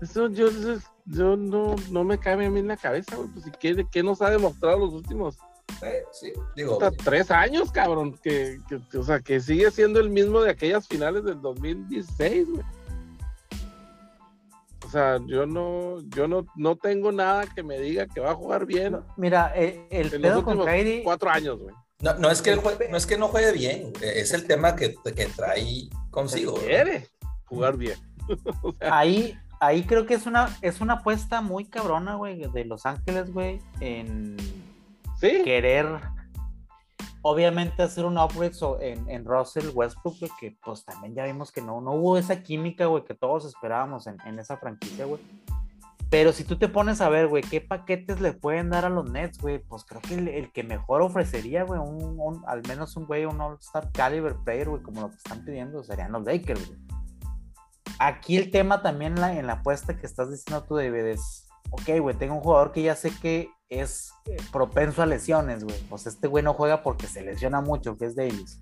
Eso 0.00 0.28
yo, 0.28 0.50
yo, 0.50 0.76
yo 1.10 1.36
no, 1.36 1.74
no 1.90 2.04
me 2.04 2.18
cabe 2.18 2.46
a 2.46 2.50
mí 2.50 2.60
en 2.60 2.68
la 2.68 2.76
cabeza, 2.76 3.16
güey. 3.16 3.28
Pues 3.30 3.44
si 3.44 3.50
quiere, 3.52 3.86
¿qué 3.90 4.02
nos 4.02 4.20
ha 4.22 4.30
demostrado 4.30 4.78
los 4.78 4.92
últimos 4.92 5.36
Eh, 5.82 6.02
sí, 6.12 6.32
digo, 6.56 6.74
hasta 6.82 6.90
tres 7.04 7.30
años, 7.30 7.70
cabrón? 7.70 8.18
Que, 8.22 8.58
que- 8.68 8.80
que, 8.90 8.98
o 8.98 9.02
sea, 9.02 9.20
que 9.20 9.40
sigue 9.40 9.70
siendo 9.70 10.00
el 10.00 10.10
mismo 10.10 10.40
de 10.40 10.50
aquellas 10.50 10.86
finales 10.88 11.24
del 11.24 11.40
2016, 11.40 12.48
güey. 12.50 12.62
O 14.86 14.90
sea, 14.90 15.18
yo 15.26 15.44
no, 15.46 16.00
yo 16.08 16.26
no, 16.28 16.46
no 16.56 16.76
tengo 16.76 17.12
nada 17.12 17.44
que 17.54 17.62
me 17.62 17.78
diga 17.78 18.06
que 18.06 18.20
va 18.20 18.30
a 18.30 18.34
jugar 18.34 18.64
bien 18.64 18.98
Mira, 19.18 19.52
eh, 19.54 19.86
el 19.90 20.06
en 20.06 20.12
los 20.12 20.30
pedo 20.30 20.42
con 20.44 20.58
últimos 20.58 20.66
Kyrie. 20.66 21.02
cuatro 21.04 21.28
años, 21.30 21.58
güey. 21.58 21.74
no, 22.00 22.14
no 22.14 22.30
es 22.30 22.40
que 22.40 22.56
no 22.56 22.96
es 22.96 23.06
que 23.06 23.18
no 23.18 23.28
juegue 23.28 23.52
bien, 23.52 23.92
es 24.00 24.32
el 24.32 24.46
tema 24.46 24.74
que, 24.76 24.94
que 25.14 25.26
trae 25.26 25.90
consigo. 26.10 26.54
Quiere 26.54 27.06
jugar 27.46 27.76
bien. 27.76 27.98
O 28.62 28.72
sea, 28.72 28.98
Ahí, 28.98 29.38
ahí 29.60 29.82
creo 29.84 30.06
que 30.06 30.14
es 30.14 30.26
una, 30.26 30.48
es 30.62 30.80
una 30.80 30.94
apuesta 30.94 31.40
muy 31.40 31.64
cabrona, 31.64 32.14
güey, 32.16 32.40
de 32.52 32.64
Los 32.64 32.86
Ángeles, 32.86 33.32
güey, 33.32 33.60
en 33.80 34.36
sí, 35.20 35.42
querer, 35.44 35.86
obviamente, 37.22 37.82
hacer 37.82 38.04
un 38.04 38.18
upgrade 38.18 38.52
en, 38.80 39.08
en 39.10 39.24
Russell 39.24 39.70
Westbrook, 39.74 40.18
güey, 40.20 40.30
que 40.40 40.56
pues 40.64 40.84
también 40.84 41.14
ya 41.14 41.24
vimos 41.24 41.52
que 41.52 41.60
no, 41.60 41.80
no 41.80 41.92
hubo 41.92 42.16
esa 42.18 42.42
química, 42.42 42.86
güey, 42.86 43.04
que 43.04 43.14
todos 43.14 43.44
esperábamos 43.44 44.06
en, 44.06 44.16
en 44.24 44.38
esa 44.38 44.56
franquicia, 44.56 45.04
güey. 45.04 45.20
Pero 46.10 46.32
si 46.32 46.42
tú 46.44 46.56
te 46.56 46.68
pones 46.68 47.02
a 47.02 47.10
ver, 47.10 47.26
güey, 47.26 47.42
qué 47.42 47.60
paquetes 47.60 48.18
le 48.22 48.32
pueden 48.32 48.70
dar 48.70 48.86
a 48.86 48.88
los 48.88 49.10
Nets, 49.10 49.36
güey, 49.38 49.58
pues 49.58 49.84
creo 49.84 50.00
que 50.00 50.14
el, 50.14 50.28
el 50.28 50.50
que 50.52 50.62
mejor 50.62 51.02
ofrecería, 51.02 51.64
güey, 51.64 51.78
un, 51.78 52.18
un- 52.18 52.42
al 52.46 52.62
menos 52.66 52.96
un 52.96 53.04
güey, 53.04 53.26
un 53.26 53.38
All-Star 53.38 53.92
Caliber 53.92 54.34
player, 54.42 54.70
güey, 54.70 54.82
como 54.82 55.02
lo 55.02 55.10
que 55.10 55.16
están 55.16 55.44
pidiendo, 55.44 55.82
serían 55.84 56.12
los 56.12 56.24
Lakers, 56.24 56.66
güey. 56.66 56.78
Aquí 57.98 58.36
el 58.36 58.50
tema 58.50 58.82
también 58.82 59.14
en 59.14 59.20
la, 59.20 59.32
en 59.34 59.46
la 59.46 59.54
apuesta 59.54 59.96
que 59.96 60.06
estás 60.06 60.30
diciendo 60.30 60.64
tú, 60.64 60.76
David, 60.76 61.06
es, 61.06 61.48
ok, 61.70 62.00
güey, 62.00 62.16
tengo 62.16 62.34
un 62.34 62.40
jugador 62.40 62.72
que 62.72 62.82
ya 62.82 62.94
sé 62.94 63.10
que 63.20 63.50
es 63.68 64.12
eh, 64.26 64.36
propenso 64.52 65.02
a 65.02 65.06
lesiones, 65.06 65.64
güey. 65.64 65.78
Pues 65.88 66.06
este 66.06 66.28
güey 66.28 66.44
no 66.44 66.54
juega 66.54 66.82
porque 66.82 67.06
se 67.06 67.22
lesiona 67.22 67.60
mucho, 67.60 67.96
que 67.98 68.06
es 68.06 68.16
Davis. 68.16 68.60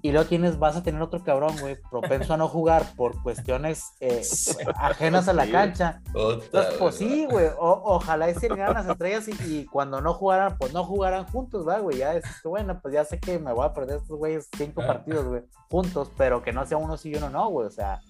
Y 0.00 0.12
luego 0.12 0.26
tienes, 0.26 0.58
vas 0.58 0.76
a 0.76 0.82
tener 0.82 1.02
otro 1.02 1.22
cabrón, 1.22 1.54
güey, 1.60 1.76
propenso 1.90 2.34
a 2.34 2.36
no 2.36 2.48
jugar 2.48 2.94
por 2.96 3.22
cuestiones 3.22 3.84
eh, 4.00 4.22
ajenas 4.76 5.28
a 5.28 5.32
la 5.32 5.50
cancha. 5.50 6.00
Entonces, 6.06 6.74
pues 6.78 6.94
sí, 6.94 7.26
güey, 7.30 7.50
ojalá 7.58 8.32
se 8.32 8.46
alinearan 8.46 8.74
las 8.74 8.88
estrellas 8.88 9.28
y, 9.28 9.32
y 9.44 9.66
cuando 9.66 10.00
no 10.00 10.14
jugaran, 10.14 10.56
pues 10.56 10.72
no 10.72 10.84
jugaran 10.84 11.26
juntos, 11.26 11.64
¿verdad, 11.64 11.82
güey? 11.82 11.98
Ya 11.98 12.14
es 12.14 12.24
bueno, 12.44 12.80
pues 12.80 12.94
ya 12.94 13.04
sé 13.04 13.18
que 13.18 13.38
me 13.38 13.52
voy 13.52 13.66
a 13.66 13.72
perder 13.72 13.98
estos 13.98 14.16
güeyes 14.16 14.48
cinco 14.56 14.80
partidos, 14.86 15.26
güey, 15.26 15.42
juntos, 15.68 16.10
pero 16.16 16.42
que 16.42 16.52
no 16.52 16.64
sea 16.64 16.78
uno 16.78 16.96
sí 16.96 17.10
y 17.10 17.16
uno 17.16 17.28
no, 17.28 17.50
güey, 17.50 17.66
o 17.66 17.70
sea, 17.70 18.00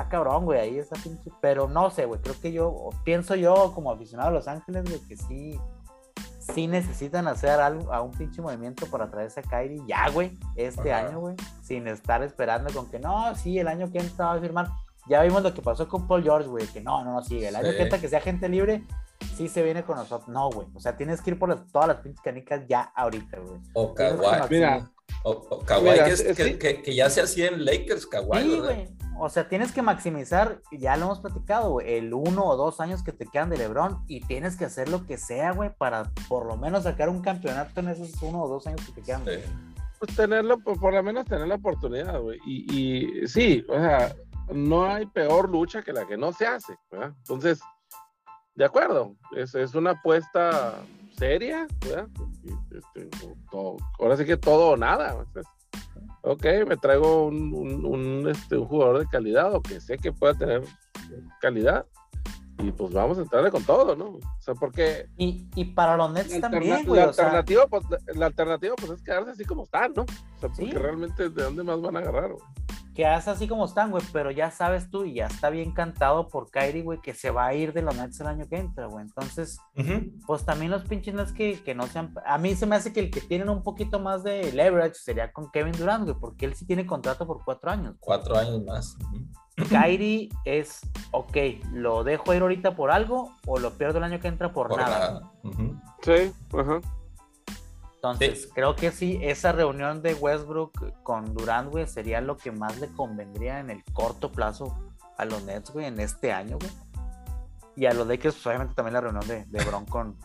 está 0.00 0.08
cabrón, 0.08 0.44
güey, 0.44 0.60
ahí 0.60 0.78
está 0.78 0.96
pinche, 1.02 1.30
pero 1.40 1.68
no 1.68 1.90
sé, 1.90 2.04
güey, 2.06 2.20
creo 2.20 2.34
que 2.40 2.52
yo, 2.52 2.68
o 2.68 2.90
pienso 3.04 3.34
yo 3.34 3.72
como 3.74 3.90
aficionado 3.90 4.28
a 4.30 4.32
Los 4.32 4.48
Ángeles, 4.48 4.84
güey, 4.84 5.00
que 5.08 5.16
sí, 5.16 5.58
sí 6.38 6.66
necesitan 6.66 7.26
hacer 7.28 7.60
algo, 7.60 7.92
a 7.92 8.02
un 8.02 8.10
pinche 8.12 8.40
movimiento 8.42 8.86
para 8.86 9.10
traerse 9.10 9.40
a 9.40 9.42
Kyrie 9.42 9.82
ya, 9.86 10.08
güey, 10.10 10.38
este 10.54 10.92
Ajá. 10.92 11.06
año, 11.08 11.20
güey, 11.20 11.36
sin 11.62 11.88
estar 11.88 12.22
esperando 12.22 12.72
con 12.72 12.90
que 12.90 12.98
no, 12.98 13.34
sí, 13.34 13.58
el 13.58 13.68
año 13.68 13.90
que 13.90 13.98
entra 13.98 14.26
va 14.26 14.34
a 14.34 14.40
firmar. 14.40 14.68
Ya 15.08 15.22
vimos 15.22 15.42
lo 15.42 15.54
que 15.54 15.62
pasó 15.62 15.88
con 15.88 16.08
Paul 16.08 16.22
George, 16.24 16.48
güey, 16.48 16.66
que 16.66 16.80
no, 16.80 17.04
no, 17.04 17.12
no 17.12 17.22
sigue. 17.22 17.46
El 17.48 17.54
año 17.56 17.70
Sí. 17.70 17.76
que 17.76 17.82
entra 17.84 18.00
que 18.00 18.08
sea 18.08 18.20
gente 18.20 18.48
libre, 18.48 18.84
sí 19.36 19.46
se 19.48 19.62
viene 19.62 19.84
con 19.84 19.96
nosotros. 19.96 20.28
No, 20.28 20.50
güey. 20.50 20.66
O 20.74 20.80
sea, 20.80 20.96
tienes 20.96 21.20
que 21.22 21.30
ir 21.30 21.38
por 21.38 21.48
las- 21.48 21.64
todas 21.70 21.86
las 21.86 21.98
pinches 21.98 22.20
canicas 22.22 22.66
ya 22.66 22.90
ahorita, 22.94 23.38
güey. 23.38 23.60
O 23.74 23.94
maximizar. 23.94 24.50
Mira, 24.50 24.90
O, 25.24 25.30
o 25.30 25.58
Kawhi, 25.64 25.90
Mira, 25.90 26.04
que, 26.04 26.10
es- 26.12 26.20
sí, 26.20 26.34
que, 26.34 26.44
sí. 26.44 26.54
que- 26.58 26.82
que 26.82 26.94
ya 26.94 27.10
se 27.10 27.20
hacía 27.20 27.48
en 27.48 27.64
Lakers, 27.64 28.06
Kawhi, 28.06 28.42
Sí, 28.42 28.48
¿verdad? 28.50 28.64
güey. 28.64 28.88
O 29.18 29.28
sea, 29.30 29.48
tienes 29.48 29.72
que 29.72 29.80
maximizar, 29.80 30.60
ya 30.70 30.96
lo 30.96 31.06
hemos 31.06 31.20
platicado, 31.20 31.70
güey, 31.70 31.94
el 31.94 32.12
uno 32.12 32.44
o 32.44 32.56
dos 32.56 32.80
años 32.80 33.02
que 33.02 33.12
te 33.12 33.24
quedan 33.26 33.48
de 33.48 33.56
LeBron 33.56 34.04
y 34.08 34.20
tienes 34.20 34.56
que 34.56 34.66
hacer 34.66 34.90
lo 34.90 35.06
que 35.06 35.16
sea, 35.16 35.52
güey, 35.52 35.70
para 35.76 36.12
por 36.28 36.44
lo 36.44 36.56
menos 36.58 36.82
sacar 36.84 37.08
un 37.08 37.22
campeonato 37.22 37.80
en 37.80 37.88
esos 37.88 38.22
uno 38.22 38.42
o 38.42 38.48
dos 38.48 38.66
años 38.66 38.80
que 38.84 38.92
te 38.92 39.02
quedan. 39.02 39.24
Sí. 39.24 39.30
pues 39.98 40.14
tenerlo, 40.14 40.58
por, 40.58 40.78
por 40.78 40.92
lo 40.92 41.02
menos 41.02 41.24
tener 41.24 41.48
la 41.48 41.54
oportunidad, 41.54 42.20
güey. 42.20 42.38
Y, 42.46 43.22
y 43.22 43.26
sí, 43.26 43.64
o 43.70 43.74
sea, 43.80 44.14
no 44.52 44.84
hay 44.84 45.06
peor 45.06 45.48
lucha 45.48 45.82
que 45.82 45.94
la 45.94 46.06
que 46.06 46.18
no 46.18 46.34
se 46.34 46.46
hace, 46.46 46.74
¿verdad? 46.90 47.12
Entonces, 47.20 47.60
de 48.54 48.64
acuerdo, 48.66 49.16
es, 49.34 49.54
es 49.54 49.74
una 49.74 49.92
apuesta 49.92 50.74
seria, 51.16 51.66
¿verdad? 51.86 52.08
Este, 52.70 53.08
todo- 53.50 53.76
ahora 53.98 54.16
sí 54.16 54.24
que 54.24 54.36
todo 54.36 54.70
o 54.70 54.76
nada. 54.76 55.24
ok, 56.22 56.44
me 56.66 56.76
traigo 56.76 57.26
un, 57.26 57.52
un- 57.54 57.84
un, 57.84 58.28
este, 58.28 58.56
un 58.56 58.66
jugador 58.66 58.98
de 59.00 59.06
calidad 59.06 59.54
o 59.54 59.62
que 59.62 59.80
sé 59.80 59.96
que 59.98 60.12
pueda 60.12 60.34
tener 60.34 60.62
calidad 61.40 61.86
y 62.58 62.72
pues 62.72 62.92
vamos 62.92 63.18
a 63.18 63.22
entrarle 63.22 63.50
con 63.50 63.62
todo, 63.64 63.94
¿no? 63.94 64.06
O 64.06 64.20
sea, 64.40 64.54
porque 64.54 65.08
Y, 65.18 65.46
y 65.54 65.64
para 65.66 65.96
los 65.96 66.10
Nets 66.12 66.32
la, 66.32 66.40
también, 66.50 66.72
alterna- 66.72 66.88
güey. 66.88 67.00
la 67.02 67.08
o 67.08 67.12
sea, 67.12 67.24
alternativa, 67.26 67.66
pues, 67.66 67.84
la 68.16 68.26
alternativa 68.26 68.74
pues 68.76 68.90
es 68.92 69.02
quedarse 69.02 69.30
así 69.32 69.44
como 69.44 69.64
están, 69.64 69.92
¿no? 69.94 70.02
O 70.02 70.40
sea, 70.40 70.48
porque 70.48 70.64
Sí. 70.64 70.70
realmente 70.72 71.28
de 71.28 71.42
dónde 71.42 71.62
más 71.62 71.80
van 71.80 71.96
a 71.96 72.00
agarrar, 72.00 72.32
güey? 72.32 72.42
Que 72.96 73.06
hace 73.06 73.30
así 73.30 73.46
como 73.46 73.66
están, 73.66 73.90
güey, 73.90 74.02
pero 74.10 74.30
ya 74.30 74.50
sabes 74.50 74.90
tú 74.90 75.04
y 75.04 75.14
ya 75.14 75.26
está 75.26 75.50
bien 75.50 75.72
cantado 75.72 76.28
por 76.28 76.50
Kyrie, 76.50 76.82
güey, 76.82 76.98
que 77.02 77.12
se 77.12 77.30
va 77.30 77.46
a 77.46 77.54
ir 77.54 77.74
de 77.74 77.82
los 77.82 77.94
Nets 77.94 78.18
el 78.20 78.26
año 78.26 78.48
que 78.48 78.56
entra, 78.56 78.86
güey. 78.86 79.04
Entonces, 79.04 79.58
pues 80.26 80.46
también 80.46 80.70
los 80.70 80.82
pinches 80.84 81.14
Nets 81.14 81.32
que, 81.32 81.62
que 81.62 81.74
no 81.74 81.86
sean... 81.86 82.14
A 82.24 82.38
mí 82.38 82.54
se 82.56 82.64
me 82.64 82.74
hace 82.74 82.94
que 82.94 83.00
el 83.00 83.10
que 83.10 83.20
tienen 83.20 83.50
un 83.50 83.62
poquito 83.62 84.00
más 84.00 84.24
de 84.24 84.50
leverage 84.50 84.94
sería 84.94 85.30
con 85.30 85.50
Kevin 85.50 85.74
Durant, 85.74 86.04
güey, 86.04 86.16
porque 86.18 86.46
él 86.46 86.54
sí 86.54 86.66
tiene 86.66 86.86
contrato 86.86 87.26
por 87.26 87.44
cuatro 87.44 87.70
años. 87.70 87.96
Cuatro 88.00 88.36
años 88.38 88.64
más. 88.64 88.96
Ujú. 89.12 89.26
Kyrie 89.68 90.30
es, 90.46 90.80
ok, 91.10 91.36
¿lo 91.72 92.02
dejo 92.02 92.32
ir 92.32 92.40
ahorita 92.40 92.76
por 92.76 92.90
algo 92.90 93.32
o 93.46 93.58
lo 93.58 93.72
pierdo 93.72 93.98
el 93.98 94.04
año 94.04 94.20
que 94.20 94.28
entra 94.28 94.52
por, 94.52 94.68
Por 94.68 94.80
nada? 94.80 95.20
Sí, 96.02 96.32
ajá. 96.58 96.80
Entonces, 97.96 98.42
Sí. 98.42 98.48
creo 98.54 98.76
que 98.76 98.92
sí, 98.92 99.18
esa 99.22 99.52
reunión 99.52 100.00
de 100.02 100.14
Westbrook 100.14 101.02
con 101.02 101.34
Durant, 101.34 101.70
güey, 101.70 101.86
sería 101.88 102.20
lo 102.20 102.36
que 102.36 102.52
más 102.52 102.78
le 102.78 102.88
convendría 102.88 103.58
en 103.58 103.70
el 103.70 103.82
corto 103.92 104.30
plazo 104.30 104.76
a 105.18 105.24
los 105.24 105.42
Nets, 105.44 105.70
güey, 105.70 105.86
en 105.86 105.98
este 106.00 106.32
año, 106.32 106.58
güey. 106.58 106.70
Y 107.74 107.86
a 107.86 107.92
los 107.92 108.06
Lakers, 108.06 108.34
pues, 108.36 108.46
obviamente 108.46 108.74
también 108.74 108.94
la 108.94 109.00
reunión 109.00 109.26
de, 109.26 109.44
de 109.46 109.64
Bron 109.64 109.84
con, 109.86 110.16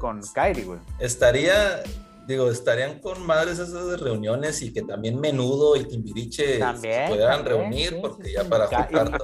con 0.00 0.20
Kyrie, 0.34 0.64
güey. 0.64 0.78
estaría, 0.98 1.82
digo, 2.26 2.50
estarían 2.50 3.00
con 3.00 3.24
madres 3.26 3.58
esas 3.58 4.00
reuniones 4.00 4.60
y 4.62 4.72
que 4.72 4.82
también 4.82 5.18
Menudo 5.20 5.74
y 5.76 5.84
Timbiriche 5.86 6.58
También, 6.58 7.06
se 7.06 7.12
pudieran 7.12 7.44
también, 7.44 7.58
reunir 7.62 7.88
sí, 7.90 7.98
porque 8.00 8.24
sí, 8.24 8.32
ya 8.34 8.44
para 8.44 8.68
Ca- 8.68 8.84
juntar. 8.84 9.18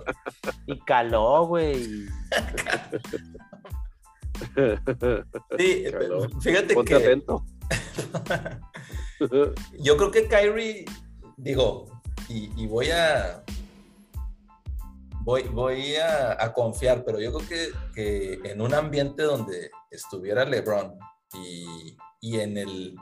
Y 0.66 0.80
caló, 0.80 1.47
güey. 1.47 2.07
Sí, 5.59 5.85
Caló. 5.91 6.28
fíjate 6.41 6.74
Ponte 6.74 6.89
que 6.91 6.95
atento. 6.97 7.45
yo 9.80 9.97
creo 9.97 10.11
que 10.11 10.28
Kyrie, 10.28 10.85
digo, 11.37 11.87
y, 12.28 12.51
y 12.62 12.66
voy 12.66 12.91
a 12.91 13.43
voy, 15.22 15.43
voy 15.45 15.97
a, 15.97 16.43
a 16.43 16.53
confiar, 16.53 17.05
pero 17.05 17.20
yo 17.20 17.32
creo 17.32 17.49
que, 17.49 17.68
que 18.43 18.51
en 18.51 18.61
un 18.61 18.74
ambiente 18.74 19.22
donde 19.22 19.70
estuviera 19.91 20.45
LeBron 20.45 20.95
y, 21.35 21.97
y 22.20 22.41
en 22.41 22.59
el 22.59 22.95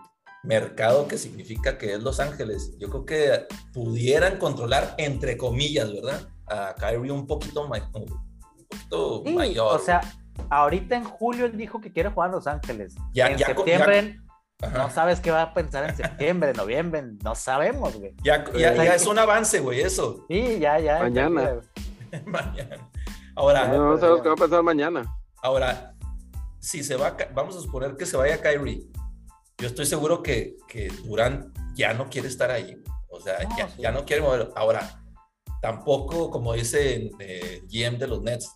mercado 0.45 1.07
que 1.09 1.19
significa 1.19 1.79
que 1.79 1.95
es 1.95 2.03
Los 2.03 2.21
Ángeles, 2.21 2.75
yo 2.79 2.89
creo 2.91 3.05
que 3.05 3.47
pudieran 3.73 4.39
controlar, 4.39 4.95
entre 4.99 5.37
comillas, 5.37 5.93
¿verdad? 5.93 6.29
A 6.47 6.75
Kyrie 6.77 7.11
un 7.13 7.27
poquito, 7.27 7.67
ma- 7.69 7.91
un 7.95 8.07
poquito 8.69 9.23
Sí, 9.25 9.33
mayor. 9.35 9.77
o 9.77 9.79
sea, 9.85 10.01
ahorita 10.51 10.97
en 10.97 11.05
julio 11.05 11.47
él 11.47 11.57
dijo 11.57 11.81
que 11.81 11.93
quiere 11.93 12.11
jugar 12.11 12.31
a 12.31 12.33
Los 12.33 12.47
Ángeles. 12.47 12.95
Ya- 13.13 13.29
en 13.29 13.39
ya 13.39 13.47
septiembre 13.47 14.19
Ajá. 14.61 14.79
no 14.79 14.91
sabes 14.91 15.21
qué 15.21 15.31
va 15.31 15.43
a 15.43 15.55
pensar 15.55 15.89
en 15.89 15.97
septiembre, 15.97 16.53
noviembre, 16.55 17.03
no 17.25 17.35
sabemos, 17.35 17.97
güey. 17.97 18.15
ya, 18.23 18.45
ya- 18.53 18.75
ya 18.75 18.95
es 18.95 19.07
un 19.07 19.19
avance, 19.19 19.61
güey, 19.61 19.81
eso. 19.81 20.25
Sí, 20.29 20.59
ya, 20.61 20.79
ya. 20.79 21.01
Mañana. 21.01 21.61
Mañana. 22.27 22.91
Ahora, 23.35 23.69
No, 23.69 23.91
no 23.93 23.99
sabemos 23.99 24.23
qué 24.23 24.29
va 24.29 24.35
a 24.35 24.37
pasar 24.37 24.63
mañana. 24.63 25.05
Ahora, 25.43 25.95
si 26.61 26.85
se 26.85 26.97
va, 26.97 27.17
vamos 27.35 27.57
a 27.57 27.61
suponer 27.61 27.97
que 27.97 28.05
se 28.07 28.17
vaya 28.17 28.41
Kyrie, 28.41 28.83
yo 29.59 29.67
estoy 29.67 29.87
seguro 29.87 30.23
que, 30.23 30.57
que 30.69 30.89
Durant 31.05 31.57
ya 31.75 31.95
no 31.95 32.09
quiere 32.11 32.29
estar 32.29 32.51
ahí. 32.51 32.77
O 33.09 33.21
sea, 33.21 33.39
No, 33.43 33.57
ya, 33.57 33.69
sí. 33.69 33.81
ya 33.83 33.91
no 33.91 34.05
quiere 34.05 34.23
mover. 34.23 34.51
Ahora, 34.55 35.03
tampoco, 35.61 36.31
como 36.31 36.53
dice 36.55 37.11
eh, 37.19 37.63
GM 37.69 37.99
de 37.99 38.07
los 38.07 38.23
Nets, 38.23 38.55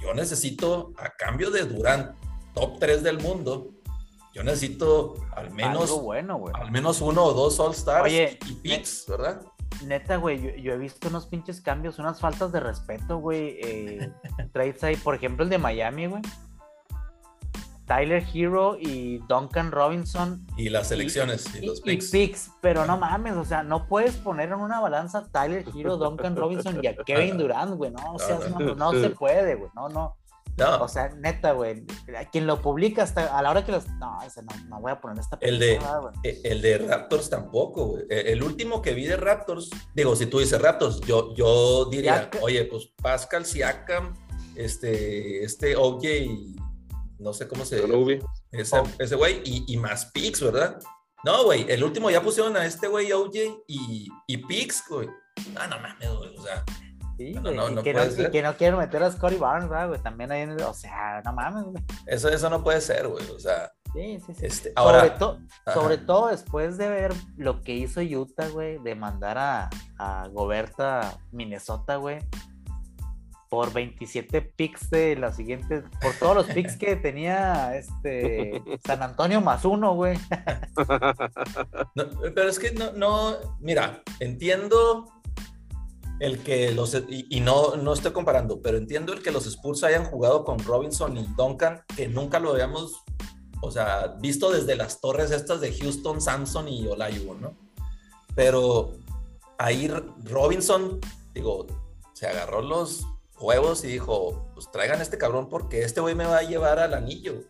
yo 0.00 0.14
necesito, 0.14 0.92
a 0.98 1.10
cambio 1.10 1.50
de 1.50 1.64
Durant, 1.64 2.16
top 2.54 2.78
3 2.78 3.02
del 3.02 3.20
mundo, 3.20 3.70
yo 4.34 4.44
necesito 4.44 5.14
al 5.34 5.50
menos, 5.50 5.90
bueno, 6.00 6.44
al 6.54 6.70
menos 6.70 7.00
uno 7.00 7.24
o 7.24 7.32
dos 7.32 7.58
All 7.58 7.72
Stars 7.72 8.04
Oye, 8.04 8.38
y 8.46 8.52
picks, 8.54 9.06
¿verdad? 9.08 9.42
Neta, 9.84 10.16
güey, 10.16 10.40
yo, 10.40 10.50
yo 10.50 10.72
he 10.72 10.78
visto 10.78 11.08
unos 11.08 11.26
pinches 11.26 11.60
cambios, 11.60 11.98
unas 11.98 12.20
faltas 12.20 12.52
de 12.52 12.60
respeto, 12.60 13.18
güey. 13.18 13.58
Eh, 13.62 14.12
trades 14.52 14.82
ahí, 14.84 14.96
por 14.96 15.14
ejemplo, 15.14 15.44
el 15.44 15.50
de 15.50 15.58
Miami, 15.58 16.06
güey. 16.06 16.22
Tyler 17.88 18.24
Hero 18.32 18.76
y 18.78 19.18
Duncan 19.28 19.72
Robinson 19.72 20.46
Y 20.56 20.68
las 20.68 20.88
selecciones 20.88 21.46
y, 21.60 21.66
los 21.66 21.78
y 21.80 21.82
picks. 21.82 22.10
picks, 22.10 22.50
pero 22.60 22.84
no 22.86 22.96
mames, 22.98 23.34
o 23.34 23.44
sea, 23.44 23.62
no 23.64 23.88
puedes 23.88 24.14
poner 24.16 24.50
en 24.50 24.60
una 24.60 24.78
balanza 24.80 25.26
Tyler 25.32 25.64
Hero, 25.74 25.96
Duncan 25.96 26.36
Robinson 26.36 26.78
y 26.82 26.86
a 26.86 26.94
Kevin 26.96 27.38
Durant, 27.38 27.74
güey, 27.76 27.90
no, 27.90 28.12
o 28.14 28.18
sea, 28.18 28.38
No, 28.76 28.92
se 28.92 29.10
puede, 29.10 29.54
güey, 29.56 29.70
no, 29.74 29.88
no, 29.88 30.14
No, 30.58 30.82
o 30.82 30.88
sea, 30.88 31.08
neta, 31.16 31.52
güey, 31.52 31.84
quien 32.32 32.46
lo 32.46 32.60
publica 32.60 33.02
hasta 33.04 33.36
a 33.38 33.40
la 33.42 33.50
hora 33.50 33.64
que 33.64 33.72
los, 33.72 33.88
no, 33.98 34.18
ese 34.26 34.42
no, 34.42 34.50
no 34.68 34.80
voy 34.80 34.90
a 34.92 35.00
poner 35.00 35.18
esta 35.20 35.38
El 35.40 35.58
de- 35.58 35.78
güey. 35.78 36.14
Eh, 36.24 36.40
El 36.44 36.60
de 36.60 36.78
Raptors 36.78 37.30
tampoco, 37.30 37.86
güey. 37.86 38.02
Eh, 38.10 38.32
El 38.32 38.42
último 38.42 38.82
que 38.82 38.92
vi 38.92 39.06
de 39.06 39.16
Raptors, 39.16 39.70
digo, 39.94 40.14
si 40.16 40.26
tú 40.26 40.40
dices 40.40 40.60
Raptors, 40.60 41.00
yo, 41.02 41.32
yo 41.34 41.84
diría, 41.86 42.28
oye, 42.42 42.64
pues 42.64 42.92
Pascal 43.00 43.46
Siakam, 43.46 44.14
este, 44.56 45.44
este 45.44 45.76
OJ, 45.76 46.02
no 47.18 47.32
sé 47.32 47.48
cómo 47.48 47.64
se 47.64 47.82
Anubi. 47.82 48.20
ese, 48.52 48.82
ese 48.98 49.16
güey, 49.16 49.42
y, 49.44 49.64
y 49.66 49.76
más 49.76 50.06
picks, 50.06 50.42
¿verdad? 50.42 50.78
No, 51.24 51.44
güey, 51.44 51.66
el 51.68 51.82
último 51.82 52.10
ya 52.10 52.22
pusieron 52.22 52.56
a 52.56 52.64
este 52.64 52.86
güey 52.88 53.10
OJ 53.12 53.34
y, 53.66 54.08
y 54.26 54.36
picks, 54.38 54.84
güey. 54.88 55.08
No, 55.52 55.66
no 55.66 55.78
mames, 55.80 56.10
güey, 56.16 56.36
o 56.36 56.42
sea, 56.42 56.64
Sí, 57.16 57.32
no, 57.32 57.50
no, 57.50 57.68
y 57.68 57.74
no 57.74 57.82
que 57.82 57.92
puede 57.92 58.06
no, 58.06 58.12
y 58.12 58.14
ser. 58.14 58.30
que 58.30 58.42
no 58.42 58.56
quieren 58.56 58.78
meter 58.78 59.02
a 59.02 59.10
Scotty 59.10 59.34
Barnes, 59.36 59.68
¿verdad, 59.68 59.88
güey, 59.88 60.00
también 60.00 60.30
ahí, 60.30 60.42
en 60.42 60.50
el- 60.50 60.62
o 60.62 60.72
sea, 60.72 61.20
no 61.24 61.32
mames, 61.32 61.64
güey. 61.64 61.82
eso, 62.06 62.28
eso 62.28 62.48
no 62.48 62.62
puede 62.62 62.80
ser, 62.80 63.08
güey, 63.08 63.28
o 63.30 63.40
sea, 63.40 63.72
Sí, 63.92 64.20
sí, 64.24 64.34
sí. 64.34 64.46
este, 64.46 64.68
sobre, 64.68 64.98
ahora, 64.98 65.18
to- 65.18 65.40
ajá. 65.66 65.74
sobre 65.74 65.98
todo 65.98 66.28
después 66.28 66.78
de 66.78 66.88
ver 66.88 67.12
lo 67.36 67.60
que 67.62 67.74
hizo 67.74 68.00
Utah, 68.02 68.46
güey, 68.50 68.78
de 68.84 68.94
mandar 68.94 69.36
a, 69.38 69.68
a 69.98 70.28
Goberta 70.28 71.18
Minnesota, 71.32 71.96
güey, 71.96 72.18
por 73.48 73.72
27 73.72 74.42
picks 74.42 74.90
de 74.90 75.16
la 75.16 75.32
siguiente, 75.32 75.82
por 76.02 76.12
todos 76.14 76.36
los 76.36 76.46
picks 76.46 76.76
que 76.76 76.96
tenía 77.02 77.76
este 77.76 78.62
San 78.84 79.02
Antonio 79.02 79.40
más 79.40 79.64
uno, 79.64 79.94
güey. 79.94 80.18
No, 81.94 82.04
pero 82.34 82.48
es 82.48 82.58
que 82.58 82.72
no, 82.72 82.92
no, 82.92 83.36
mira, 83.60 84.02
entiendo 84.20 85.06
el 86.20 86.40
que 86.40 86.72
los, 86.72 86.94
y, 87.08 87.26
y 87.30 87.40
no, 87.40 87.76
no 87.76 87.92
estoy 87.92 88.12
comparando, 88.12 88.60
pero 88.60 88.76
entiendo 88.76 89.12
el 89.12 89.22
que 89.22 89.30
los 89.30 89.46
Spurs 89.46 89.84
hayan 89.84 90.04
jugado 90.04 90.44
con 90.44 90.58
Robinson 90.58 91.16
y 91.16 91.26
Duncan, 91.36 91.82
que 91.96 92.08
nunca 92.08 92.38
lo 92.40 92.50
habíamos, 92.50 93.02
o 93.62 93.70
sea, 93.70 94.16
visto 94.20 94.50
desde 94.50 94.76
las 94.76 95.00
torres 95.00 95.30
estas 95.30 95.60
de 95.60 95.72
Houston, 95.72 96.20
Samson 96.20 96.68
y 96.68 96.86
Olajuwon, 96.86 97.40
¿no? 97.40 97.56
Pero 98.34 98.92
ahí 99.58 99.90
Robinson, 100.24 101.00
digo, 101.34 101.66
se 102.12 102.26
agarró 102.26 102.62
los 102.62 103.06
huevos 103.40 103.84
y 103.84 103.88
dijo, 103.88 104.50
pues 104.54 104.70
traigan 104.70 104.98
a 105.00 105.02
este 105.02 105.18
cabrón 105.18 105.48
porque 105.48 105.82
este 105.82 106.00
güey 106.00 106.14
me 106.14 106.24
va 106.26 106.38
a 106.38 106.42
llevar 106.42 106.78
al 106.78 106.94
anillo. 106.94 107.42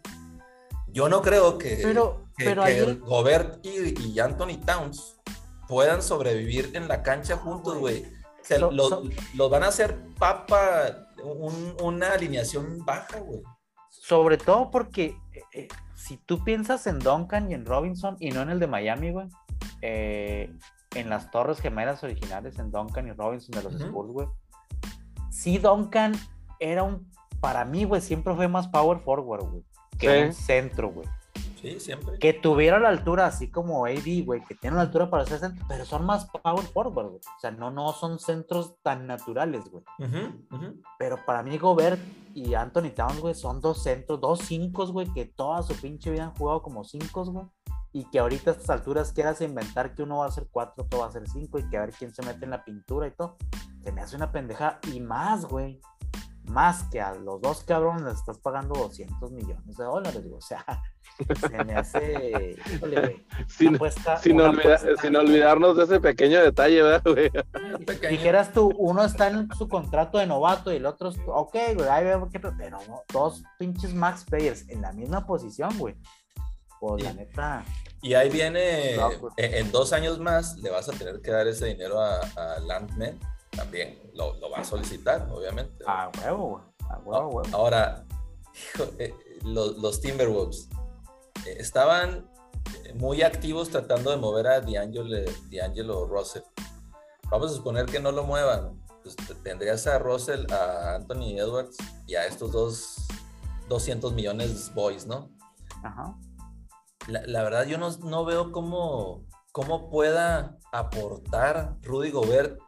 Yo 0.89 1.09
no 1.09 1.21
creo 1.23 1.59
que 1.59 1.79
Pero, 1.83 2.25
que, 2.37 2.45
pero 2.47 2.65
que 2.65 2.69
ahí, 2.71 2.97
Gobert 3.05 3.65
y, 3.65 4.01
y 4.03 4.19
Anthony 4.21 4.59
Towns 4.65 5.17
puedan 5.69 6.03
sobrevivir 6.03 6.71
en 6.75 6.89
la 6.89 7.03
cancha 7.03 7.37
juntos, 7.37 7.77
güey. 7.79 8.05
Se 8.43 8.59
So- 8.59 8.71
lo, 8.71 8.89
so- 8.89 9.03
lo 9.35 9.49
van 9.51 9.63
a 9.65 9.69
hacer 9.69 9.99
papa, 10.19 11.07
un- 11.23 11.77
una 11.83 12.13
alineación 12.13 12.85
baja, 12.87 13.19
güey. 13.21 13.43
sobre 13.91 14.39
todo 14.39 14.71
porque 14.71 15.15
eh, 15.35 15.43
eh, 15.53 15.69
si 15.95 16.17
tú 16.17 16.43
piensas 16.43 16.87
en 16.87 16.99
Duncan 16.99 17.51
y 17.51 17.55
en 17.55 17.67
Robinson 17.67 18.17
y 18.21 18.31
no 18.31 18.41
en 18.41 18.49
el 18.51 18.59
de 18.61 18.67
Miami, 18.67 19.11
güey, 19.11 19.27
eh, 19.83 20.51
en 20.95 21.11
las 21.11 21.31
torres 21.31 21.61
gemelas 21.61 22.03
originales, 22.03 22.59
en 22.59 22.71
Duncan 22.71 23.09
y 23.09 23.13
Robinson 23.13 23.51
de 23.51 23.63
los 23.65 23.75
Ujú. 23.75 23.85
Spurs, 23.85 24.09
güey, 24.11 24.29
sí 25.31 25.59
Duncan 25.59 26.13
era 26.59 26.83
un, 26.83 27.11
para 27.41 27.65
mí, 27.65 27.85
güey, 27.85 28.01
siempre 28.01 28.35
fue 28.35 28.49
más 28.49 28.69
power 28.69 28.99
forward, 29.01 29.45
güey, 29.51 29.65
que 29.99 30.09
Sí. 30.21 30.27
un 30.27 30.33
centro, 30.33 30.91
güey. 30.91 31.09
Sí, 31.61 31.81
siempre. 31.81 32.21
Que 32.21 32.33
tuviera 32.33 32.79
la 32.79 32.89
altura, 32.89 33.27
así 33.27 33.51
como 33.51 33.85
AD, 33.85 34.23
güey, 34.25 34.41
que 34.45 34.55
tiene 34.55 34.77
la 34.77 34.83
altura 34.83 35.11
para 35.11 35.27
ser 35.27 35.41
centro, 35.41 35.65
pero 35.69 35.85
son 35.85 36.05
más 36.07 36.27
power 36.27 36.65
forward, 36.67 37.09
güey. 37.09 37.19
O 37.19 37.41
sea, 37.41 37.51
no, 37.51 37.73
no 37.73 37.93
son 37.95 38.21
centros 38.21 38.77
tan 38.83 39.09
naturales, 39.09 39.65
güey. 39.69 39.83
Ujú. 39.99 40.81
Pero 41.01 41.19
para 41.27 41.43
mí, 41.43 41.59
Gobert 41.59 42.01
y 42.33 42.55
Anthony 42.55 42.91
Towns, 42.95 43.19
güey, 43.19 43.35
son 43.35 43.61
dos 43.61 43.83
centros, 43.83 44.21
dos 44.21 44.39
cinco, 44.45 44.87
güey, 44.87 45.13
que 45.13 45.25
toda 45.25 45.65
su 45.65 45.75
pinche 45.75 46.13
vida 46.13 46.27
han 46.27 46.35
jugado 46.37 46.63
como 46.63 46.85
cinco, 46.85 47.25
güey. 47.25 47.47
Y 47.93 48.05
que 48.11 48.19
ahorita 48.19 48.51
a 48.51 48.55
estas 48.55 48.71
alturas 48.71 49.13
quieras 49.13 49.41
inventar 49.41 49.95
que 49.95 50.03
uno 50.03 50.19
va 50.19 50.27
a 50.27 50.31
ser 50.31 50.47
cuatro, 50.51 50.85
otro 50.85 51.01
va 51.01 51.07
a 51.07 51.13
ser 51.13 51.29
cinco, 51.29 51.59
y 51.59 51.69
que 51.69 51.77
a 51.79 51.81
ver 51.81 51.93
quién 51.99 52.15
se 52.15 52.23
mete 52.23 52.45
en 52.45 52.51
la 52.51 52.65
pintura 52.65 53.07
y 53.07 53.13
todo. 53.13 53.37
Se 53.83 53.93
me 53.93 54.01
hace 54.03 54.17
una 54.17 54.31
pendeja. 54.31 54.79
Y 54.93 55.01
más, 55.01 55.45
güey. 55.47 55.81
Más 56.45 56.85
que 56.85 56.99
a 56.99 57.15
los 57.15 57.43
dos 57.43 57.63
cabrones 57.65 58.03
les 58.05 58.15
estás 58.15 58.39
pagando 58.39 58.75
200 58.75 59.31
millones 59.33 59.77
de 59.77 59.85
dólares, 59.85 60.23
güey. 60.23 60.33
O 60.35 60.41
sea, 60.41 60.65
se 61.51 61.63
me 61.65 61.75
hace. 61.75 62.57
Híjole, 62.75 63.01
güey. 63.01 63.27
Sin, 63.49 63.75
apuesta- 63.77 64.17
sin, 64.19 64.41
olvida- 64.41 64.77
apuesta- 64.77 65.03
sin 65.03 65.17
olvidarnos 65.17 65.77
de 65.77 65.85
ese 65.85 66.01
pequeño 66.01 66.41
detalle, 66.43 66.83
¿verdad, 66.83 67.03
güey? 67.05 67.31
Pequeño. 67.85 68.11
Dijeras 68.11 68.53
tú, 68.55 68.73
uno 68.79 69.05
está 69.05 69.29
en 69.29 69.53
su 69.59 69.69
contrato 69.69 70.17
de 70.17 70.27
novato 70.27 70.73
y 70.73 70.77
el 70.77 70.87
otro, 70.87 71.11
es- 71.11 71.19
ok, 71.27 71.55
güey, 71.75 71.89
ahí 71.91 72.05
vemos 72.05 72.31
qué, 72.33 72.41
pero 72.41 72.79
no, 72.89 73.03
dos 73.13 73.43
pinches 73.59 73.93
max 73.93 74.25
players 74.25 74.67
en 74.71 74.81
la 74.81 74.93
misma 74.93 75.27
posición, 75.27 75.77
güey. 75.79 75.97
Pues 76.81 77.03
la 77.03 77.11
Sí. 77.13 77.17
neta, 77.19 77.65
Y 78.03 78.15
ahí 78.15 78.31
viene, 78.31 78.97
No, 78.97 79.11
pues. 79.21 79.35
en, 79.37 79.55
en 79.55 79.73
dos 79.73 79.93
años 79.93 80.19
más 80.21 80.57
le 80.59 80.71
vas 80.71 80.89
a 80.89 80.93
tener 80.93 81.21
que 81.21 81.31
dar 81.33 81.47
ese 81.49 81.67
dinero 81.67 82.01
a, 82.01 82.21
a 82.21 82.61
Landman 82.61 83.19
también. 83.51 83.99
Lo, 84.15 84.35
lo 84.37 84.51
va 84.51 84.59
a 84.59 84.65
solicitar, 84.65 85.29
obviamente. 85.33 85.85
a 85.87 86.11
huevo. 86.23 86.63
A 86.89 86.99
huevo, 86.99 87.17
a 87.17 87.27
huevo. 87.27 87.43
Ahora, 87.57 88.05
hijo, 88.55 88.85
eh, 88.99 89.15
los, 89.45 89.77
los 89.79 90.01
Timberwolves 90.01 90.69
eh, 91.47 91.57
estaban 91.59 92.31
muy 92.95 93.23
activos 93.23 93.69
tratando 93.71 94.11
de 94.13 94.17
mover 94.17 94.47
a 94.47 94.61
D'Angelo, 94.61 95.25
D'Angelo 95.51 96.07
Russell. 96.07 96.43
Vamos 97.31 97.51
a 97.53 97.55
suponer 97.57 97.87
que 97.87 97.99
no 98.01 98.13
lo 98.13 98.23
muevan. 98.25 98.81
Pues 99.03 99.17
te- 99.17 99.35
tendrías 99.35 99.87
a 99.89 99.99
Russell, 99.99 100.47
a 100.53 100.95
Anthony 100.95 101.37
Edwards 101.39 101.77
y 102.07 102.15
a 102.15 102.27
estos 102.27 102.53
dos 102.53 102.97
200 103.69 104.13
millones 104.13 104.73
boys, 104.75 105.05
¿no? 105.07 105.31
Ajá. 105.83 106.15
La, 107.09 107.23
la 107.27 107.43
verdad, 107.43 107.67
yo 107.67 107.79
no, 107.79 107.91
no 107.99 108.25
veo 108.25 108.53
cómo, 108.53 109.27
cómo 109.51 109.91
pueda 109.91 110.59
aportar 110.73 111.77
Rudy 111.83 112.11
Gobert 112.11 112.61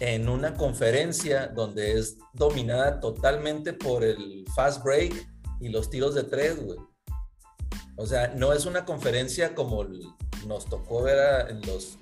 en 0.00 0.28
una 0.28 0.54
conferencia 0.54 1.46
donde 1.48 1.98
es 1.98 2.18
dominada 2.32 3.00
totalmente 3.00 3.72
por 3.72 4.02
el 4.02 4.44
fast 4.54 4.82
break 4.82 5.14
y 5.60 5.68
los 5.68 5.88
tiros 5.90 6.14
de 6.14 6.24
tres, 6.24 6.64
güey. 6.64 6.78
O 7.96 8.06
sea, 8.06 8.28
no 8.28 8.52
es 8.52 8.66
una 8.66 8.84
conferencia 8.84 9.54
como 9.54 9.84
nos 10.46 10.64
tocó 10.66 11.02
ver 11.02 11.50
en 11.50 11.60
los, 11.62 11.98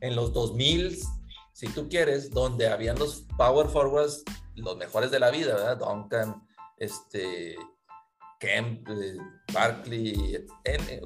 en 0.00 0.16
los 0.16 0.32
2000, 0.32 0.98
si 1.52 1.68
tú 1.68 1.88
quieres, 1.88 2.30
donde 2.30 2.68
habían 2.68 2.98
los 2.98 3.26
power 3.36 3.68
forwards, 3.68 4.24
los 4.54 4.76
mejores 4.76 5.10
de 5.10 5.20
la 5.20 5.30
vida, 5.30 5.54
¿verdad? 5.54 5.78
Duncan, 5.78 6.46
este, 6.78 7.56
Kemp, 8.46 8.88
eh, 8.88 9.16
Barkley, 9.52 10.46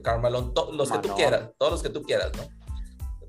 Carmelo, 0.02 0.52
los 0.72 0.90
que 0.90 0.98
tú 0.98 1.14
quieras, 1.14 1.50
todos 1.58 1.72
los 1.72 1.82
que 1.82 1.88
tú 1.88 2.02
quieras, 2.02 2.30
¿no? 2.36 2.44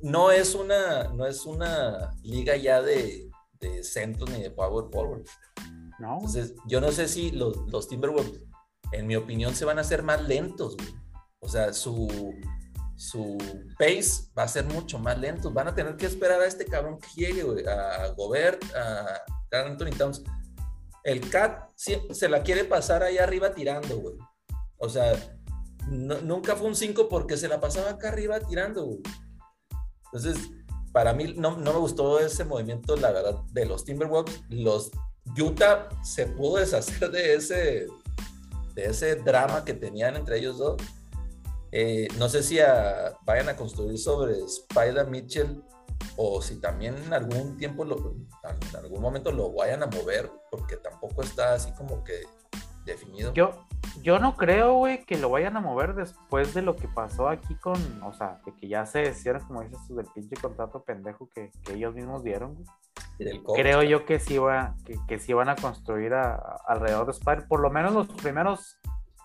No 0.01 0.31
es 0.31 0.53
una, 0.53 1.05
no 1.13 1.25
es 1.25 1.45
una 1.45 2.11
liga 2.23 2.57
ya 2.57 2.81
de, 2.81 3.29
de 3.59 3.83
centros 3.83 4.29
ni 4.31 4.41
de 4.41 4.51
power 4.51 4.91
forwards. 4.91 5.31
No. 5.99 6.15
Entonces, 6.15 6.55
yo 6.67 6.81
no 6.81 6.91
sé 6.91 7.07
si 7.07 7.31
los, 7.31 7.55
los 7.71 7.87
Timberwolves, 7.87 8.41
en 8.91 9.07
mi 9.07 9.15
opinión, 9.15 9.55
se 9.55 9.63
van 9.63 9.77
a 9.77 9.81
hacer 9.81 10.03
más 10.03 10.27
lentos, 10.27 10.75
güey. 10.75 10.89
O 11.39 11.47
sea, 11.47 11.71
su, 11.71 12.33
su 12.95 13.37
pace 13.79 14.29
va 14.37 14.43
a 14.43 14.47
ser 14.47 14.65
mucho 14.65 14.99
más 14.99 15.17
lento. 15.19 15.51
Van 15.51 15.67
a 15.67 15.75
tener 15.75 15.95
que 15.95 16.07
esperar 16.07 16.41
a 16.41 16.47
este 16.47 16.65
cabrón 16.65 16.99
que 16.99 17.21
llegue, 17.21 17.43
güey, 17.43 17.65
a 17.65 18.09
Gobert, 18.17 18.61
a 18.75 19.21
Anthony 19.51 19.91
Towns 19.97 20.23
el 21.03 21.29
Cat 21.29 21.69
se 21.75 22.29
la 22.29 22.43
quiere 22.43 22.65
pasar 22.65 23.03
ahí 23.03 23.17
arriba 23.17 23.53
tirando, 23.53 23.97
güey. 23.97 24.15
O 24.77 24.89
sea, 24.89 25.13
nunca 25.87 26.55
fue 26.55 26.67
un 26.67 26.75
5 26.75 27.09
porque 27.09 27.37
se 27.37 27.47
la 27.47 27.59
pasaba 27.59 27.91
acá 27.91 28.09
arriba 28.09 28.39
tirando, 28.39 28.85
güey. 28.85 29.01
Entonces, 30.05 30.49
para 30.91 31.13
mí 31.13 31.33
no, 31.35 31.57
me 31.57 31.71
gustó 31.71 32.19
ese 32.19 32.43
movimiento, 32.43 32.95
la 32.95 33.11
verdad, 33.11 33.41
de 33.51 33.65
los 33.65 33.85
Timberwolves. 33.85 34.41
Los 34.49 34.91
Utah 35.39 35.89
se 36.03 36.27
pudo 36.27 36.57
deshacer 36.57 37.11
de 37.11 37.35
ese, 37.35 37.87
de 38.75 38.85
ese 38.85 39.15
drama 39.15 39.63
que 39.63 39.73
tenían 39.73 40.15
entre 40.15 40.39
ellos 40.39 40.57
dos. 40.57 40.81
Eh, 41.71 42.07
no 42.17 42.27
sé 42.27 42.43
si 42.43 42.57
vayan 43.25 43.49
a 43.49 43.55
construir 43.55 43.97
sobre 43.97 44.33
Spider 44.43 45.07
Mitchell 45.07 45.63
o 46.17 46.41
si 46.41 46.59
también 46.59 46.95
en 46.97 47.13
algún 47.13 47.57
tiempo, 47.57 47.85
lo, 47.85 48.15
en 48.43 48.75
algún 48.75 49.01
momento 49.01 49.31
lo 49.31 49.51
vayan 49.53 49.83
a 49.83 49.87
mover, 49.87 50.31
porque 50.49 50.77
tampoco 50.77 51.23
está 51.23 51.53
así 51.53 51.71
como 51.73 52.03
que 52.03 52.21
definido. 52.85 53.33
Yo, 53.33 53.65
yo 54.01 54.19
no 54.19 54.35
creo, 54.35 54.75
güey, 54.75 55.05
que 55.05 55.17
lo 55.17 55.29
vayan 55.29 55.57
a 55.57 55.61
mover 55.61 55.95
después 55.95 56.53
de 56.53 56.61
lo 56.61 56.75
que 56.75 56.87
pasó 56.87 57.29
aquí 57.29 57.55
con, 57.55 58.03
o 58.03 58.13
sea, 58.13 58.41
de 58.45 58.53
que 58.55 58.67
ya 58.67 58.85
se 58.85 59.09
hicieron, 59.09 59.45
como 59.45 59.61
dices 59.61 59.95
del 59.95 60.07
pinche 60.13 60.35
contrato 60.35 60.83
pendejo 60.83 61.29
que, 61.29 61.51
ellos 61.73 61.93
mismos 61.93 62.23
dieron, 62.23 62.63
creo 63.55 63.83
yo 63.83 64.05
que 64.05 64.19
sí, 64.19 64.37
va, 64.37 64.75
que, 64.85 64.95
que 65.07 65.19
sí 65.19 65.33
van 65.33 65.49
a 65.49 65.55
construir 65.55 66.13
alrededor 66.13 67.05
de 67.05 67.11
Spider, 67.11 67.47
por 67.47 67.59
lo 67.59 67.69
menos 67.69 67.93
los 67.93 68.07
primeros 68.07 68.77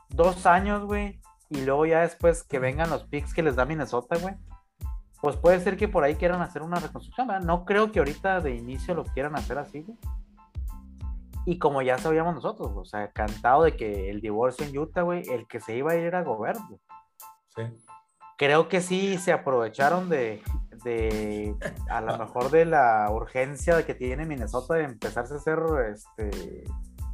dos 0.09 0.47
años, 0.47 0.85
güey, 0.85 1.20
y 1.49 1.62
luego 1.62 1.87
ya 1.87 2.01
después 2.01 2.43
que 2.43 2.59
vengan 2.59 2.91
los 2.91 3.05
picks 3.05 3.33
que 3.33 3.43
les 3.43 3.57
da 3.57 3.64
Minnesota, 3.64 4.16
güey 4.18 4.35
pues 5.21 5.37
puede 5.37 5.61
ser 5.61 5.77
que 5.77 5.89
por 5.89 6.05
ahí 6.05 6.14
quieran 6.14 6.43
hacer 6.43 6.62
una 6.62 6.79
reconstrucción, 6.79 7.27
¿verdad? 7.27 7.45
No 7.47 7.64
creo 7.64 7.91
que 7.91 7.99
ahorita 7.99 8.41
de 8.41 8.55
inicio 8.55 8.95
lo 8.95 9.05
quieran 9.05 9.37
hacer 9.37 9.59
así, 9.59 9.83
güey. 9.83 9.99
Y 11.47 11.59
como 11.59 11.81
ya 11.81 11.97
sabíamos 11.97 12.35
nosotros, 12.35 12.73
o 12.75 12.85
sea, 12.85 13.12
cantado 13.12 13.62
de 13.62 13.77
que 13.77 14.11
el 14.11 14.21
divorcio 14.21 14.67
en 14.67 14.77
Utah, 14.77 15.03
güey, 15.03 15.23
el 15.29 15.47
que 15.47 15.61
se 15.61 15.77
iba 15.77 15.93
a 15.93 15.97
ir 15.97 16.03
era 16.03 16.23
Gobert, 16.23 16.61
Sí. 17.57 17.62
Creo 18.37 18.69
que 18.69 18.83
sí 18.83 19.17
se 19.17 19.33
aprovecharon 19.33 20.11
de, 20.11 20.43
de 20.85 21.55
a 21.89 22.03
lo 22.03 22.19
mejor 22.19 22.51
de 22.51 22.67
la 22.67 23.09
urgencia 23.11 23.87
que 23.87 23.95
tiene 23.95 24.27
Minnesota 24.27 24.75
de 24.75 24.85
empezarse 24.85 25.35
a 25.35 25.39
ser 25.39 25.59
este, 25.91 26.64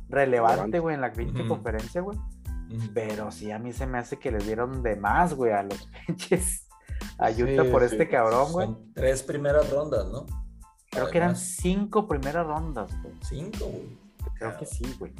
relevante, 0.08 0.80
güey, 0.80 0.96
en 0.96 1.00
la 1.00 1.12
pinche 1.12 1.46
conferencia, 1.46 2.00
güey. 2.00 2.18
Pero 2.94 3.30
sí, 3.30 3.52
a 3.52 3.58
mí 3.58 3.72
se 3.72 3.86
me 3.86 3.98
hace 3.98 4.18
que 4.18 4.32
les 4.32 4.46
dieron 4.46 4.82
de 4.82 4.96
más, 4.96 5.34
güey, 5.34 5.52
a 5.52 5.62
los 5.62 5.88
pinches 6.06 6.61
a 7.22 7.70
por 7.70 7.82
este 7.82 8.08
cabrón, 8.08 8.52
güey. 8.52 8.68
tres 8.94 9.22
primeras 9.22 9.70
rondas, 9.70 10.06
¿no? 10.08 10.26
Creo 10.90 11.08
que 11.08 11.18
eran 11.18 11.36
cinco 11.36 12.06
primeras 12.06 12.46
rondas, 12.46 12.90
güey. 13.02 13.14
Cinco, 13.26 13.66
güey. 13.66 13.98
Creo 14.38 14.58
que 14.58 14.66
sí, 14.66 14.84
güey. 14.98 15.14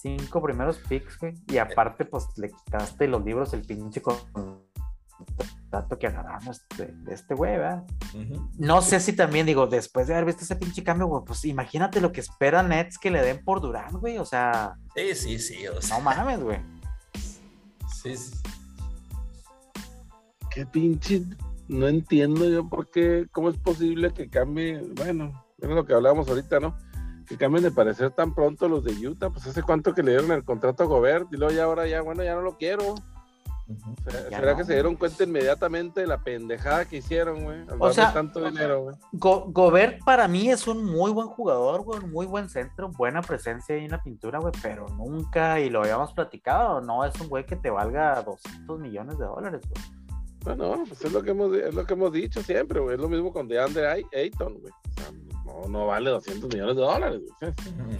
Cinco 0.00 0.42
primeros 0.42 0.78
picks, 0.88 1.18
güey. 1.18 1.34
Y 1.48 1.58
aparte, 1.58 2.04
pues 2.04 2.26
le 2.36 2.50
quitaste 2.50 3.08
los 3.08 3.24
libros, 3.24 3.52
el 3.54 3.62
pinche 3.62 4.02
dato 5.70 5.98
que 5.98 6.06
agarramos 6.06 6.60
de, 6.76 6.94
este 7.08 7.34
güey, 7.34 7.56
¿verdad? 7.56 7.84
No 8.58 8.82
sé 8.82 9.00
si 9.00 9.14
también, 9.14 9.46
digo, 9.46 9.66
después 9.66 10.06
de 10.06 10.14
haber 10.14 10.26
visto 10.26 10.44
ese 10.44 10.56
pinche 10.56 10.84
cambio, 10.84 11.06
güey, 11.06 11.24
pues 11.24 11.44
imagínate 11.44 12.00
lo 12.00 12.12
que 12.12 12.20
espera 12.20 12.62
Nets 12.62 12.98
que 12.98 13.10
le 13.10 13.22
den 13.22 13.42
por 13.42 13.60
Durán, 13.60 13.98
güey. 13.98 14.18
O 14.18 14.24
sea. 14.24 14.76
Sí, 14.94 15.14
sí, 15.14 15.38
sí. 15.38 15.64
No 15.90 16.00
mames, 16.00 16.40
güey. 16.40 16.60
Sí, 18.02 18.16
sí 18.16 18.32
qué 20.56 20.64
pinche, 20.64 21.22
no 21.68 21.86
entiendo 21.86 22.48
yo 22.48 22.66
por 22.66 22.90
qué, 22.90 23.26
cómo 23.30 23.50
es 23.50 23.58
posible 23.58 24.14
que 24.14 24.30
cambie, 24.30 24.80
bueno, 24.96 25.44
es 25.58 25.68
lo 25.68 25.84
que 25.84 25.92
hablábamos 25.92 26.26
ahorita, 26.28 26.60
¿no? 26.60 26.74
Que 27.28 27.36
cambien 27.36 27.62
de 27.62 27.70
parecer 27.70 28.12
tan 28.12 28.34
pronto 28.34 28.66
los 28.66 28.82
de 28.82 29.06
Utah, 29.06 29.28
pues 29.28 29.46
hace 29.46 29.62
cuanto 29.62 29.92
que 29.92 30.02
le 30.02 30.12
dieron 30.12 30.32
el 30.32 30.44
contrato 30.44 30.84
a 30.84 30.86
Gobert 30.86 31.30
y 31.30 31.36
luego 31.36 31.52
ya 31.52 31.64
ahora 31.64 31.86
ya, 31.86 32.00
bueno, 32.00 32.24
ya 32.24 32.34
no 32.34 32.40
lo 32.40 32.56
quiero. 32.56 32.94
¿Será 34.30 34.56
que 34.56 34.64
se 34.64 34.72
dieron 34.72 34.96
cuenta 34.96 35.24
inmediatamente 35.24 36.00
de 36.00 36.06
la 36.06 36.22
pendejada 36.22 36.86
que 36.86 36.98
hicieron, 36.98 37.44
güey? 37.44 37.58
O 37.78 37.92
sea, 37.92 38.14
tanto 38.14 38.42
dinero, 38.42 38.84
güey. 38.84 38.96
Gobert 39.12 40.02
para 40.04 40.26
mí 40.26 40.48
es 40.48 40.66
un 40.66 40.86
muy 40.86 41.10
buen 41.10 41.26
jugador, 41.26 41.82
güey, 41.82 42.00
muy 42.00 42.24
buen 42.24 42.48
centro, 42.48 42.88
buena 42.88 43.20
presencia 43.20 43.74
ahí 43.74 43.84
en 43.84 43.90
la 43.90 44.02
pintura, 44.02 44.38
güey, 44.38 44.54
pero 44.62 44.88
nunca, 44.88 45.60
y 45.60 45.68
lo 45.68 45.80
habíamos 45.80 46.14
platicado, 46.14 46.80
no 46.80 47.04
es 47.04 47.20
un 47.20 47.28
güey 47.28 47.44
que 47.44 47.56
te 47.56 47.68
valga 47.68 48.22
200 48.22 48.78
millones 48.78 49.18
de 49.18 49.26
dólares, 49.26 49.60
güey. 49.68 50.05
Bueno, 50.46 50.84
pues 50.86 51.04
es 51.04 51.12
lo 51.12 51.24
que 51.24 51.30
hemos, 51.30 51.52
es 51.56 51.74
lo 51.74 51.84
que 51.84 51.94
hemos 51.94 52.12
dicho 52.12 52.40
siempre, 52.40 52.78
güey. 52.78 52.94
Es 52.94 53.00
lo 53.00 53.08
mismo 53.08 53.32
con 53.32 53.48
DeAndre 53.48 54.06
Ayton, 54.14 54.60
güey. 54.60 54.72
O 54.72 54.92
sea, 54.92 55.12
no, 55.44 55.68
no 55.68 55.86
vale 55.88 56.10
200 56.10 56.48
millones 56.48 56.76
de 56.76 56.82
dólares, 56.82 57.20
güey. 57.40 57.52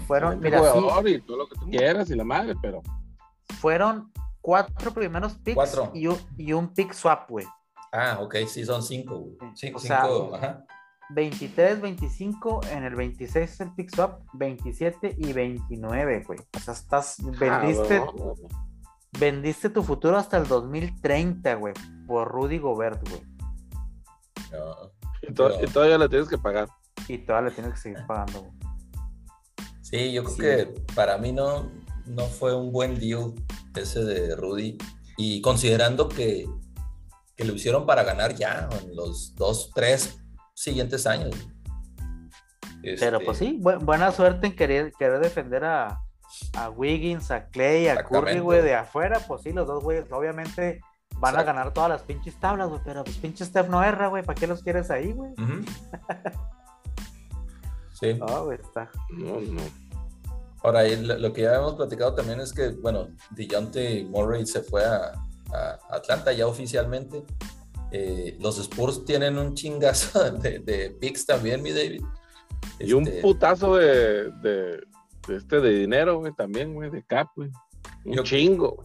Fueron, 0.06 0.38
mira, 0.38 0.60
sí. 0.60 1.08
y 1.08 1.20
todo 1.22 1.36
lo 1.38 1.48
que 1.48 1.58
tú 1.58 1.66
quieras 1.68 2.08
y 2.08 2.14
la 2.14 2.22
madre, 2.22 2.54
pero... 2.62 2.82
Fueron 3.60 4.12
cuatro 4.40 4.92
primeros 4.92 5.34
picks 5.38 5.80
Y, 5.92 6.06
un, 6.06 6.16
y 6.36 6.52
un 6.52 6.72
pick 6.72 6.92
swap, 6.92 7.28
güey. 7.28 7.46
Ah, 7.92 8.18
ok, 8.20 8.36
sí, 8.46 8.64
son 8.64 8.80
cinco, 8.80 9.18
güey. 9.18 9.36
Cinco, 9.54 9.80
cinco, 9.80 10.30
ajá. 10.32 10.64
23, 11.10 11.80
25, 11.80 12.60
en 12.70 12.84
el 12.84 12.94
26 12.94 13.50
es 13.50 13.60
el 13.60 13.72
pick 13.74 13.92
swap, 13.92 14.22
27 14.34 15.16
y 15.18 15.32
29, 15.32 16.24
güey. 16.24 16.38
O 16.56 16.60
sea, 16.60 16.74
estás, 16.74 17.18
ah, 17.20 17.58
vendiste, 17.58 18.02
vendiste 19.18 19.70
tu 19.70 19.82
futuro 19.82 20.16
hasta 20.16 20.36
el 20.36 20.46
2030, 20.46 21.54
güey, 21.54 21.74
por 22.06 22.28
Rudy 22.28 22.58
Gobert, 22.58 23.06
güey. 23.08 23.22
y, 25.22 25.32
todavía 25.32 25.98
le 25.98 26.08
tienes 26.08 26.28
que 26.28 26.38
pagar. 26.38 26.68
Y 27.08 27.18
todavía 27.18 27.50
le 27.50 27.54
tienes 27.54 27.74
que 27.74 27.80
seguir 27.80 28.06
pagando, 28.06 28.40
güey. 28.40 28.52
Sí, 29.82 30.12
yo 30.12 30.24
creo 30.24 30.36
que 30.36 30.82
para 30.94 31.16
mí 31.16 31.32
no, 31.32 31.70
no 32.06 32.24
fue 32.24 32.54
un 32.54 32.72
buen 32.72 32.98
deal 32.98 33.34
ese 33.74 34.04
de 34.04 34.34
Rudy. 34.34 34.76
Y 35.16 35.40
considerando 35.40 36.08
que, 36.08 36.46
que 37.36 37.44
lo 37.44 37.54
hicieron 37.54 37.86
para 37.86 38.02
ganar 38.02 38.34
ya 38.34 38.68
en 38.82 38.96
los 38.96 39.34
dos, 39.36 39.70
tres 39.74 40.18
siguientes 40.54 41.06
años. 41.06 41.34
Pero 42.82 43.20
pues 43.20 43.40
este 43.40 43.52
sí, 43.52 43.60
buena 43.60 44.12
suerte 44.12 44.48
en 44.48 44.56
querer, 44.56 44.92
querer 44.98 45.20
defender 45.20 45.64
a, 45.64 46.05
a 46.54 46.70
Wiggins, 46.70 47.30
a 47.30 47.48
Clay, 47.48 47.88
a 47.88 48.04
Curry, 48.04 48.40
güey, 48.40 48.62
de 48.62 48.74
afuera, 48.74 49.20
pues 49.26 49.42
sí, 49.42 49.52
los 49.52 49.66
dos 49.66 49.82
güeyes 49.82 50.10
obviamente 50.10 50.80
van 51.18 51.36
a 51.36 51.42
ganar 51.42 51.72
todas 51.72 51.90
las 51.90 52.02
pinches 52.02 52.38
tablas, 52.38 52.68
güey, 52.68 52.80
pero 52.84 53.04
pues 53.04 53.16
pinche 53.16 53.44
Steph 53.44 53.68
no 53.68 53.82
erra, 53.82 54.08
güey, 54.08 54.22
¿para 54.22 54.38
qué 54.38 54.46
los 54.46 54.62
quieres 54.62 54.90
ahí, 54.90 55.12
güey? 55.12 55.32
sí. 57.92 58.18
Oh, 58.20 58.44
güey, 58.44 58.58
está. 58.60 58.90
No, 59.10 59.40
no. 59.40 59.62
Ahora, 60.62 60.86
lo, 60.88 61.32
que 61.32 61.42
ya 61.42 61.54
hemos 61.54 61.74
platicado 61.74 62.14
también 62.14 62.40
es 62.40 62.52
que, 62.52 62.70
bueno, 62.70 63.08
DeJounte 63.30 64.04
Murray 64.04 64.46
se 64.46 64.62
fue 64.62 64.84
a, 64.84 65.12
Atlanta 65.90 66.32
ya 66.32 66.46
oficialmente. 66.46 67.22
Eh, 67.92 68.36
los 68.40 68.58
Spurs 68.58 69.04
tienen 69.04 69.38
un 69.38 69.54
chingazo 69.54 70.30
de, 70.32 70.96
picks 71.00 71.24
también, 71.24 71.62
mi 71.62 71.70
David. 71.70 72.02
Y 72.80 72.92
un 72.92 73.06
este, 73.06 73.22
putazo 73.22 73.76
de, 73.76 74.82
este 75.28 75.60
de 75.60 75.70
dinero, 75.70 76.18
güey, 76.18 76.32
también, 76.34 76.74
güey, 76.74 76.90
de 76.90 77.04
cap, 77.04 77.28
güey. 77.36 77.50
Un 78.04 78.22
chingo, 78.22 78.82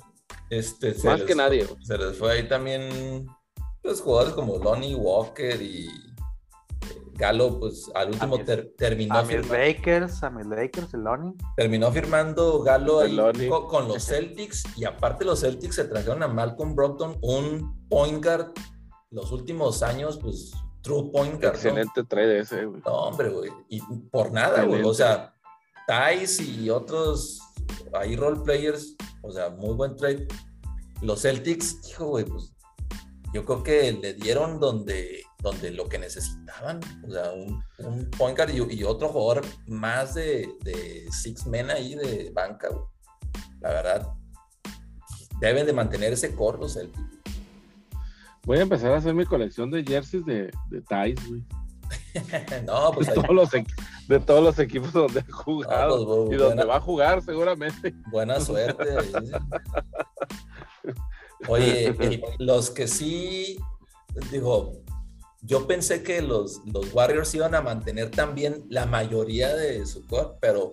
Este, 0.50 0.96
Más 1.04 1.22
que 1.22 1.36
nadie, 1.36 1.66
güey. 1.66 1.84
Se 1.84 1.98
les 1.98 2.18
fue 2.18 2.34
ahí 2.34 2.48
también 2.48 3.26
los 3.84 3.94
pues, 3.94 4.02
jugadores 4.02 4.34
como 4.34 4.58
Lonnie 4.58 4.96
Walker 4.96 5.62
y 5.62 5.88
eh, 5.88 7.02
Galo, 7.14 7.60
pues 7.60 7.90
al 7.96 8.10
último 8.10 8.40
terminó 8.78 9.16
a 9.16 9.26
firmando. 9.26 9.54
Lakers, 9.56 10.24
a 10.24 10.30
mis 10.30 10.46
Lakers, 10.46 10.94
el 10.94 11.02
Lonnie. 11.02 11.34
Terminó 11.58 11.92
firmando 11.92 12.62
Galo 12.62 13.00
ahí 13.00 13.18
con, 13.50 13.88
los 13.88 14.06
Celtics 14.08 14.64
y 14.78 14.86
aparte 14.86 15.26
los 15.26 15.42
Celtics 15.42 15.76
se 15.76 15.86
trajeron 15.86 16.22
a 16.24 16.28
Malcolm 16.28 16.76
Brockton, 16.76 17.18
un 17.22 17.88
point 17.90 18.24
guard 18.24 18.52
los 19.10 19.32
últimos 19.32 19.84
años, 19.84 20.18
pues 20.18 20.52
true 20.82 21.10
point 21.12 21.34
guard. 21.34 21.54
¿no? 21.54 21.60
Excelente 21.60 22.04
trade 22.04 22.40
ese, 22.40 22.66
güey. 22.66 22.82
No, 22.86 22.94
hombre, 22.94 23.30
güey. 23.30 23.52
Y 23.68 23.82
por 24.12 24.32
nada, 24.32 24.64
güey. 24.64 24.84
O 24.84 24.94
sea, 24.94 25.34
Thais 25.92 26.40
y 26.40 26.70
otros 26.70 27.42
ahí 27.94 28.16
role 28.16 28.40
players, 28.46 28.96
o 29.24 29.30
sea, 29.30 29.50
muy 29.50 29.74
buen 29.74 29.98
trade. 29.98 30.26
Los 31.02 31.24
Celtics, 31.24 31.82
hijo, 31.90 32.06
güey, 32.06 32.24
pues 32.24 32.54
yo 33.34 33.44
creo 33.44 33.62
que 33.62 33.92
le 33.92 34.14
dieron 34.14 34.62
donde, 34.62 35.22
donde 35.40 35.70
lo 35.72 35.90
que 35.90 36.00
necesitaban. 36.00 36.80
O 37.06 37.12
sea, 37.12 37.34
un, 37.34 38.10
point 38.12 38.38
guard 38.38 38.52
y, 38.54 38.84
otro 38.86 39.10
jugador 39.10 39.46
más 39.68 40.14
de, 40.14 40.48
six 41.12 41.46
men 41.46 41.70
ahí 41.70 41.96
de 41.96 42.32
banca, 42.34 42.70
güey. 42.70 42.86
La 43.60 43.72
verdad, 43.72 44.14
deben 45.42 45.66
de 45.66 45.74
mantener 45.74 46.14
ese 46.14 46.34
core 46.34 46.60
los 46.60 46.76
Celtics. 46.76 47.04
Voy 48.46 48.60
a 48.60 48.62
empezar 48.62 48.94
a 48.94 48.98
hacer 48.98 49.14
mi 49.14 49.26
colección 49.26 49.70
de 49.70 49.84
jerseys 49.84 50.26
de, 50.26 50.52
de 50.70 51.16
güey. 51.28 51.44
no, 52.66 52.92
pues 52.92 53.08
de, 53.08 53.14
ahí, 53.14 53.22
todos 53.22 53.36
los 53.36 53.50
equi- 53.54 53.76
de 54.08 54.20
todos 54.20 54.44
los 54.44 54.60
equipos 54.60 54.92
donde 54.94 55.20
ha 55.22 55.32
jugado 55.32 56.00
No, 56.00 56.26
pues, 56.26 56.36
y 56.36 56.36
donde 56.42 56.64
va 56.66 56.78
a 56.78 56.82
jugar 56.82 57.22
seguramente. 57.24 57.94
buena 58.12 58.40
suerte. 58.40 58.84
Oye, 61.48 61.88
el- 61.88 62.24
los 62.40 62.70
que 62.70 62.88
sí, 62.88 63.60
digo, 64.32 64.74
yo 65.42 65.66
pensé 65.68 66.04
que 66.04 66.22
los, 66.22 66.62
los 66.66 66.94
Warriors 66.94 67.34
iban 67.34 67.56
a 67.56 67.62
mantener 67.62 68.12
también 68.12 68.64
la 68.70 68.86
mayoría 68.86 69.56
de 69.56 69.86
su 69.86 70.06
core, 70.06 70.30
pero 70.40 70.72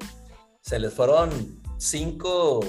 se 0.61 0.79
les 0.79 0.93
fueron 0.93 1.31
cinco 1.79 2.61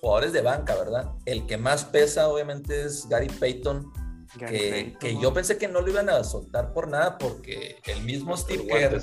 jugadores 0.00 0.32
de 0.32 0.40
banca, 0.40 0.74
¿verdad? 0.74 1.12
El 1.26 1.46
que 1.46 1.58
más 1.58 1.84
pesa, 1.84 2.28
obviamente, 2.28 2.84
es 2.84 3.06
Gary 3.08 3.28
Payton, 3.28 3.92
que, 4.38 4.96
que 4.98 5.20
yo 5.20 5.32
pensé 5.32 5.58
que 5.58 5.68
no 5.68 5.80
lo 5.80 5.90
iban 5.90 6.08
a 6.08 6.24
soltar 6.24 6.72
por 6.72 6.88
nada, 6.88 7.18
porque 7.18 7.76
el 7.86 8.02
mismo 8.02 8.36
Steve 8.36 8.62
El 8.62 8.68
Kerr, 8.68 9.02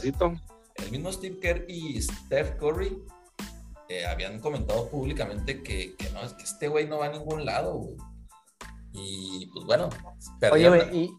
el 0.76 0.92
mismo 0.92 1.12
Steve 1.12 1.40
Kerr 1.40 1.66
y 1.70 2.02
Steph 2.02 2.58
Curry 2.58 2.98
eh, 3.90 4.06
habían 4.06 4.40
comentado 4.40 4.90
públicamente 4.90 5.62
que, 5.64 5.96
que 5.96 6.10
no, 6.12 6.22
es 6.24 6.34
que 6.34 6.44
este 6.44 6.68
güey 6.68 6.88
no 6.88 7.00
va 7.00 7.08
a 7.08 7.12
ningún 7.12 7.46
lado, 7.46 7.74
güey. 7.74 7.98
Y 8.94 9.50
pues 9.54 9.66
bueno, 9.66 9.88
Oye, 9.88 10.38
perdieron. 10.40 10.90
güey, 10.90 11.12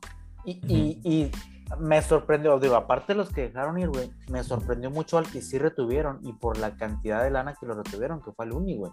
y, 0.45 0.51
y, 0.51 0.61
y, 0.69 1.01
y 1.05 1.33
me 1.79 2.01
sorprendió, 2.03 2.59
digo, 2.59 2.75
aparte 2.77 3.13
de 3.13 3.19
los 3.19 3.31
que 3.31 3.43
dejaron 3.49 3.79
ir, 3.79 3.89
güey, 3.89 4.11
me 4.29 4.43
sorprendió 4.45 4.91
mucho 4.91 5.19
al 5.19 5.27
que 5.31 5.41
sí 5.43 5.59
retuvieron 5.59 6.19
y 6.23 6.33
por 6.33 6.59
la 6.59 6.77
cantidad 6.77 7.23
de 7.23 7.31
lana 7.31 7.55
que 7.59 7.67
lo 7.67 7.75
retuvieron, 7.75 8.21
que 8.23 8.33
fue 8.33 8.45
al 8.45 8.53
Uni, 8.53 8.77
güey. 8.77 8.93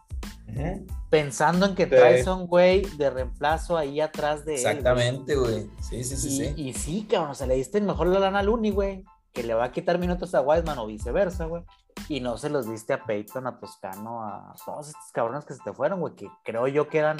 Pensando 1.10 1.66
en 1.66 1.76
que 1.76 1.84
Sí. 1.86 1.90
traes 1.92 2.28
a 2.28 2.34
un 2.36 2.48
güey 2.48 2.82
de 2.98 3.10
reemplazo 3.10 3.78
ahí 3.78 4.02
atrás 4.02 4.46
de 4.46 4.56
él. 4.56 4.62
güey. 4.62 4.72
Exactamente, 4.76 5.36
güey. 5.36 5.70
Sí, 5.82 6.04
sí, 6.04 6.16
sí, 6.18 6.28
Y, 6.28 6.32
sí. 6.38 6.54
y 6.58 6.74
sí, 6.74 7.08
cabrón, 7.10 7.32
o 7.32 7.36
sea, 7.36 7.48
le 7.48 7.56
diste 7.56 7.80
mejor 7.82 8.08
la 8.08 8.20
lana 8.20 8.40
al 8.40 8.50
Uni, 8.50 8.72
güey, 8.72 9.04
que 9.34 9.44
le 9.44 9.54
va 9.54 9.66
a 9.66 9.72
quitar 9.72 9.98
minutos 10.00 10.34
a 10.36 10.42
Wiseman 10.42 10.78
o 10.80 10.88
viceversa, 10.88 11.46
güey. 11.46 11.64
Y 12.08 12.20
no 12.22 12.38
se 12.38 12.50
los 12.50 12.70
diste 12.70 12.94
a 12.94 13.04
Peyton, 13.04 13.46
a 13.46 13.60
Toscano, 13.60 14.24
a 14.24 14.54
todos 14.66 14.88
estos 14.88 15.12
cabrones 15.14 15.46
que 15.46 15.54
se 15.54 15.62
te 15.64 15.74
fueron, 15.74 16.00
güey, 16.00 16.16
que 16.16 16.28
creo 16.44 16.68
yo 16.68 16.88
que 16.88 17.00
eran 17.00 17.18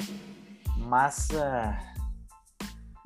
más. 0.78 1.28
ah, 1.34 1.78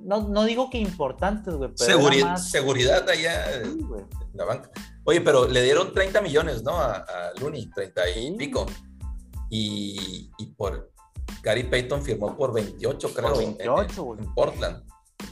no, 0.04 0.28
no 0.28 0.44
digo 0.44 0.70
que 0.70 0.78
importantes, 0.78 1.54
güey, 1.54 1.70
pero. 1.76 1.90
era 1.90 1.98
Seguri- 2.00 2.22
más- 2.24 2.50
Seguridad 2.50 3.08
allá 3.08 3.62
Sí, 3.62 3.68
en 3.68 3.98
la 4.34 4.44
banca. 4.44 4.70
Oye, 5.04 5.20
pero 5.20 5.46
le 5.48 5.62
dieron 5.62 5.92
30 5.92 6.20
millones, 6.20 6.62
¿no? 6.62 6.72
A, 6.76 6.94
a 6.96 7.32
Looney, 7.40 7.68
30 7.70 8.08
y 8.10 8.14
Sí. 8.28 8.34
pico. 8.38 8.66
Y, 9.50 10.30
y 10.38 10.46
por 10.56 10.90
Gary 11.42 11.64
Payton 11.64 12.02
firmó 12.02 12.36
por 12.36 12.52
28, 12.54 13.10
creo, 13.14 13.32
Por 13.32 13.42
en- 13.42 13.48
en- 13.50 13.56
28, 13.74 14.02
güey. 14.02 14.20
en 14.20 14.34
Portland. 14.34 14.82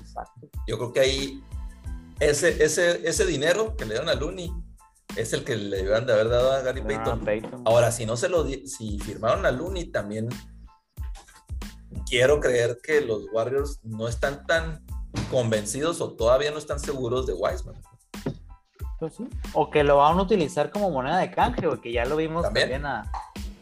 Exacto. 0.01 0.49
Yo 0.67 0.77
creo 0.79 0.93
que 0.93 1.01
ahí 1.01 1.43
ese, 2.21 2.63
ese, 2.63 3.07
ese 3.09 3.25
dinero 3.27 3.77
que 3.77 3.85
le 3.85 3.95
dieron 3.95 4.09
a 4.09 4.15
Looney 4.15 4.53
es 5.17 5.33
el 5.33 5.45
que 5.45 5.57
le 5.57 5.79
debían 5.79 6.07
de 6.07 6.13
haber 6.13 6.29
dado 6.29 6.53
a 6.53 6.61
Gary 6.61 6.81
Ah, 6.83 6.87
Payton. 6.87 7.21
Peyton. 7.25 7.63
Ahora, 7.67 7.91
si 7.91 8.07
no 8.07 8.17
se 8.17 8.29
lo 8.29 8.47
si 8.47 8.99
firmaron 9.01 9.45
a 9.47 9.51
Looney, 9.51 9.87
también 9.87 10.29
quiero 12.09 12.41
creer 12.41 12.79
que 12.83 13.01
los 13.01 13.25
Warriors 13.33 13.81
no 13.85 14.09
están 14.09 14.47
tan 14.47 14.85
convencidos 15.31 16.01
o 16.01 16.13
todavía 16.13 16.51
no 16.51 16.59
están 16.59 16.79
seguros 16.81 17.27
de 17.27 17.35
Wiseman. 17.35 17.81
Pues 18.99 19.15
sí. 19.17 19.27
O 19.53 19.71
que 19.71 19.83
lo 19.83 19.97
van 19.97 20.19
a 20.19 20.23
utilizar 20.23 20.71
como 20.71 20.91
moneda 20.91 21.19
de 21.19 21.31
canje, 21.31 21.67
güey, 21.67 21.81
que 21.81 21.93
ya 21.93 22.05
lo 22.05 22.17
vimos 22.17 22.43
También. 22.45 22.71
también, 22.83 22.87
a, 22.87 23.01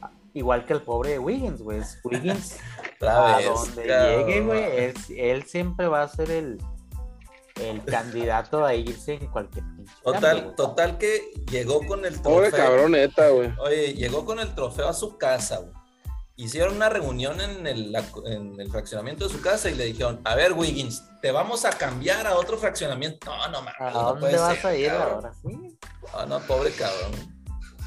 a- 0.03 0.11
igual 0.35 0.65
que 0.67 0.75
el 0.75 0.83
pobre 0.83 1.19
Wiggins, 1.19 1.63
güey. 1.63 1.79
Es 1.79 1.99
Wiggins 2.05 2.59
a 3.01 3.37
vez, 3.39 3.47
donde 3.47 3.87
cabrón. 3.87 4.27
llegue, 4.27 4.41
güey, 4.43 4.65
él, 4.77 4.95
él 5.17 5.43
siempre 5.45 5.87
va 5.89 6.03
a 6.03 6.09
ser 6.09 6.31
el, 6.31 6.59
el 7.63 7.83
candidato 7.87 8.65
a 8.67 8.75
irse 8.75 9.15
en 9.15 9.27
cualquier 9.29 9.65
pinche 9.77 9.93
cambio, 10.05 10.13
Total, 10.21 10.55
total 10.57 10.99
que 10.99 11.33
llegó 11.51 11.87
con 11.87 12.05
el 12.05 12.15
Pobre 12.21 12.51
trofeo. 12.51 12.67
cabrón, 12.67 12.93
neta, 12.93 13.29
güey. 13.31 13.51
Oye, 13.61 13.95
llegó 13.95 14.27
con 14.27 14.39
el 14.41 14.55
trofeo 14.55 14.89
a 14.89 14.93
su 14.93 15.17
casa, 15.17 15.57
güey. 15.61 15.73
Hicieron 16.43 16.77
una 16.77 16.89
reunión 16.89 17.41
en 17.41 17.67
el, 17.67 17.93
la- 17.93 18.05
en 18.27 18.59
el 18.61 18.71
fraccionamiento 18.71 19.27
de 19.29 19.35
su 19.35 19.41
casa 19.43 19.69
y 19.71 19.75
le 19.75 19.85
dijeron, 19.85 20.21
a 20.25 20.35
ver, 20.35 20.53
Wiggins, 20.55 21.05
te 21.21 21.31
vamos 21.33 21.65
a 21.65 21.71
cambiar 21.71 22.27
a 22.27 22.35
otro 22.37 22.57
fraccionamiento. 22.57 23.27
No, 23.31 23.49
no 23.49 23.63
mames. 23.63 23.75
¿A 23.79 23.91
no 23.91 24.03
dónde 24.03 24.21
puede 24.21 24.39
vas 24.39 24.57
ser, 24.57 24.67
a 24.67 24.75
ir 24.77 24.89
cabrón. 24.91 25.15
ahora? 25.17 25.33
Sí, 25.43 25.79
Ah, 26.15 26.27
no, 26.27 26.41
pobre 26.41 26.71
cabrón. 26.73 27.13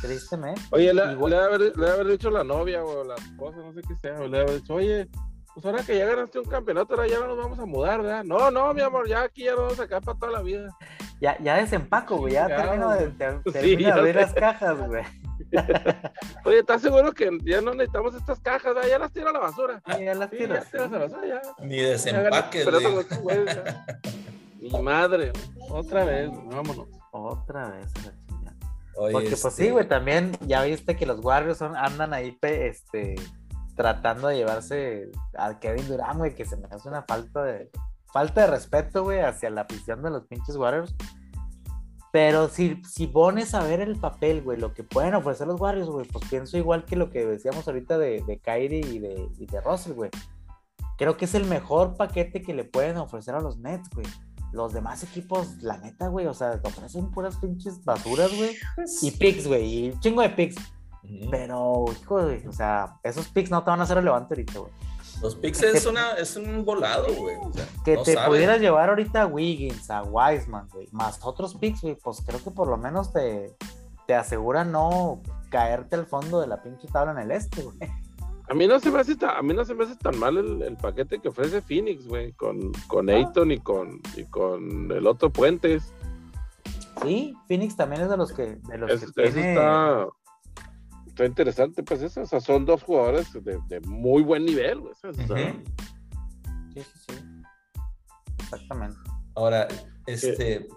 tristemente. 0.01 0.61
Oye, 0.71 0.93
le, 0.93 1.11
Igual- 1.13 1.31
le 1.31 1.35
debe 1.37 1.45
haber, 1.55 1.77
le 1.77 1.89
haber 1.89 2.07
dicho 2.07 2.29
la 2.29 2.43
novia 2.43 2.83
o 2.83 3.03
la 3.03 3.15
esposa, 3.15 3.57
no 3.57 3.73
sé 3.73 3.81
qué 3.87 3.95
sea, 4.01 4.19
o 4.19 4.27
le 4.27 4.37
debe 4.37 4.41
haber 4.43 4.61
dicho, 4.61 4.73
oye, 4.75 5.07
pues 5.53 5.65
ahora 5.65 5.83
que 5.83 5.97
ya 5.97 6.05
ganaste 6.05 6.39
un 6.39 6.45
campeonato, 6.45 6.93
ahora 6.95 7.07
ya 7.07 7.19
no 7.19 7.27
nos 7.27 7.37
vamos 7.37 7.59
a 7.59 7.65
mudar, 7.65 8.01
¿verdad? 8.01 8.23
No, 8.23 8.51
no, 8.51 8.73
mi 8.73 8.81
amor, 8.81 9.07
ya 9.07 9.21
aquí 9.23 9.43
ya 9.43 9.51
nos 9.51 9.61
vamos 9.61 9.79
a 9.79 9.87
quedar 9.87 10.01
para 10.03 10.17
toda 10.19 10.31
la 10.31 10.41
vida. 10.41 10.67
Ya, 11.21 11.37
ya 11.41 11.55
desempaco, 11.55 12.17
güey. 12.17 12.33
Ya 12.33 12.47
termino 12.47 12.89
de, 12.91 13.05
güey. 13.05 13.11
ter- 13.17 13.41
Sí, 13.45 13.51
termino 13.51 13.87
de 13.93 13.99
abrir 13.99 14.15
las 14.15 14.33
cajas, 14.33 14.77
güey. 14.87 15.03
Oye, 16.45 16.59
¿estás 16.59 16.81
seguro 16.81 17.11
que 17.13 17.29
ya 17.43 17.61
no 17.61 17.71
necesitamos 17.73 18.15
estas 18.15 18.39
cajas? 18.39 18.73
¿verdad? 18.75 18.89
Ya 18.89 18.99
las 18.99 19.11
tiro 19.11 19.29
a 19.29 19.33
la 19.33 19.39
basura. 19.39 19.81
Sí, 19.85 20.03
ya 20.03 20.13
las 20.15 20.29
Sí, 20.29 20.37
tiras. 20.37 20.65
ya 20.65 20.71
tiras 20.71 20.87
a 20.87 20.91
la 20.91 20.97
basura, 20.99 21.27
ya. 21.27 21.41
Ni 21.65 21.75
Ya 21.77 21.81
gané 21.83 21.89
desempaque. 21.91 22.61
el 22.61 22.65
campeonato 22.65 22.79
le- 22.89 22.93
con 22.95 22.99
estos 23.03 23.17
güeyes, 23.19 23.55
ya. 23.55 23.85
Mi 24.59 24.81
madre, 24.81 25.31
otra 25.69 26.05
vez, 26.05 26.29
vámonos. 26.31 26.87
Otra 27.11 27.69
vez 27.69 27.91
la 28.05 28.13
chingada. 28.27 28.57
Porque 28.95 29.29
pues 29.29 29.45
este, 29.45 29.51
sí, 29.65 29.69
güey, 29.71 29.87
también 29.87 30.31
ya 30.41 30.63
viste 30.63 30.95
que 30.95 31.05
los 31.05 31.19
Warriors 31.23 31.57
son, 31.57 31.75
andan 31.75 32.13
ahí 32.13 32.31
pe- 32.31 32.67
este, 32.67 33.15
tratando 33.75 34.27
de 34.29 34.37
llevarse 34.37 35.11
a 35.37 35.59
Kevin 35.59 35.87
Durant, 35.87 36.17
güey, 36.17 36.33
que 36.35 36.45
se 36.45 36.55
me 36.57 36.67
hace 36.71 36.87
una 36.89 37.03
falta 37.03 37.43
de 37.43 37.69
falta 38.11 38.41
de 38.41 38.47
respeto, 38.47 39.03
güey, 39.03 39.19
hacia 39.21 39.49
la 39.49 39.61
afición 39.61 40.01
de 40.03 40.11
los 40.11 40.25
pinches 40.27 40.55
Warriors. 40.55 40.95
Pero 42.13 42.47
si, 42.47 42.79
si 42.87 43.07
pones 43.07 43.55
a 43.55 43.63
ver 43.63 43.81
el 43.81 43.95
papel, 43.95 44.43
güey, 44.43 44.59
lo 44.59 44.75
que 44.75 44.83
pueden 44.83 45.15
ofrecer 45.15 45.47
los 45.47 45.59
Warriors, 45.59 45.89
güey, 45.89 46.07
pues 46.07 46.23
pienso 46.29 46.59
igual 46.59 46.85
que 46.85 46.95
lo 46.95 47.09
que 47.09 47.25
decíamos 47.25 47.67
ahorita 47.67 47.97
de, 47.97 48.21
de 48.21 48.37
Kyrie 48.37 48.81
y 48.81 48.99
de, 48.99 49.29
y 49.39 49.47
de 49.47 49.61
Russell, 49.61 49.93
güey. 49.93 50.11
Creo 50.99 51.17
que 51.17 51.25
es 51.25 51.33
el 51.33 51.45
mejor 51.45 51.97
paquete 51.97 52.43
que 52.43 52.53
le 52.53 52.65
pueden 52.65 52.97
ofrecer 52.97 53.33
a 53.33 53.41
los 53.41 53.57
Nets, 53.57 53.89
güey. 53.89 54.05
Los 54.51 54.73
demás 54.73 55.01
equipos, 55.01 55.63
la 55.63 55.79
neta, 55.79 56.07
güey, 56.07 56.27
o 56.27 56.35
sea, 56.35 56.61
te 56.61 56.67
ofrecen 56.67 57.09
puras 57.09 57.37
pinches 57.37 57.83
basuras, 57.83 58.29
güey. 58.37 58.55
Y 59.01 59.09
picks, 59.09 59.47
güey, 59.47 59.65
y 59.65 59.89
un 59.89 59.99
chingo 59.99 60.21
de 60.21 60.29
picks. 60.29 60.57
ujú. 61.01 61.31
Pero, 61.31 61.85
hijo, 61.99 62.21
güey, 62.21 62.45
o 62.45 62.53
sea, 62.53 62.95
esos 63.01 63.27
picks 63.29 63.49
no 63.49 63.63
te 63.63 63.71
van 63.71 63.79
a 63.79 63.83
hacer 63.85 63.97
relevante 63.97 64.35
ahorita, 64.35 64.59
güey. 64.59 64.71
Los 65.23 65.35
picks 65.35 65.63
es, 65.63 65.85
una, 65.87 66.11
es 66.13 66.35
un 66.35 66.63
volado, 66.65 67.07
güey. 67.15 67.35
o 67.41 67.51
sea, 67.53 67.65
Que 67.83 67.95
no 67.95 68.03
te 68.03 68.13
saben. 68.13 68.29
pudieras 68.29 68.59
llevar 68.59 68.89
ahorita 68.89 69.23
a 69.23 69.25
Wiggins, 69.25 69.89
a 69.89 70.03
Wiseman, 70.03 70.67
güey, 70.71 70.87
más 70.91 71.19
otros 71.23 71.55
picks, 71.55 71.81
güey, 71.81 71.95
pues 71.95 72.21
creo 72.25 72.43
que 72.43 72.51
por 72.51 72.67
lo 72.67 72.77
menos 72.77 73.11
te, 73.13 73.55
te 74.05 74.13
asegura 74.13 74.63
no 74.65 75.21
caerte 75.49 75.95
al 75.95 76.05
fondo 76.05 76.41
de 76.41 76.47
la 76.47 76.61
pinche 76.61 76.87
tabla 76.89 77.13
en 77.13 77.19
el 77.19 77.31
este, 77.31 77.61
güey. 77.63 77.77
A 78.49 78.53
mí 78.53 78.67
no 78.67 78.77
se 78.81 78.91
me 78.91 78.99
hace 78.99 79.15
tan, 79.15 79.37
a 79.37 79.41
mí 79.41 79.53
no 79.53 79.63
se 79.63 79.73
me 79.73 79.85
hace 79.85 79.95
tan 79.95 80.19
mal 80.19 80.35
el, 80.37 80.61
el 80.61 80.75
paquete 80.75 81.19
que 81.19 81.29
ofrece 81.29 81.61
Phoenix, 81.61 82.05
güey, 82.05 82.33
con, 82.33 82.73
con 82.87 83.09
Ah. 83.09 83.13
Ayton 83.13 83.51
y 83.53 83.59
con, 83.59 84.01
y 84.17 84.25
con 84.25 84.91
el 84.91 85.07
otro 85.07 85.29
Puentes. 85.31 85.93
Sí, 87.01 87.33
Phoenix 87.47 87.75
también 87.77 88.01
es 88.03 88.09
de 88.09 88.17
los 88.17 88.33
que, 88.33 88.57
de 88.67 88.77
los 88.77 88.91
Eso, 88.91 89.11
que 89.13 89.23
eso 89.23 89.33
tiene... 89.33 89.53
está, 89.53 90.07
está 91.13 91.25
interesante, 91.25 91.83
pues 91.83 92.01
eso. 92.01 92.21
O 92.21 92.25
sea, 92.25 92.41
son 92.41 92.65
dos 92.65 92.81
jugadores 92.83 93.31
de, 93.33 93.59
de 93.67 93.79
muy 93.81 94.23
buen 94.23 94.45
nivel, 94.45 94.79
güey. 94.79 94.93
Sí, 94.95 95.09
sí, 95.13 96.83
sí. 97.07 97.15
Exactamente. 98.39 98.97
Ahora, 99.35 99.67
este, 100.07 100.67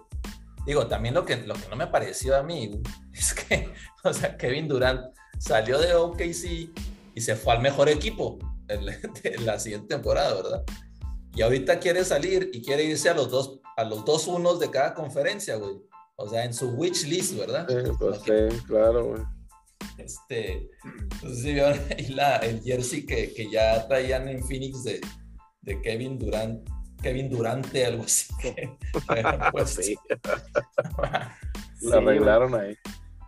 digo, 0.65 0.87
también 0.87 1.15
lo 1.15 1.25
que, 1.25 1.37
lo 1.37 1.55
que 1.55 1.67
no 1.69 1.75
me 1.75 1.87
pareció 1.87 2.37
a 2.37 2.43
mí 2.43 2.67
güey, 2.67 2.81
es 3.13 3.33
que, 3.33 3.73
o 4.03 4.13
sea, 4.13 4.37
Kevin 4.37 4.67
Durant 4.67 5.01
salió 5.39 5.79
de 5.79 5.95
OKC 5.95 6.69
y 7.15 7.21
se 7.21 7.35
fue 7.35 7.53
al 7.53 7.61
mejor 7.61 7.89
equipo 7.89 8.37
en 8.67 8.85
la, 8.85 8.93
en 9.23 9.45
la 9.45 9.59
siguiente 9.59 9.95
temporada, 9.95 10.35
¿verdad? 10.35 10.63
Y 11.33 11.41
ahorita 11.41 11.79
quiere 11.79 12.05
salir 12.05 12.51
y 12.53 12.61
quiere 12.61 12.83
irse 12.83 13.09
a 13.09 13.13
los 13.13 13.29
dos, 13.29 13.59
a 13.75 13.83
los 13.83 14.05
dos 14.05 14.27
unos 14.27 14.59
de 14.59 14.69
cada 14.69 14.93
conferencia, 14.93 15.55
güey. 15.55 15.81
O 16.15 16.27
sea, 16.27 16.45
en 16.45 16.53
su 16.53 16.69
wish 16.71 17.07
list, 17.07 17.37
¿verdad? 17.37 17.67
sí, 17.69 17.91
pues 17.99 18.21
sí, 18.21 18.63
claro, 18.65 19.05
güey. 19.05 19.36
Este, 20.07 20.69
entonces 20.83 21.41
sí 21.41 21.53
vieron 21.53 21.79
ahí 21.97 22.07
la, 22.07 22.37
el 22.37 22.61
jersey 22.61 23.05
que, 23.05 23.33
que 23.33 23.49
ya 23.49 23.87
traían 23.87 24.27
en 24.27 24.43
Phoenix 24.43 24.83
de, 24.83 25.01
de 25.61 25.81
Kevin 25.81 26.17
Durant. 26.17 26.67
Kevin 27.01 27.29
Durante, 27.29 27.85
algo 27.85 28.03
así. 28.03 28.33
pues 29.51 29.69
sí. 29.69 29.95
Lo 31.81 31.97
arreglaron 31.97 32.55
ahí. 32.55 32.75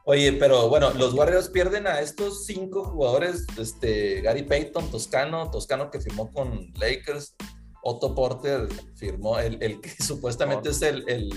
Oye, 0.05 0.33
pero 0.33 0.69
bueno, 0.69 0.91
los 0.95 1.13
Warriors 1.13 1.49
pierden 1.49 1.85
a 1.85 1.99
estos 1.99 2.45
cinco 2.45 2.83
jugadores, 2.83 3.45
este, 3.59 4.21
Gary 4.21 4.41
Payton, 4.41 4.89
Toscano, 4.89 5.51
Toscano 5.51 5.91
que 5.91 5.99
firmó 6.01 6.31
con 6.33 6.73
Lakers, 6.79 7.35
Otto 7.83 8.15
Porter 8.15 8.67
firmó, 8.95 9.37
el, 9.37 9.61
el 9.61 9.79
que 9.79 9.89
supuestamente 10.03 10.69
es 10.69 10.81
el, 10.81 11.07
el, 11.07 11.29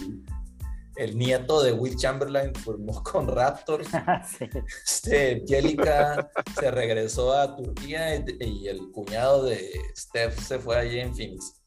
el, 0.97 1.17
nieto 1.17 1.63
de 1.63 1.73
Will 1.73 1.97
Chamberlain, 1.97 2.55
firmó 2.55 3.03
con 3.05 3.29
Raptors. 3.29 3.89
sí. 4.27 4.49
Este, 4.85 5.43
Jellica 5.47 6.31
se 6.59 6.71
regresó 6.71 7.33
a 7.33 7.57
Turquía 7.57 8.17
y, 8.17 8.25
y, 8.41 8.69
el 8.69 8.91
cuñado 8.93 9.45
de 9.45 9.71
Steph 9.97 10.39
se 10.39 10.59
fue 10.59 10.77
allí 10.77 11.01
en 11.01 11.15
Phoenix. 11.15 11.63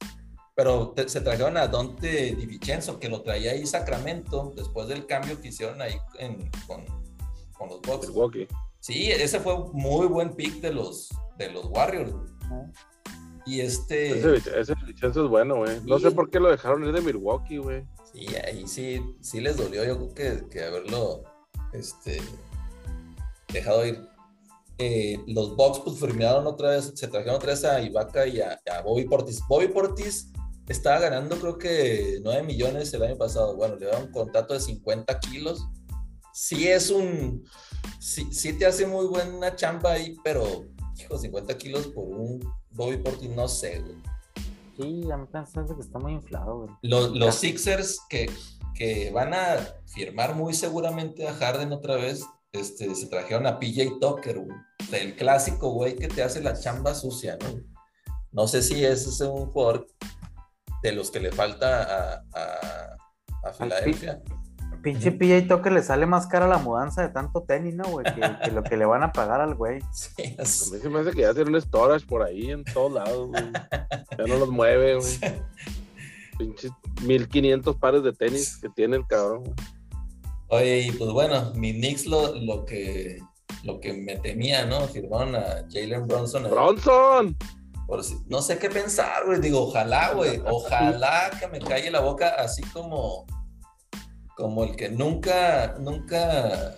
Pero 0.56 0.92
te, 0.92 1.10
se 1.10 1.20
trajeron 1.20 1.58
a 1.58 1.68
Dante 1.68 2.34
Di 2.34 2.46
Vincenzo, 2.46 2.98
que 2.98 3.10
lo 3.10 3.22
traía 3.22 3.52
ahí 3.52 3.66
Sacramento, 3.66 4.54
después 4.56 4.88
del 4.88 5.06
cambio 5.06 5.40
que 5.42 5.50
hicieron 5.50 5.82
ahí 5.82 5.98
en, 6.18 6.50
con, 6.66 6.86
con, 7.58 7.70
los 7.70 7.82
Bucks. 7.82 8.08
Milwaukee. 8.08 8.48
Sí, 8.80 9.12
ese 9.12 9.40
fue 9.40 9.54
un 9.54 9.72
muy 9.74 10.08
buen 10.08 10.34
pick 10.34 10.62
de 10.62 10.72
los, 10.72 11.10
de 11.38 11.52
los 11.52 11.66
Warriors. 11.66 12.14
Y 13.46 13.60
este... 13.60 14.18
Ese, 14.36 14.60
ese 14.60 14.74
Vincenzo 14.86 15.26
es 15.26 15.30
bueno, 15.30 15.58
güey. 15.58 15.82
No 15.86 16.00
sé 16.00 16.12
por 16.12 16.30
qué 16.30 16.40
lo 16.40 16.50
dejaron 16.50 16.84
ir 16.86 16.94
de 16.94 17.02
Milwaukee, 17.02 17.58
güey. 17.58 17.84
Sí, 18.16 18.28
ahí 18.48 18.66
sí, 18.66 19.02
sí 19.20 19.42
les 19.42 19.58
dolió, 19.58 19.84
yo 19.84 20.14
creo 20.14 20.48
que, 20.50 20.64
haberlo 20.64 21.24
este, 21.74 22.22
dejado 23.52 23.86
ir. 23.86 24.08
Eh, 24.78 25.20
los 25.28 25.56
Bucks 25.56 25.80
pues 25.80 26.00
firmaron 26.00 26.48
otra 26.48 26.72
vez, 26.72 26.94
se 26.96 27.08
trajeron 27.08 27.36
otra 27.36 27.52
vez 27.52 27.66
a 27.66 27.82
Ibaka 27.82 28.26
y 28.28 28.40
a, 28.40 28.60
a 28.72 28.82
Bobby 28.84 29.04
Portis. 29.04 29.42
Bobby 29.50 29.68
Portis 29.68 30.32
estaba 30.70 31.00
ganando 31.00 31.38
creo 31.38 31.58
que 31.58 32.20
9 32.24 32.44
millones 32.44 32.94
el 32.94 33.04
año 33.04 33.18
pasado. 33.18 33.56
Bueno, 33.58 33.76
le 33.76 33.86
dieron 33.86 34.04
un 34.04 34.12
contrato 34.12 34.54
de 34.54 34.62
50 34.62 35.20
kilos. 35.20 35.68
Sí 36.34 36.68
es 36.70 36.90
un... 36.92 37.44
Sí, 38.00 38.32
sí 38.32 38.54
te 38.54 38.66
hace 38.66 38.88
muy 38.88 39.08
buena 39.08 39.56
chamba 39.56 39.94
ahí, 39.94 40.16
pero, 40.24 40.66
hijo, 40.98 41.18
50 41.18 41.58
kilos 41.58 41.88
por 41.88 42.06
un 42.06 42.40
Bobby 42.72 42.98
Portis, 42.98 43.30
no 43.30 43.48
sé, 43.50 43.80
güey. 43.80 44.15
Sí, 44.78 45.10
a 45.12 45.18
mí 45.18 45.26
pensé 45.32 45.62
que 45.66 45.82
está 45.82 46.00
muy 46.00 46.14
inflado, 46.14 46.60
güey. 46.60 46.70
Los, 46.82 47.12
los 47.12 47.36
Sixers 47.36 48.00
que, 48.10 48.30
que 48.74 49.12
van 49.12 49.34
a 49.34 49.58
firmar 49.86 50.36
muy 50.36 50.54
seguramente 50.54 51.28
a 51.28 51.34
Harden 51.34 51.72
otra 51.72 51.96
vez, 51.96 52.26
este, 52.52 52.94
se 52.94 53.08
trajeron 53.08 53.48
a 53.48 53.60
PJ 53.60 54.00
Tucker, 54.02 54.40
güey. 54.40 54.58
El 54.92 55.16
clásico, 55.16 55.72
güey, 55.72 55.96
que 55.96 56.08
te 56.08 56.24
hace 56.24 56.42
la 56.42 56.60
chamba 56.60 56.94
sucia, 56.94 57.38
¿no? 57.42 57.62
No 58.32 58.48
sé 58.48 58.62
si 58.62 58.84
ese 58.84 59.10
es 59.10 59.22
un 59.22 59.48
jugador 59.48 59.88
de 60.84 60.92
los 60.92 61.10
que 61.10 61.20
le 61.20 61.32
falta 61.32 61.84
a, 61.84 62.26
a, 62.34 63.50
a 63.50 63.54
Filadelfia. 63.54 64.22
Pinche 64.86 65.12
PJ 65.12 65.48
Tucker 65.48 65.72
le 65.72 65.82
sale 65.82 66.06
más 66.06 66.28
cara 66.28 66.48
la 66.48 66.60
mudanza 66.60 67.02
de 67.02 67.10
tanto 67.10 67.42
tenis, 67.42 67.74
¿no, 67.74 67.86
güey? 67.86 68.06
Que, 68.06 68.22
que, 68.44 68.52
lo 68.52 68.62
que 68.62 68.78
le 68.78 68.86
van 68.86 69.02
a 69.02 69.12
pagar 69.12 69.42
al 69.42 69.56
güey. 69.56 69.80
Sí, 69.92 70.36
A 70.38 70.44
mí 70.44 70.80
se 70.80 70.90
me 70.90 71.00
hace 71.00 71.10
que 71.10 71.22
ya 71.22 71.34
tiene 71.34 71.50
un 71.50 71.60
storage 71.60 72.06
por 72.06 72.22
ahí 72.22 72.52
en 72.52 72.64
todos 72.64 72.94
lados, 72.94 73.30
güey. 73.30 73.44
Ya 74.16 74.26
no 74.28 74.38
los 74.38 74.50
mueve, 74.50 74.98
güey. 74.98 75.20
Pinches 76.38 76.72
1500 77.02 77.76
pares 77.78 78.04
de 78.04 78.14
tenis 78.14 78.58
que 78.58 78.70
tiene 78.70 78.98
el 78.98 79.08
cabrón, 79.08 79.46
güey. 79.46 79.56
Oye, 80.50 80.82
y 80.82 80.92
pues 80.92 81.10
bueno, 81.10 81.52
mi 81.56 81.74
Knicks 81.74 82.06
lo, 82.06 82.36
lo 82.36 82.64
que 82.64 83.18
lo 83.64 83.80
que 83.80 83.92
me 83.92 84.18
temía, 84.18 84.68
¿no? 84.68 84.82
Firmaron 84.82 85.36
a 85.36 85.66
Jalen 85.68 86.06
Bronson. 86.06 86.44
¡Bronson! 86.44 87.36
Por 87.88 88.04
si, 88.04 88.20
no 88.28 88.44
sé 88.44 88.60
qué 88.60 88.70
pensar, 88.70 89.26
güey. 89.26 89.42
Digo, 89.42 89.64
ojalá, 89.64 90.14
güey. 90.14 90.40
Ojalá 90.46 91.32
que 91.40 91.48
me 91.48 91.60
calle 91.60 91.90
la 91.90 92.02
boca 92.02 92.36
así 92.38 92.62
como, 92.62 93.26
como 94.36 94.64
el 94.64 94.76
que 94.76 94.90
nunca, 94.90 95.76
nunca 95.80 96.76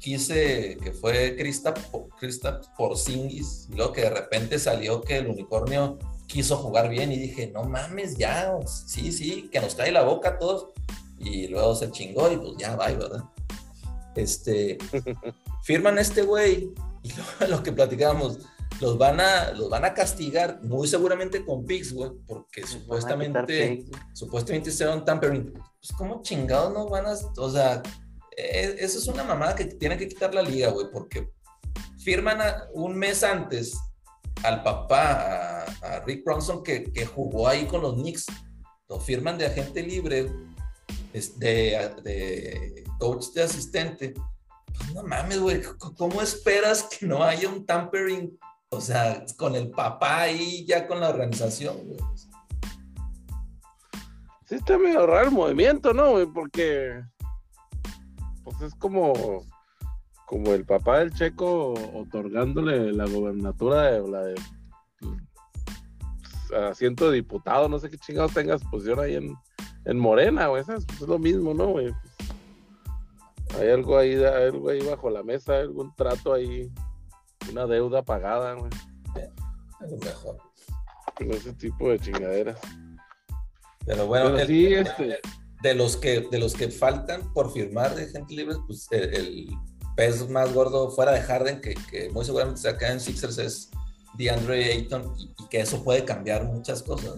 quise, 0.00 0.76
que 0.82 0.92
fue 0.92 1.36
Krista, 1.36 1.74
Krista 2.18 2.60
Porzingis. 2.76 3.68
Y 3.70 3.76
luego 3.76 3.92
que 3.92 4.02
de 4.02 4.10
repente 4.10 4.58
salió 4.58 5.02
que 5.02 5.18
el 5.18 5.28
unicornio 5.28 5.98
quiso 6.26 6.56
jugar 6.56 6.88
bien 6.88 7.12
y 7.12 7.18
dije, 7.18 7.50
no 7.52 7.64
mames, 7.64 8.16
ya, 8.16 8.56
sí, 8.66 9.12
sí, 9.12 9.48
que 9.52 9.60
nos 9.60 9.74
cae 9.74 9.92
la 9.92 10.02
boca 10.02 10.30
a 10.30 10.38
todos. 10.38 10.68
Y 11.18 11.48
luego 11.48 11.74
se 11.74 11.90
chingó 11.90 12.30
y 12.30 12.36
pues 12.36 12.52
ya 12.58 12.76
va, 12.76 12.88
¿verdad? 12.88 13.24
Este, 14.14 14.78
firman 15.62 15.98
este 15.98 16.22
güey 16.22 16.70
y 17.02 17.12
lo, 17.12 17.48
lo 17.56 17.62
que 17.62 17.72
platicábamos 17.72 18.38
los 18.80 18.98
van 18.98 19.20
a, 19.20 19.52
los 19.52 19.70
van 19.70 19.84
a 19.84 19.94
castigar 19.94 20.60
muy 20.62 20.86
seguramente 20.88 21.44
con 21.44 21.64
picks, 21.64 21.92
güey, 21.92 22.10
porque 22.26 22.66
supuestamente, 22.66 23.84
supuestamente 24.12 24.70
hicieron 24.70 25.04
tampering. 25.04 25.54
Pues, 25.86 25.98
¿cómo 25.98 26.22
chingados 26.22 26.72
no 26.72 26.88
van 26.88 27.06
a, 27.06 27.12
o 27.12 27.50
sea, 27.50 27.80
eh, 28.36 28.76
eso 28.78 28.98
es 28.98 29.06
una 29.06 29.22
mamada 29.22 29.54
que 29.54 29.66
tiene 29.66 29.96
que 29.96 30.08
quitar 30.08 30.34
la 30.34 30.42
liga, 30.42 30.70
güey, 30.70 30.86
porque 30.92 31.30
firman 31.98 32.40
un 32.72 32.96
mes 32.96 33.22
antes 33.22 33.78
al 34.42 34.64
papá, 34.64 35.62
a, 35.62 35.96
a 35.96 36.00
Rick 36.00 36.24
Bronson, 36.24 36.64
que, 36.64 36.92
que, 36.92 37.06
jugó 37.06 37.46
ahí 37.46 37.66
con 37.66 37.82
los 37.82 37.94
Knicks, 37.94 38.26
lo 38.88 38.98
firman 38.98 39.38
de 39.38 39.46
agente 39.46 39.82
libre, 39.82 40.32
de, 41.12 41.94
de 42.02 42.84
coach 42.98 43.26
de 43.34 43.42
asistente. 43.44 44.14
Pues 44.66 44.92
no 44.92 45.04
mames, 45.04 45.38
güey, 45.38 45.62
¿cómo 45.96 46.20
esperas 46.20 46.82
que 46.82 47.06
no 47.06 47.22
haya 47.22 47.48
un 47.48 47.64
tampering 47.64 48.36
o 48.70 48.80
sea, 48.80 49.24
con 49.36 49.54
el 49.54 49.70
papá 49.70 50.22
ahí, 50.22 50.64
ya 50.66 50.86
con 50.86 51.00
la 51.00 51.08
organización, 51.08 51.86
güey. 51.86 51.98
Sí, 54.46 54.54
está 54.54 54.78
medio 54.78 55.06
raro 55.06 55.28
el 55.28 55.34
movimiento, 55.34 55.92
¿no, 55.92 56.12
güey? 56.12 56.26
Porque. 56.26 57.02
Pues 58.44 58.60
es 58.60 58.74
como. 58.76 59.44
Como 60.26 60.52
el 60.52 60.64
papá 60.64 60.98
del 60.98 61.12
checo 61.12 61.74
otorgándole 61.94 62.92
la 62.92 63.06
gobernatura 63.06 63.92
de 63.92 64.08
la 64.08 64.22
de. 64.22 64.34
Asiento 66.68 67.10
de 67.10 67.16
diputado, 67.16 67.68
no 67.68 67.78
sé 67.78 67.90
qué 67.90 67.98
chingados 67.98 68.32
tengas 68.32 68.62
posición 68.64 69.00
ahí 69.00 69.16
en, 69.16 69.34
en 69.84 69.98
Morena, 69.98 70.46
güey. 70.46 70.62
Es, 70.62 70.68
es 70.68 71.00
lo 71.00 71.18
mismo, 71.18 71.54
¿no, 71.54 71.68
güey? 71.68 71.92
Hay 73.58 73.70
algo 73.70 73.98
ahí, 73.98 74.14
hay 74.14 74.44
algo 74.44 74.70
ahí 74.70 74.80
bajo 74.86 75.10
la 75.10 75.24
mesa, 75.24 75.56
algún 75.58 75.94
trato 75.96 76.32
ahí 76.32 76.70
una 77.50 77.66
deuda 77.66 78.02
pagada, 78.02 78.54
güey. 78.54 78.70
A 79.80 79.86
lo 79.86 79.96
mejor. 79.96 80.38
Con 81.16 81.30
ese 81.32 81.52
tipo 81.54 81.88
de 81.90 81.98
chingaderas. 81.98 82.60
Pero 83.86 84.06
bueno, 84.06 84.26
Pero 84.26 84.38
el, 84.38 84.46
sí, 84.48 84.66
el, 84.66 84.86
este, 84.86 85.20
de, 85.62 85.74
los 85.74 85.96
que, 85.96 86.28
de 86.30 86.38
los 86.38 86.54
que 86.54 86.68
faltan 86.68 87.32
por 87.32 87.52
firmar 87.52 87.94
de 87.94 88.06
gente 88.08 88.34
libre, 88.34 88.56
pues 88.66 88.88
el, 88.90 89.14
el 89.14 89.48
pez 89.94 90.28
más 90.28 90.52
gordo 90.52 90.90
fuera 90.90 91.12
de 91.12 91.22
Harden, 91.22 91.60
que, 91.60 91.74
que, 91.90 92.10
muy 92.10 92.24
seguramente 92.24 92.60
se 92.60 92.68
acá 92.68 92.92
en 92.92 93.00
Sixers, 93.00 93.38
es 93.38 93.70
DeAndre 94.14 94.72
Ayton, 94.72 95.12
y, 95.18 95.24
y, 95.38 95.48
que 95.48 95.60
eso 95.60 95.82
puede 95.84 96.04
cambiar 96.04 96.44
muchas 96.44 96.82
cosas. 96.82 97.14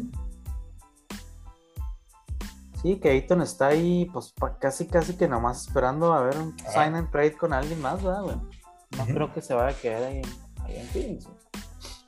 Sí, 2.83 2.97
que 2.97 3.11
Ayton 3.11 3.43
está 3.43 3.69
ahí, 3.69 4.09
pues 4.12 4.33
casi, 4.61 4.87
casi 4.87 5.14
que 5.16 5.27
nomás 5.27 5.66
esperando 5.66 6.12
a 6.12 6.23
ver 6.23 6.37
un 6.39 6.55
ah. 6.66 6.71
sign 6.71 6.95
and 6.95 7.11
trade 7.11 7.37
con 7.37 7.53
alguien 7.53 7.81
más, 7.81 8.03
¿verdad, 8.03 8.23
güey? 8.23 8.37
No 8.37 9.03
uh 9.03 9.07
-huh. 9.07 9.14
creo 9.14 9.35
que 9.35 9.43
se 9.43 9.55
vaya 9.55 9.77
a 9.77 9.81
quedar 9.81 10.03
ahí, 10.05 10.23
ahí 10.64 10.77
en 10.77 10.87
Phoenix. 10.89 11.27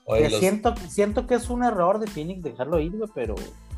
Oye, 0.05 0.31
los... 0.31 0.39
siento, 0.39 0.75
siento 0.89 1.27
que 1.27 1.35
es 1.35 1.51
un 1.51 1.65
error 1.65 1.99
de 1.99 2.07
Phoenix 2.07 2.43
dejarlo 2.43 2.79
ir, 2.79 2.97
güey, 2.97 3.11
pero 3.15 3.35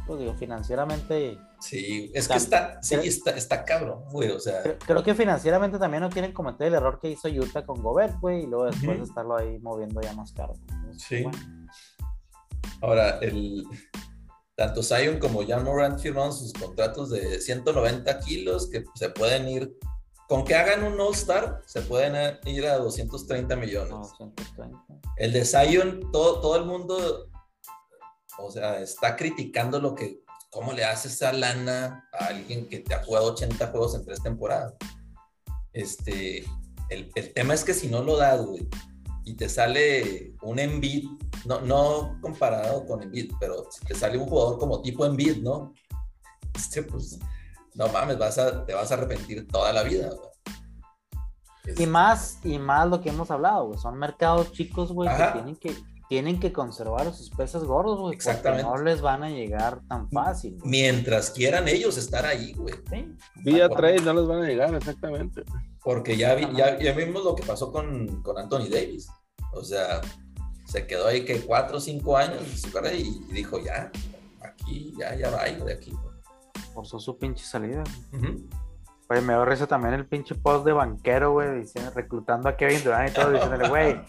pues 0.07 0.21
digo, 0.21 0.35
financieramente. 0.35 1.39
Sí, 1.61 2.11
es 2.15 2.29
que 2.29 2.37
está, 2.37 2.83
sí, 2.83 2.97
está, 2.97 3.31
está 3.33 3.65
cabrón, 3.65 4.05
güey, 4.11 4.31
o 4.31 4.41
sea. 4.41 4.63
Creo, 4.63 4.79
creo, 4.79 5.03
que 5.03 5.15
financieramente 5.15 5.79
también 5.79 6.03
no 6.03 6.11
quieren 6.11 6.33
cometer 6.33 6.69
el 6.69 6.75
error 6.75 6.99
que 7.01 7.11
hizo 7.11 7.29
Utah 7.29 7.65
con 7.65 7.83
Gobert, 7.83 8.19
güey, 8.21 8.45
y 8.45 8.47
luego 8.47 8.67
después 8.67 8.99
uh 8.99 9.03
-huh. 9.03 9.09
estarlo 9.09 9.37
ahí 9.37 9.59
moviendo 9.61 10.01
ya 10.01 10.13
más 10.15 10.33
caro. 10.33 10.55
Entonces, 10.69 11.03
sí. 11.03 11.23
Bueno. 11.23 11.39
Ahora, 12.81 13.19
el, 13.21 13.65
tanto 14.57 14.83
Zion 14.83 15.19
como 15.19 15.47
Jan 15.47 15.65
Morant 15.65 15.99
firmaron 15.99 16.33
sus 16.33 16.53
contratos 16.53 17.11
de 17.11 17.41
190 17.41 18.21
kilos 18.21 18.69
que 18.69 18.85
se 18.95 19.11
pueden 19.11 19.49
ir 19.49 19.77
con 20.29 20.45
que 20.45 20.55
hagan 20.55 20.85
un 20.85 20.99
All-Star, 20.99 21.63
se 21.67 21.83
pueden 21.83 22.39
ir 22.47 22.67
a 22.67 22.79
230 22.79 23.55
millones. 23.57 23.91
No, 23.91 23.99
230. 23.99 24.79
El 25.17 25.33
de 25.33 25.45
Zion, 25.45 26.11
todo, 26.11 26.41
todo 26.41 26.57
el 26.57 26.65
mundo, 26.65 27.29
o 28.39 28.51
sea, 28.51 28.81
está 28.81 29.17
criticando 29.17 29.81
lo 29.81 29.95
que, 29.95 30.23
cómo 30.51 30.73
le 30.73 30.85
hace 30.85 31.09
esa 31.09 31.33
lana 31.33 32.09
a 32.13 32.27
alguien 32.27 32.69
que 32.69 32.81
te 32.81 32.95
ha 32.95 33.03
jugado 33.03 33.33
80 33.33 33.67
juegos 33.69 33.95
en 33.95 34.05
tres 34.05 34.23
temporadas. 34.23 34.75
Este, 35.73 36.45
el, 36.89 37.11
el 37.15 37.33
tema 37.33 37.55
es 37.55 37.65
que 37.65 37.75
si 37.75 37.89
no 37.89 38.03
lo 38.03 38.17
das, 38.17 38.45
güey, 38.45 38.69
y 39.25 39.35
te 39.35 39.49
sale 39.49 40.35
un 40.43 40.59
Embiid, 40.59 41.09
no, 41.45 41.61
no 41.61 42.19
comparado 42.21 42.85
con 42.87 43.03
Embiid, 43.03 43.33
pero 43.39 43.67
si 43.71 43.85
te 43.85 43.95
sale 43.95 44.19
un 44.19 44.27
jugador 44.27 44.59
como 44.59 44.83
tipo 44.83 45.05
Embiid, 45.05 45.39
¿no? 45.39 45.73
Este, 46.55 46.83
pues 46.83 47.19
no 47.75 47.89
mames, 47.89 48.19
vas 48.19 48.39
a, 48.39 48.65
te 48.67 48.75
vas 48.75 48.91
a 48.91 48.95
arrepentir 48.95 49.47
toda 49.49 49.73
la 49.73 49.83
vida. 49.83 50.11
Güey. 50.11 51.83
Y 51.83 51.87
más, 51.87 52.39
y 52.43 52.59
más 52.59 52.89
lo 52.89 53.01
que 53.01 53.11
hemos 53.11 53.31
hablado, 53.31 53.69
güey. 53.69 53.79
Son 53.79 53.97
mercados 53.97 54.53
chicos, 54.53 54.93
güey, 54.93 55.09
que 55.09 55.33
tienen 55.33 55.57
que, 55.57 55.75
tienen 56.13 56.39
que 56.39 56.53
conservar 56.53 57.07
a 57.07 57.13
sus 57.15 57.31
peces 57.31 57.65
gordos, 57.65 57.99
güey. 57.99 58.13
Porque 58.13 58.17
Exactamente. 58.17 58.65
no 58.65 58.77
les 58.77 59.01
van 59.01 59.23
a 59.23 59.31
llegar 59.31 59.81
tan 59.89 60.11
fácil. 60.11 60.59
güey. 60.59 60.71
Mientras 60.71 61.31
quieran 61.31 61.67
ellos 61.69 61.97
estar 61.97 62.27
ahí, 62.27 62.53
güey. 62.53 62.75
Sí. 62.91 63.17
Vía 63.37 63.67
Por- 63.67 63.79
trade 63.79 64.03
no 64.03 64.13
les 64.13 64.27
van 64.27 64.43
a 64.43 64.47
llegar, 64.47 64.75
exactamente. 64.75 65.43
Porque 65.83 66.19
ya, 66.19 66.35
vi- 66.35 66.55
ya, 66.55 66.79
ya 66.79 66.93
vimos 66.93 67.25
lo 67.25 67.35
que 67.35 67.45
pasó 67.45 67.73
con, 67.73 68.21
con 68.23 68.37
Anthony 68.37 68.69
Davis. 68.71 69.09
O 69.55 69.65
sea, 69.65 70.03
se 70.67 70.87
quedó 70.87 71.07
ahí 71.07 71.25
que 71.25 71.41
cuatro 71.41 71.79
o 71.79 71.81
cinco 71.81 72.15
años 72.19 72.43
en 72.43 72.59
su 72.59 72.71
carrera 72.71 72.95
y 72.95 73.19
dijo, 73.33 73.59
ya, 73.59 73.91
aquí, 74.43 74.93
ya, 74.99 75.15
ya 75.17 75.31
va 75.31 75.45
de 75.45 75.73
aquí. 75.73 75.93
güey. 75.93 76.13
Forzó 76.75 77.01
su 77.01 77.17
pinche 77.17 77.43
salida. 77.47 77.83
Ujú. 78.13 78.51
Oye, 79.09 79.21
me 79.23 79.43
risa 79.47 79.67
también 79.67 79.95
el 79.95 80.07
pinche 80.07 80.35
post 80.35 80.67
de 80.67 80.73
banquero, 80.75 81.33
güey, 81.33 81.61
diciendo, 81.61 81.91
reclutando 81.95 82.51
a 82.51 82.57
Kevin 82.59 82.85
Durant 82.85 83.11
y 83.11 83.15
todo, 83.15 83.31
diciéndole, 83.33 83.69
güey, 83.71 84.01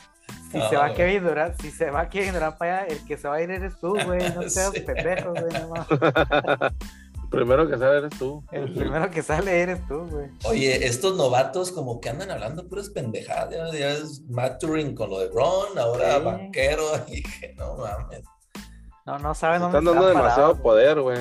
si 0.51 0.57
No, 0.57 0.69
se 0.69 0.75
va 0.77 0.85
güey. 0.87 0.95
Kevin 0.97 1.23
Durant, 1.23 1.61
si 1.61 1.71
se 1.71 1.89
va 1.89 2.09
Kevin 2.09 2.33
Durant 2.33 2.57
para 2.57 2.79
allá, 2.81 2.87
el 2.93 3.03
que 3.05 3.17
se 3.17 3.27
va 3.27 3.35
a 3.35 3.41
ir 3.41 3.51
eres 3.51 3.77
tú, 3.79 3.97
güey, 4.05 4.21
no 4.33 4.41
seas 4.49 4.71
Sí. 4.73 4.81
pendejo, 4.81 5.31
güey, 5.31 5.45
no 5.53 5.67
mames. 5.69 6.73
El 7.23 7.29
primero 7.29 7.67
que 7.67 7.77
sale 7.77 7.97
eres 7.97 8.19
tú. 8.19 8.43
El 8.51 8.73
primero 8.73 9.09
que 9.09 9.23
sale 9.23 9.61
eres 9.61 9.87
tú, 9.87 10.07
güey. 10.09 10.29
Oye, 10.45 10.85
estos 10.85 11.15
novatos 11.17 11.71
como 11.71 11.99
que 11.99 12.09
andan 12.09 12.29
hablando 12.29 12.67
puras 12.67 12.89
pendejadas. 12.89 13.49
Ya, 13.51 13.77
ya 13.79 13.89
es 13.91 14.21
Maturin 14.29 14.93
con 14.93 15.09
lo 15.09 15.19
de 15.19 15.29
Ron, 15.29 15.77
ahora 15.79 16.17
Sí. 16.19 16.23
banquero. 16.25 16.83
Y 17.07 17.23
que 17.23 17.53
no 17.57 17.75
mames. 17.77 18.21
No, 19.05 19.17
no 19.19 19.33
saben 19.33 19.61
dónde 19.61 19.79
Están 19.79 19.93
dando 19.95 20.07
demasiado 20.07 20.61
poder, 20.61 21.01
güey. 21.01 21.17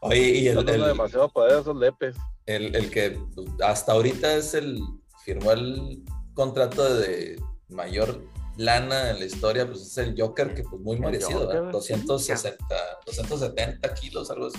Oye, 0.00 0.18
y 0.20 0.48
el, 0.48 0.58
Están 0.58 0.66
dando 0.66 0.84
el- 0.86 0.92
demasiado 0.92 1.28
poder 1.30 1.52
a 1.56 1.60
esos 1.60 1.76
lepes. 1.76 2.16
el- 2.46 2.74
el 2.74 2.90
que 2.90 3.18
hasta 3.64 3.92
ahorita 3.92 4.34
es 4.34 4.54
el 4.54 4.80
firmó 5.24 5.52
el 5.52 6.02
contrato 6.34 6.94
de 6.98 7.40
mayor 7.68 8.22
lana 8.56 9.10
en 9.10 9.18
la 9.18 9.24
historia, 9.26 9.66
pues 9.66 9.82
es 9.82 9.98
el 9.98 10.14
Joker, 10.18 10.54
que 10.54 10.62
pues 10.62 10.80
muy 10.80 10.98
merecido, 10.98 11.40
Joker, 11.40 11.62
¿verdad? 11.62 11.80
sí. 11.80 11.92
260, 11.92 12.74
270 13.06 13.94
kilos, 13.94 14.30
algo 14.30 14.46
así. 14.46 14.58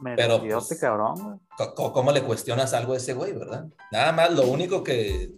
Merecido 0.00 0.40
pero, 0.40 0.54
pues, 0.58 0.70
este 0.70 0.84
cabrón, 0.86 1.40
co- 1.74 1.92
¿Cómo 1.92 2.10
le 2.10 2.22
cuestionas 2.22 2.72
algo 2.72 2.94
a 2.94 2.96
ese 2.96 3.14
güey, 3.14 3.32
verdad? 3.32 3.66
Nada 3.92 4.12
más, 4.12 4.32
lo 4.32 4.46
único 4.46 4.82
que 4.82 5.30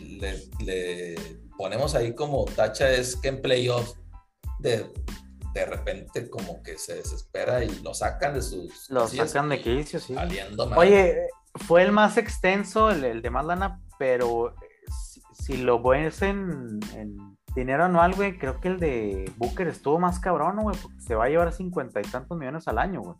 le, 0.00 0.48
le 0.64 1.14
ponemos 1.58 1.94
ahí 1.94 2.14
como 2.14 2.44
tacha 2.46 2.90
es 2.90 3.16
que 3.16 3.28
en 3.28 3.42
playoffs 3.42 3.96
de, 4.60 4.90
de 5.52 5.66
repente 5.66 6.30
como 6.30 6.62
que 6.62 6.78
se 6.78 6.94
desespera 6.94 7.62
y 7.64 7.68
lo 7.80 7.92
sacan 7.92 8.34
de 8.34 8.42
sus 8.42 8.88
Lo 8.88 9.06
sacan 9.08 9.48
de 9.50 9.60
quicio, 9.60 10.00
sí. 10.00 10.14
Oye, 10.76 11.28
fue 11.66 11.82
el 11.82 11.92
más 11.92 12.16
extenso, 12.16 12.90
el, 12.90 13.04
el 13.04 13.20
de 13.22 13.30
más 13.30 13.44
lana, 13.44 13.82
pero 13.98 14.54
si, 15.46 15.56
lo 15.58 15.82
ves 15.82 16.22
en, 16.22 16.80
en 16.94 17.16
dinero 17.54 17.84
anual, 17.84 18.14
güey, 18.14 18.38
creo 18.38 18.60
que 18.60 18.68
el 18.68 18.78
de 18.78 19.32
Booker 19.36 19.68
estuvo 19.68 19.98
más 19.98 20.18
cabrón, 20.20 20.56
güey, 20.62 20.76
porque 20.80 21.00
se 21.00 21.14
va 21.14 21.24
a 21.24 21.28
llevar 21.28 21.52
cincuenta 21.52 22.00
y 22.00 22.04
tantos 22.04 22.36
millones 22.38 22.66
al 22.68 22.78
año, 22.78 23.00
güey. 23.02 23.16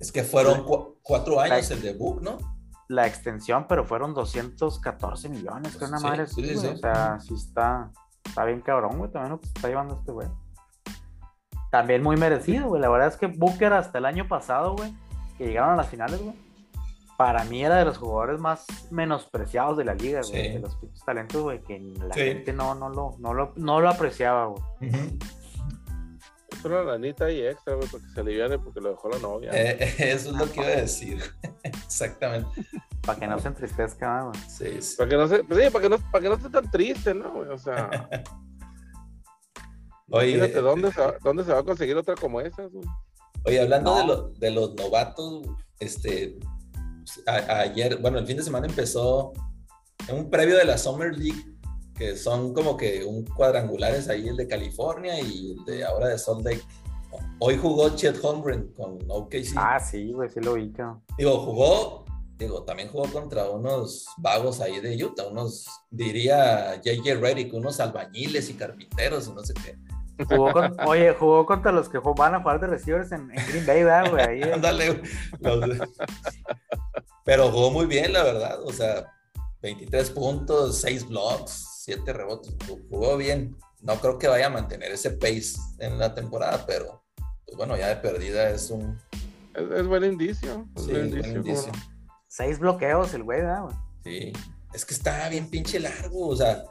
es 0.00 0.12
que 0.12 0.22
fueron 0.22 0.64
cu- 0.64 0.96
cuatro 1.02 1.40
años 1.40 1.70
el 1.70 1.82
de 1.82 1.94
Book, 1.94 2.22
¿no? 2.22 2.38
La 2.88 3.06
extensión, 3.06 3.66
pero 3.66 3.84
fueron 3.84 4.12
214 4.12 5.28
millones, 5.30 5.76
que 5.76 5.84
una 5.86 5.98
Sí, 5.98 6.04
madre 6.04 6.26
sí, 6.26 6.44
sí. 6.56 6.66
O 6.66 6.76
sea, 6.76 7.18
sí 7.18 7.32
está, 7.34 7.90
está 8.24 8.44
bien 8.44 8.60
cabrón, 8.60 8.98
güey, 8.98 9.10
también 9.10 9.32
lo 9.32 9.40
que 9.40 9.46
se 9.46 9.52
está 9.54 9.68
llevando 9.68 9.94
este 9.94 10.12
güey. 10.12 10.28
También 11.70 12.02
muy 12.02 12.16
merecido, 12.16 12.68
güey. 12.68 12.80
La 12.82 12.88
verdad 12.88 13.08
es 13.08 13.16
que 13.16 13.26
Booker 13.26 13.72
hasta 13.72 13.98
el 13.98 14.04
año 14.04 14.28
pasado, 14.28 14.76
güey, 14.76 14.94
que 15.38 15.46
llegaron 15.46 15.70
a 15.70 15.76
las 15.76 15.88
finales, 15.88 16.22
güey. 16.22 16.34
Para 17.16 17.44
mí 17.44 17.64
era 17.64 17.76
de 17.76 17.84
los 17.84 17.98
jugadores 17.98 18.40
más 18.40 18.66
menospreciados 18.90 19.76
de 19.78 19.84
la 19.84 19.94
liga, 19.94 20.20
güey. 20.28 20.42
Sí. 20.46 20.48
De 20.54 20.58
los 20.58 20.76
talentos, 21.06 21.42
güey, 21.42 21.62
que 21.62 21.78
la 21.78 22.12
Sí. 22.14 22.20
gente 22.20 22.52
no, 22.52 22.74
no, 22.74 22.88
lo, 22.88 23.14
no, 23.18 23.32
lo, 23.34 23.52
no 23.56 23.80
lo 23.80 23.88
apreciaba, 23.88 24.46
güey. 24.46 24.62
Es 26.50 26.64
una 26.64 26.82
lanita 26.82 27.26
ahí 27.26 27.40
extra, 27.46 27.74
güey, 27.74 27.86
porque 27.88 28.06
se 28.08 28.20
aliviane 28.20 28.58
porque 28.58 28.80
lo 28.80 28.90
dejó 28.90 29.08
la 29.10 29.18
novia. 29.18 29.50
Eh, 29.52 29.94
eso 29.98 30.30
es 30.30 30.36
lo 30.36 30.50
que 30.50 30.60
iba 30.60 30.68
a 30.68 30.76
decir. 30.76 31.22
Exactamente. 31.62 32.48
Para 33.04 33.18
que 33.20 33.26
no 33.26 33.38
se 33.38 33.48
entristezca, 33.48 34.22
güey. 34.22 34.40
Sí, 34.48 34.80
sí. 34.82 34.96
Para 34.96 35.10
que 35.10 35.16
no 35.16 35.28
se, 35.28 35.44
pues 35.44 35.64
sí, 35.64 35.70
para 35.70 35.82
que 35.82 35.88
no, 35.90 35.98
para 36.10 36.22
que 36.22 36.28
no 36.30 36.34
esté 36.36 36.48
tan 36.50 36.70
triste, 36.70 37.14
¿no? 37.14 37.30
güey? 37.32 37.48
O 37.50 37.58
sea, 37.58 37.90
Oye, 40.10 40.34
fíjate 40.34 40.60
dónde 40.60 40.92
se, 40.92 41.00
va, 41.00 41.14
dónde 41.22 41.44
se 41.44 41.52
va 41.52 41.60
a 41.60 41.64
conseguir 41.64 41.96
otra 41.96 42.14
como 42.14 42.40
esas, 42.40 42.70
güey? 42.72 42.84
Oye, 43.44 43.60
hablando 43.60 43.92
No. 43.94 44.00
de, 44.00 44.06
lo- 44.06 44.28
de 44.30 44.50
los 44.50 44.74
novatos, 44.74 45.42
este, 45.80 46.38
a- 47.26 47.60
ayer, 47.60 47.96
bueno, 47.98 48.18
el 48.18 48.26
fin 48.26 48.36
de 48.36 48.42
semana 48.42 48.66
empezó 48.66 49.32
un 50.12 50.30
previo 50.30 50.56
de 50.56 50.64
la 50.64 50.76
Summer 50.78 51.16
League, 51.16 51.42
que 51.96 52.16
son 52.16 52.52
como 52.52 52.76
que 52.76 53.04
un 53.04 53.24
cuadrangulares 53.24 54.08
ahí, 54.08 54.28
el 54.28 54.36
de 54.36 54.48
California 54.48 55.20
y 55.20 55.52
el 55.52 55.64
de 55.64 55.84
ahora 55.84 56.08
de 56.08 56.18
Salt 56.18 56.44
Lake. 56.44 56.62
Hoy 57.38 57.56
jugó 57.56 57.90
Chet 57.90 58.18
Holmgren 58.22 58.72
con 58.74 58.98
OKC. 59.08 59.54
Ah, 59.56 59.78
sí, 59.78 60.12
güey, 60.12 60.28
sí 60.28 60.40
lo 60.40 60.54
vi. 60.54 60.72
Digo, 61.16 61.38
jugó, 61.38 62.04
digo, 62.36 62.64
también 62.64 62.88
jugó 62.88 63.04
contra 63.12 63.48
unos 63.48 64.06
vagos 64.18 64.60
ahí 64.60 64.80
de 64.80 65.02
Utah, 65.04 65.28
unos, 65.28 65.66
diría 65.90 66.80
JJ 66.82 67.14
Redick, 67.20 67.54
unos 67.54 67.78
albañiles 67.78 68.50
y 68.50 68.54
carpinteros 68.54 69.28
y 69.28 69.32
no 69.32 69.44
sé 69.44 69.54
qué. 69.54 69.76
Jugó 70.28 70.52
con- 70.52 70.76
oye, 70.86 71.12
jugó 71.14 71.44
contra 71.46 71.72
los 71.72 71.88
que 71.88 71.98
van 71.98 72.34
a 72.34 72.40
jugar 72.40 72.60
de 72.60 72.66
receivers 72.68 73.10
en, 73.12 73.30
en 73.30 73.46
Green 73.48 73.66
Bay, 73.66 73.82
¿verdad, 73.84 74.10
güey? 74.10 74.24
Ahí. 74.24 74.42
Ándale. 74.42 75.02
los- 75.40 75.78
Pero 77.24 77.50
jugó 77.50 77.70
muy 77.70 77.86
bien, 77.86 78.12
la 78.12 78.22
verdad. 78.22 78.62
O 78.64 78.72
sea, 78.72 79.12
23 79.62 80.10
puntos, 80.10 80.80
6 80.80 81.08
blocks, 81.08 81.80
7 81.84 82.12
rebotes. 82.12 82.56
Ju- 82.58 82.86
Jugó 82.90 83.16
bien. 83.16 83.56
No 83.80 83.96
creo 83.96 84.18
que 84.18 84.28
vaya 84.28 84.46
a 84.46 84.50
mantener 84.50 84.92
ese 84.92 85.10
pace 85.10 85.54
en 85.78 85.98
la 85.98 86.14
temporada, 86.14 86.64
pero 86.66 87.02
pues 87.44 87.56
bueno, 87.56 87.76
ya 87.76 87.88
de 87.88 87.96
perdida 87.96 88.48
es 88.50 88.70
un 88.70 88.98
Es, 89.54 89.70
es 89.80 89.86
buen 89.86 90.04
indicio. 90.04 90.66
Es 90.76 90.84
sí, 90.84 90.90
buen 90.92 91.10
buen 91.10 91.24
indicio, 91.24 91.36
indicio. 91.36 91.72
¿cómo 91.72 91.84
no? 91.84 91.94
Seis 92.28 92.58
bloqueos 92.58 93.14
el 93.14 93.22
güey, 93.24 93.40
¿verdad, 93.42 93.62
güey? 93.64 93.76
Sí. 94.04 94.32
Es 94.72 94.84
que 94.84 94.94
está 94.94 95.28
bien 95.28 95.48
pinche 95.50 95.78
largo. 95.78 96.28
O 96.28 96.36
sea, 96.36 96.64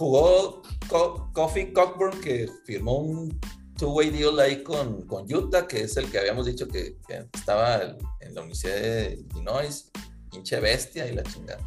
jugó 0.00 0.62
Co- 0.88 1.30
Kofi 1.34 1.72
Cockburn, 1.74 2.18
que 2.22 2.48
firmó 2.64 2.96
un 2.96 3.38
two-way 3.76 4.08
deal 4.10 4.40
ahí 4.40 4.62
con, 4.62 5.02
con 5.06 5.32
Utah, 5.32 5.66
que 5.68 5.82
es 5.82 5.96
el 5.98 6.10
que 6.10 6.18
habíamos 6.18 6.46
dicho 6.46 6.66
que, 6.66 6.96
que 7.06 7.26
estaba 7.34 7.82
en 8.20 8.34
la 8.34 8.40
Universidad 8.40 8.76
de 8.76 9.24
Illinois. 9.30 9.90
Pinche 10.32 10.58
bestia 10.60 11.06
y 11.06 11.14
la 11.14 11.22
chingada. 11.24 11.60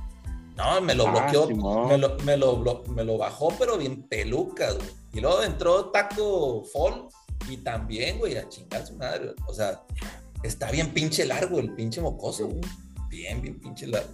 No, 0.55 0.81
me 0.81 0.95
lo 0.95 1.07
Ah, 1.07 1.11
bloqueó, 1.29 1.47
me, 1.87 1.97
lo, 1.97 2.17
me, 2.19 2.37
lo, 2.37 2.83
me 2.95 3.03
lo 3.03 3.17
bajó, 3.17 3.49
pero 3.59 3.77
bien 3.77 4.03
peluca, 4.07 4.71
güey. 4.71 4.87
Y 5.13 5.19
luego 5.19 5.43
entró 5.43 5.91
Taco 5.91 6.63
Fall 6.73 7.07
y 7.49 7.57
también, 7.57 8.17
güey, 8.19 8.37
a 8.37 8.47
chingar 8.49 8.85
su 8.87 8.95
madre. 8.95 9.25
güey. 9.25 9.35
O 9.47 9.53
sea, 9.53 9.83
está 10.43 10.71
bien 10.71 10.91
pinche 10.93 11.25
largo 11.25 11.59
el 11.59 11.73
pinche 11.75 12.01
mocoso, 12.01 12.47
güey. 12.47 12.61
Bien, 13.09 13.41
bien 13.41 13.59
pinche 13.59 13.85
largo. 13.85 14.13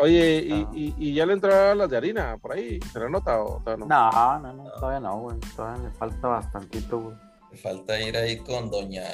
Oye, 0.00 0.38
¿y, 0.46 0.66
y, 0.72 0.94
y 0.98 1.14
ya 1.14 1.26
le 1.26 1.34
entraron 1.34 1.78
las 1.78 1.90
de 1.90 1.96
harina 1.96 2.38
por 2.38 2.52
ahí? 2.52 2.80
¿Se 2.92 2.98
le 2.98 3.10
nota 3.10 3.42
o 3.42 3.60
todavía 3.62 3.86
no? 3.86 3.86
No, 3.86 4.38
no, 4.38 4.52
no, 4.52 4.70
todavía 4.72 5.00
no, 5.00 5.20
güey. 5.20 5.38
Todavía 5.54 5.84
le 5.84 5.90
falta 5.92 6.28
bastantito, 6.28 7.00
güey. 7.00 7.16
Me 7.50 7.56
falta 7.56 8.00
ir 8.00 8.16
ahí 8.16 8.38
con 8.38 8.70
doña, 8.70 9.04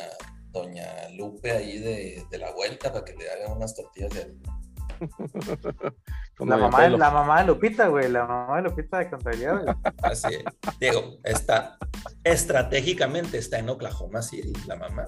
doña 0.53 0.87
Lupe 1.17 1.51
ahí 1.51 1.79
de, 1.79 2.25
de 2.31 2.39
la 2.39 2.53
vuelta 2.53 2.93
para 2.93 3.05
que 3.05 3.15
le 3.15 3.31
hagan 3.31 3.57
unas 3.57 3.75
tortillas 3.75 4.13
de 4.15 4.21
harina. 4.21 4.61
La 6.39 6.59
mamá, 6.59 6.83
de, 6.83 6.91
la 6.91 7.11
mamá 7.11 7.41
de 7.41 7.47
Lupita, 7.47 7.89
güey. 7.89 8.11
La 8.11 8.27
mamá 8.27 8.57
de 8.57 8.63
Lupita 8.69 8.99
de 8.99 9.09
contabilidad, 9.09 9.63
güey. 9.63 9.75
Así 10.03 10.35
es. 10.35 10.45
Diego, 10.79 11.17
está 11.25 11.79
estratégicamente 12.25 13.39
está 13.39 13.59
en 13.59 13.69
Oklahoma 13.69 14.21
City, 14.21 14.53
la 14.67 14.77
mamá. 14.77 15.07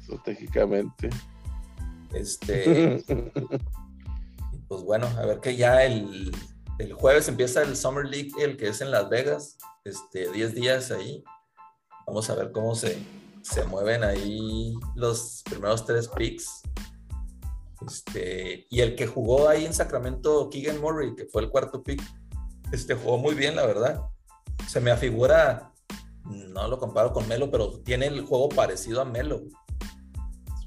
Estratégicamente. 0.00 1.10
Este, 2.14 3.02
pues 4.72 4.84
bueno, 4.84 5.06
a 5.18 5.26
ver 5.26 5.38
que 5.40 5.54
ya 5.54 5.84
el, 5.84 6.34
el 6.78 6.94
jueves 6.94 7.28
empieza 7.28 7.60
el 7.60 7.76
Summer 7.76 8.06
League, 8.06 8.30
el 8.38 8.56
que 8.56 8.68
es 8.68 8.80
en 8.80 8.90
Las 8.90 9.10
Vegas, 9.10 9.58
este, 9.84 10.32
10 10.32 10.54
días 10.54 10.90
ahí. 10.90 11.22
Vamos 12.06 12.30
a 12.30 12.36
ver 12.36 12.52
cómo 12.52 12.74
se, 12.74 12.96
se 13.42 13.64
mueven 13.64 14.02
ahí 14.02 14.72
los 14.94 15.42
primeros 15.44 15.84
tres 15.84 16.08
picks. 16.08 16.62
Este, 17.86 18.66
y 18.70 18.80
el 18.80 18.96
que 18.96 19.06
jugó 19.06 19.46
ahí 19.46 19.66
en 19.66 19.74
Sacramento, 19.74 20.48
Keegan 20.48 20.80
Murray, 20.80 21.14
que 21.14 21.26
fue 21.26 21.42
el 21.42 21.50
cuarto 21.50 21.82
pick, 21.82 22.02
este, 22.72 22.94
jugó 22.94 23.18
muy 23.18 23.34
bien, 23.34 23.54
la 23.54 23.66
verdad. 23.66 24.00
Se 24.68 24.80
me 24.80 24.90
afigura, 24.90 25.70
no 26.24 26.66
lo 26.66 26.78
comparo 26.78 27.12
con 27.12 27.28
Melo, 27.28 27.50
pero 27.50 27.78
tiene 27.80 28.06
el 28.06 28.22
juego 28.24 28.48
parecido 28.48 29.02
a 29.02 29.04
Melo. 29.04 29.42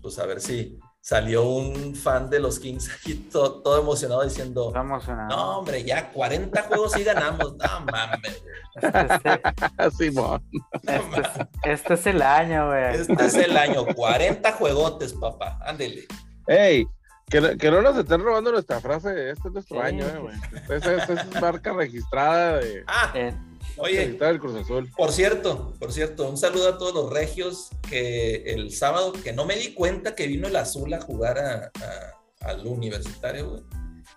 Pues 0.03 0.19
a 0.19 0.27
ver 0.27 0.41
si 0.41 0.77
salió 1.09 1.43
un 1.43 1.93
fan 1.93 2.31
de 2.31 2.39
los 2.39 2.57
Kings 2.59 2.89
aquí 2.89 3.13
todo, 3.31 3.61
todo 3.61 3.79
emocionado 3.79 4.23
diciendo, 4.23 4.73
emocionado. 4.75 5.29
no, 5.29 5.59
hombre, 5.59 5.83
ya 5.83 6.11
40 6.11 6.63
juegos 6.63 6.97
y 6.97 7.03
ganamos. 7.03 7.55
No 7.57 7.79
mames. 7.91 8.43
Este, 8.81 9.91
Simón. 9.97 10.41
Este 10.81 11.21
es, 11.21 11.47
este 11.63 11.93
es 11.93 12.05
el 12.07 12.21
año, 12.23 12.67
güey. 12.69 12.95
Este 12.95 13.25
es 13.25 13.35
el 13.35 13.55
año, 13.55 13.85
40 13.85 14.51
juegotes, 14.53 15.13
papá. 15.13 15.59
Ándele. 15.63 16.05
Ey, 16.47 16.87
Que, 17.29 17.39
no- 17.39 17.55
que 17.55 17.69
no 17.71 17.81
nos 17.83 17.95
estén 17.97 18.21
robando 18.23 18.51
nuestra 18.51 18.79
frase, 18.81 19.29
este 19.29 19.47
es 19.49 19.53
nuestro 19.53 19.77
Sí. 19.81 19.85
año, 19.87 20.05
eh, 20.07 20.17
güey. 20.19 20.35
Esa 20.75 20.95
esa 20.95 21.13
es 21.13 21.41
marca 21.41 21.71
registrada 21.73 22.57
de, 22.57 22.83
Ah, 22.87 23.11
En- 23.13 23.54
oye, 23.77 24.17
Cruz 24.39 24.55
Azul. 24.55 24.91
Por 24.95 25.11
cierto, 25.11 25.73
por 25.79 25.91
cierto, 25.91 26.27
un 26.29 26.37
saludo 26.37 26.69
a 26.69 26.77
todos 26.77 26.93
los 26.93 27.11
regios 27.11 27.69
que 27.89 28.43
el 28.53 28.71
sábado, 28.71 29.13
que 29.13 29.33
no 29.33 29.45
me 29.45 29.55
di 29.55 29.73
cuenta 29.73 30.15
que 30.15 30.27
vino 30.27 30.47
el 30.47 30.55
azul 30.55 30.93
a 30.93 31.01
jugar 31.01 31.37
a- 31.39 31.71
a- 31.83 32.47
al 32.49 32.65
universitario, 32.67 33.49
güey. 33.49 33.63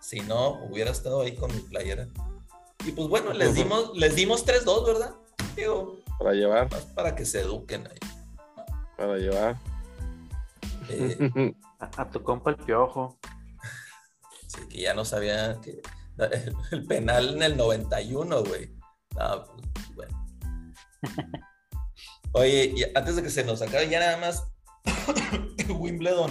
Si 0.01 0.21
no, 0.21 0.63
hubiera 0.65 0.91
estado 0.91 1.21
ahí 1.23 1.35
con 1.35 1.55
mi 1.55 1.61
playera. 1.63 2.09
Y 2.87 2.93
pues 2.93 3.09
bueno, 3.09 3.33
les 3.33 3.55
dimos, 3.55 3.97
les 3.97 4.15
dimos 4.15 4.45
3-2, 4.47 4.87
¿verdad? 4.87 5.15
Digo, 5.57 5.99
Para 6.19 6.33
llevar, 6.33 6.71
más 6.71 6.85
para 6.87 7.15
que 7.15 7.25
se 7.27 7.41
eduquen 7.41 7.87
ahí. 7.89 7.99
para 8.97 9.17
llevar. 9.17 9.57
Eh, 10.89 11.17
a, 11.81 12.03
a 12.03 12.11
tu 12.11 12.23
compa 12.23 12.51
el 12.51 12.57
piojo. 12.57 13.19
sí, 14.47 14.61
que 14.69 14.83
ya 14.83 14.95
no 14.95 15.05
sabía 15.05 15.59
que 15.63 15.81
el, 16.19 16.55
el 16.71 16.87
penal 16.87 17.35
en 17.37 17.43
el 17.43 17.57
91, 17.57 18.45
güey. 18.45 18.71
No, 19.17 19.45
pues, 19.45 19.95
bueno. 19.95 20.25
Oye, 22.33 22.93
antes 22.95 23.17
de 23.17 23.23
que 23.23 23.31
se 23.31 23.45
nos 23.45 23.63
acabe, 23.63 23.89
ya 23.89 24.01
nada 24.01 24.17
más 24.19 24.45
Wimbledon. 25.69 26.31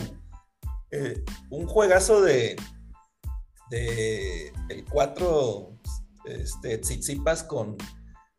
Eh, 0.92 1.24
un 1.50 1.68
juegazo 1.68 2.22
de, 2.22 2.56
de 3.70 4.54
el 4.70 4.86
4 4.86 5.78
este, 6.26 6.78
Tsitsipas 6.78 7.44
con 7.44 7.78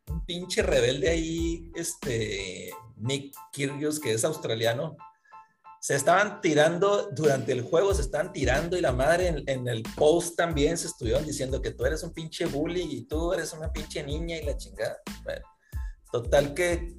un 0.07 0.25
pinche 0.25 0.63
rebelde 0.63 1.09
ahí, 1.09 1.71
este, 1.75 2.71
Nick 2.97 3.35
Kyrgios, 3.51 3.99
que 3.99 4.13
es 4.13 4.23
australiano. 4.23 4.97
Se 5.81 5.95
estaban 5.95 6.41
tirando 6.41 7.09
durante 7.11 7.53
el 7.53 7.61
juego, 7.61 7.93
se 7.93 8.01
estaban 8.01 8.33
tirando 8.33 8.77
y 8.77 8.81
la 8.81 8.91
madre 8.91 9.43
en, 9.45 9.67
el 9.67 9.83
post 9.95 10.35
también 10.35 10.77
se 10.77 10.87
estuvieron 10.87 11.25
diciendo 11.25 11.61
que 11.61 11.71
tú 11.71 11.85
eres 11.85 12.03
un 12.03 12.13
pinche 12.13 12.45
bully 12.45 12.81
y 12.81 13.05
tú 13.05 13.31
eres 13.33 13.53
una 13.53 13.71
pinche 13.71 14.03
niña 14.03 14.37
y 14.37 14.45
la 14.45 14.57
chingada. 14.57 14.97
Bueno, 15.23 15.45
total 16.11 16.53
que 16.53 16.97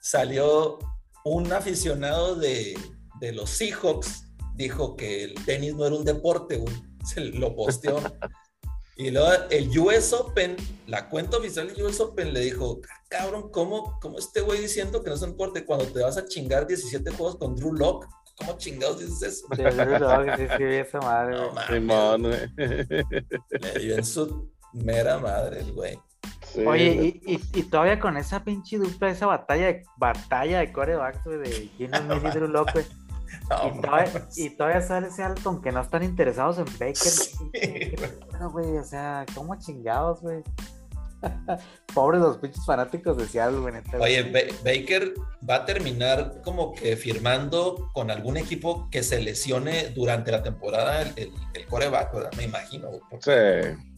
salió 0.00 0.78
un 1.24 1.52
aficionado 1.52 2.34
de, 2.34 2.76
de 3.20 3.32
los 3.32 3.50
Seahawks, 3.50 4.24
dijo 4.54 4.96
que 4.96 5.24
el 5.24 5.34
tenis 5.44 5.74
no 5.74 5.86
era 5.86 5.94
un 5.94 6.04
deporte. 6.04 6.62
Se 7.04 7.20
lo 7.20 7.54
posteó. 7.54 8.00
Y 8.98 9.10
luego 9.10 9.28
el 9.50 9.78
US 9.78 10.14
Open, 10.14 10.56
la 10.86 11.08
cuenta 11.10 11.36
oficial 11.36 11.68
del 11.68 11.84
US 11.84 12.00
Open 12.00 12.32
le 12.32 12.40
dijo, 12.40 12.80
cabrón, 13.08 13.50
¿cómo, 13.50 13.98
cómo 14.00 14.18
este 14.18 14.40
güey 14.40 14.58
diciendo 14.58 15.02
que 15.02 15.10
no 15.10 15.16
es 15.16 15.22
un 15.22 15.32
deporte 15.32 15.66
cuando 15.66 15.84
te 15.86 16.02
vas 16.02 16.16
a 16.16 16.24
chingar 16.24 16.66
17 16.66 17.10
juegos 17.10 17.36
con 17.36 17.54
Drew 17.54 17.74
Lock? 17.74 18.06
¿Cómo 18.38 18.56
chingados 18.56 19.00
dices 19.00 19.22
eso? 19.22 19.46
Sí, 19.54 19.62
Drew 19.62 19.98
Lock, 19.98 20.36
sí, 20.38 20.46
sí, 20.56 20.64
esa 20.64 21.00
madre, 21.00 21.36
No 21.36 21.52
Simón, 21.66 22.22
le 22.56 23.78
dio 23.80 23.96
en 23.96 24.04
su 24.04 24.50
mera 24.72 25.18
madre 25.18 25.60
el 25.60 25.72
güey. 25.72 25.98
Sí, 26.54 26.64
Oye, 26.64 27.20
y, 27.26 27.34
y, 27.34 27.40
y 27.52 27.62
todavía 27.64 28.00
con 28.00 28.16
esa 28.16 28.44
pinche 28.44 28.78
dupla, 28.78 29.10
esa 29.10 29.26
batalla 29.26 29.66
de, 29.66 29.84
batalla 29.98 30.60
de 30.60 30.72
corebacks, 30.72 31.22
güey, 31.24 31.38
de 31.38 31.70
quién 31.76 31.94
es 31.94 32.04
Messi 32.04 32.26
y 32.28 32.30
Drew 32.30 32.48
Lock, 32.48 32.72
güey. 32.72 32.86
No, 33.48 33.68
Y 33.68 33.80
todavía, 33.80 34.12
mames. 34.12 34.38
y 34.38 34.50
todavía 34.56 34.80
sale 34.82 35.08
ese 35.08 35.22
Alton 35.22 35.62
que 35.62 35.70
no 35.72 35.80
están 35.80 36.02
interesados 36.02 36.58
en 36.58 36.64
Baker. 36.64 36.96
Sí, 36.96 37.36
güey. 37.52 37.96
Bueno, 38.30 38.50
güey, 38.50 38.76
o 38.78 38.84
sea, 38.84 39.24
¿cómo 39.34 39.56
chingados, 39.58 40.20
güey? 40.20 40.42
Pobres 41.94 42.20
los 42.20 42.38
pinches 42.38 42.64
fanáticos 42.66 43.16
de 43.16 43.26
Seattle, 43.26 43.58
güey. 43.60 43.74
Oye, 44.00 44.22
Ba- 44.30 44.54
Baker 44.64 45.14
va 45.48 45.56
a 45.56 45.64
terminar 45.64 46.40
como 46.44 46.74
que 46.74 46.96
firmando 46.96 47.88
con 47.94 48.10
algún 48.10 48.36
equipo 48.36 48.88
que 48.90 49.02
se 49.02 49.20
lesione 49.20 49.90
durante 49.90 50.30
la 50.32 50.42
temporada 50.42 51.02
el, 51.02 51.12
el, 51.16 51.32
el 51.54 51.66
coreback, 51.66 52.12
¿verdad? 52.14 52.30
Me 52.36 52.44
imagino. 52.44 52.88
porque- 53.10 53.72
Sí. 53.74 53.92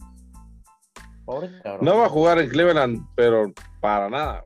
Pobre 1.25 1.49
cabrón. 1.61 1.85
No 1.85 1.97
va 1.97 2.05
a 2.05 2.09
jugar 2.09 2.39
en 2.39 2.49
Cleveland, 2.49 3.05
pero 3.15 3.51
para 3.79 4.09
nada. 4.09 4.45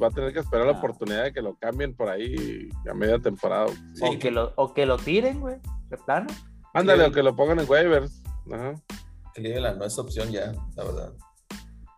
Va 0.00 0.08
a 0.08 0.10
tener 0.10 0.32
que 0.32 0.40
esperar 0.40 0.66
la 0.66 0.72
Ah. 0.72 0.78
oportunidad 0.78 1.24
de 1.24 1.32
que 1.32 1.40
lo 1.42 1.56
cambien 1.56 1.94
por 1.94 2.08
ahí 2.08 2.68
a 2.90 2.94
media 2.94 3.18
temporada. 3.18 3.68
Sí, 3.94 4.02
o, 4.04 4.18
que 4.18 4.30
lo, 4.30 4.52
o 4.56 4.74
que 4.74 4.86
lo 4.86 4.96
tiren, 4.98 5.40
güey, 5.40 5.56
de 5.88 5.96
plano. 5.98 6.26
Ándale, 6.74 7.04
Sí. 7.04 7.10
o 7.10 7.12
que 7.12 7.22
lo 7.22 7.34
pongan 7.34 7.58
en 7.60 7.68
waivers. 7.70 8.22
Ajá. 8.52 8.74
Cleveland 9.34 9.78
no 9.78 9.84
es 9.84 9.98
opción 9.98 10.30
ya, 10.30 10.52
la 10.76 10.84
verdad. 10.84 11.12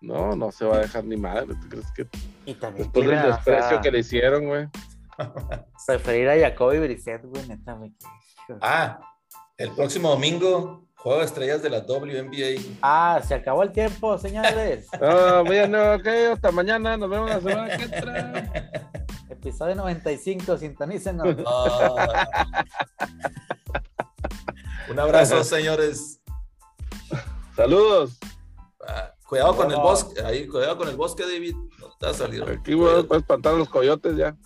No, 0.00 0.34
no 0.36 0.50
se 0.52 0.64
va 0.64 0.76
a 0.76 0.80
dejar 0.80 1.04
ni 1.04 1.16
madre. 1.16 1.54
¿Tú 1.60 1.68
crees 1.68 1.90
que 1.92 2.08
Y 2.46 2.54
también 2.54 2.84
después 2.84 3.06
del 3.06 3.18
o 3.18 3.26
desprecio 3.26 3.68
sea, 3.70 3.80
que 3.80 3.90
le 3.90 3.98
hicieron, 3.98 4.46
güey? 4.46 4.68
preferir 5.86 6.28
a 6.28 6.38
Jacoby 6.38 6.78
Brissett, 6.78 7.24
güey, 7.24 7.46
neta, 7.46 7.74
güey. 7.74 7.94
Ah, 8.62 8.98
el 9.58 9.70
próximo 9.72 10.08
domingo, 10.10 10.86
juego 11.02 11.20
de 11.20 11.24
estrellas 11.24 11.62
de 11.62 11.70
la 11.70 11.78
WNBA. 11.80 12.78
Ah, 12.82 13.20
se 13.26 13.34
acabó 13.34 13.62
el 13.62 13.72
tiempo, 13.72 14.18
señores. 14.18 14.86
Ah, 15.00 15.42
bueno, 15.44 15.94
ok, 15.94 16.06
hasta 16.34 16.50
mañana. 16.50 16.96
Nos 16.96 17.08
vemos 17.08 17.30
la 17.30 17.40
semana 17.40 17.76
que 17.76 17.82
entra. 17.84 18.52
Episodio 19.30 19.74
95, 19.76 20.58
sintonícenos. 20.58 21.36
Ah. 21.46 22.64
Un 24.90 24.98
abrazo, 24.98 25.42
señores. 25.44 26.20
Saludos. 27.56 28.18
Ah, 28.86 29.12
cuidado 29.26 29.56
con 29.56 29.70
el 29.70 29.76
bosque, 29.76 30.20
ahí, 30.22 30.46
cuidado 30.48 30.76
con 30.76 30.88
el 30.88 30.96
bosque, 30.96 31.22
David. 31.22 31.54
No 31.78 31.90
te 31.98 32.06
va 32.06 32.12
a 32.12 32.14
salir. 32.14 32.42
Aquí 32.42 32.74
voy 32.74 33.06
a 33.10 33.16
espantar 33.16 33.54
a 33.54 33.58
los 33.58 33.68
coyotes 33.68 34.16
ya. 34.16 34.36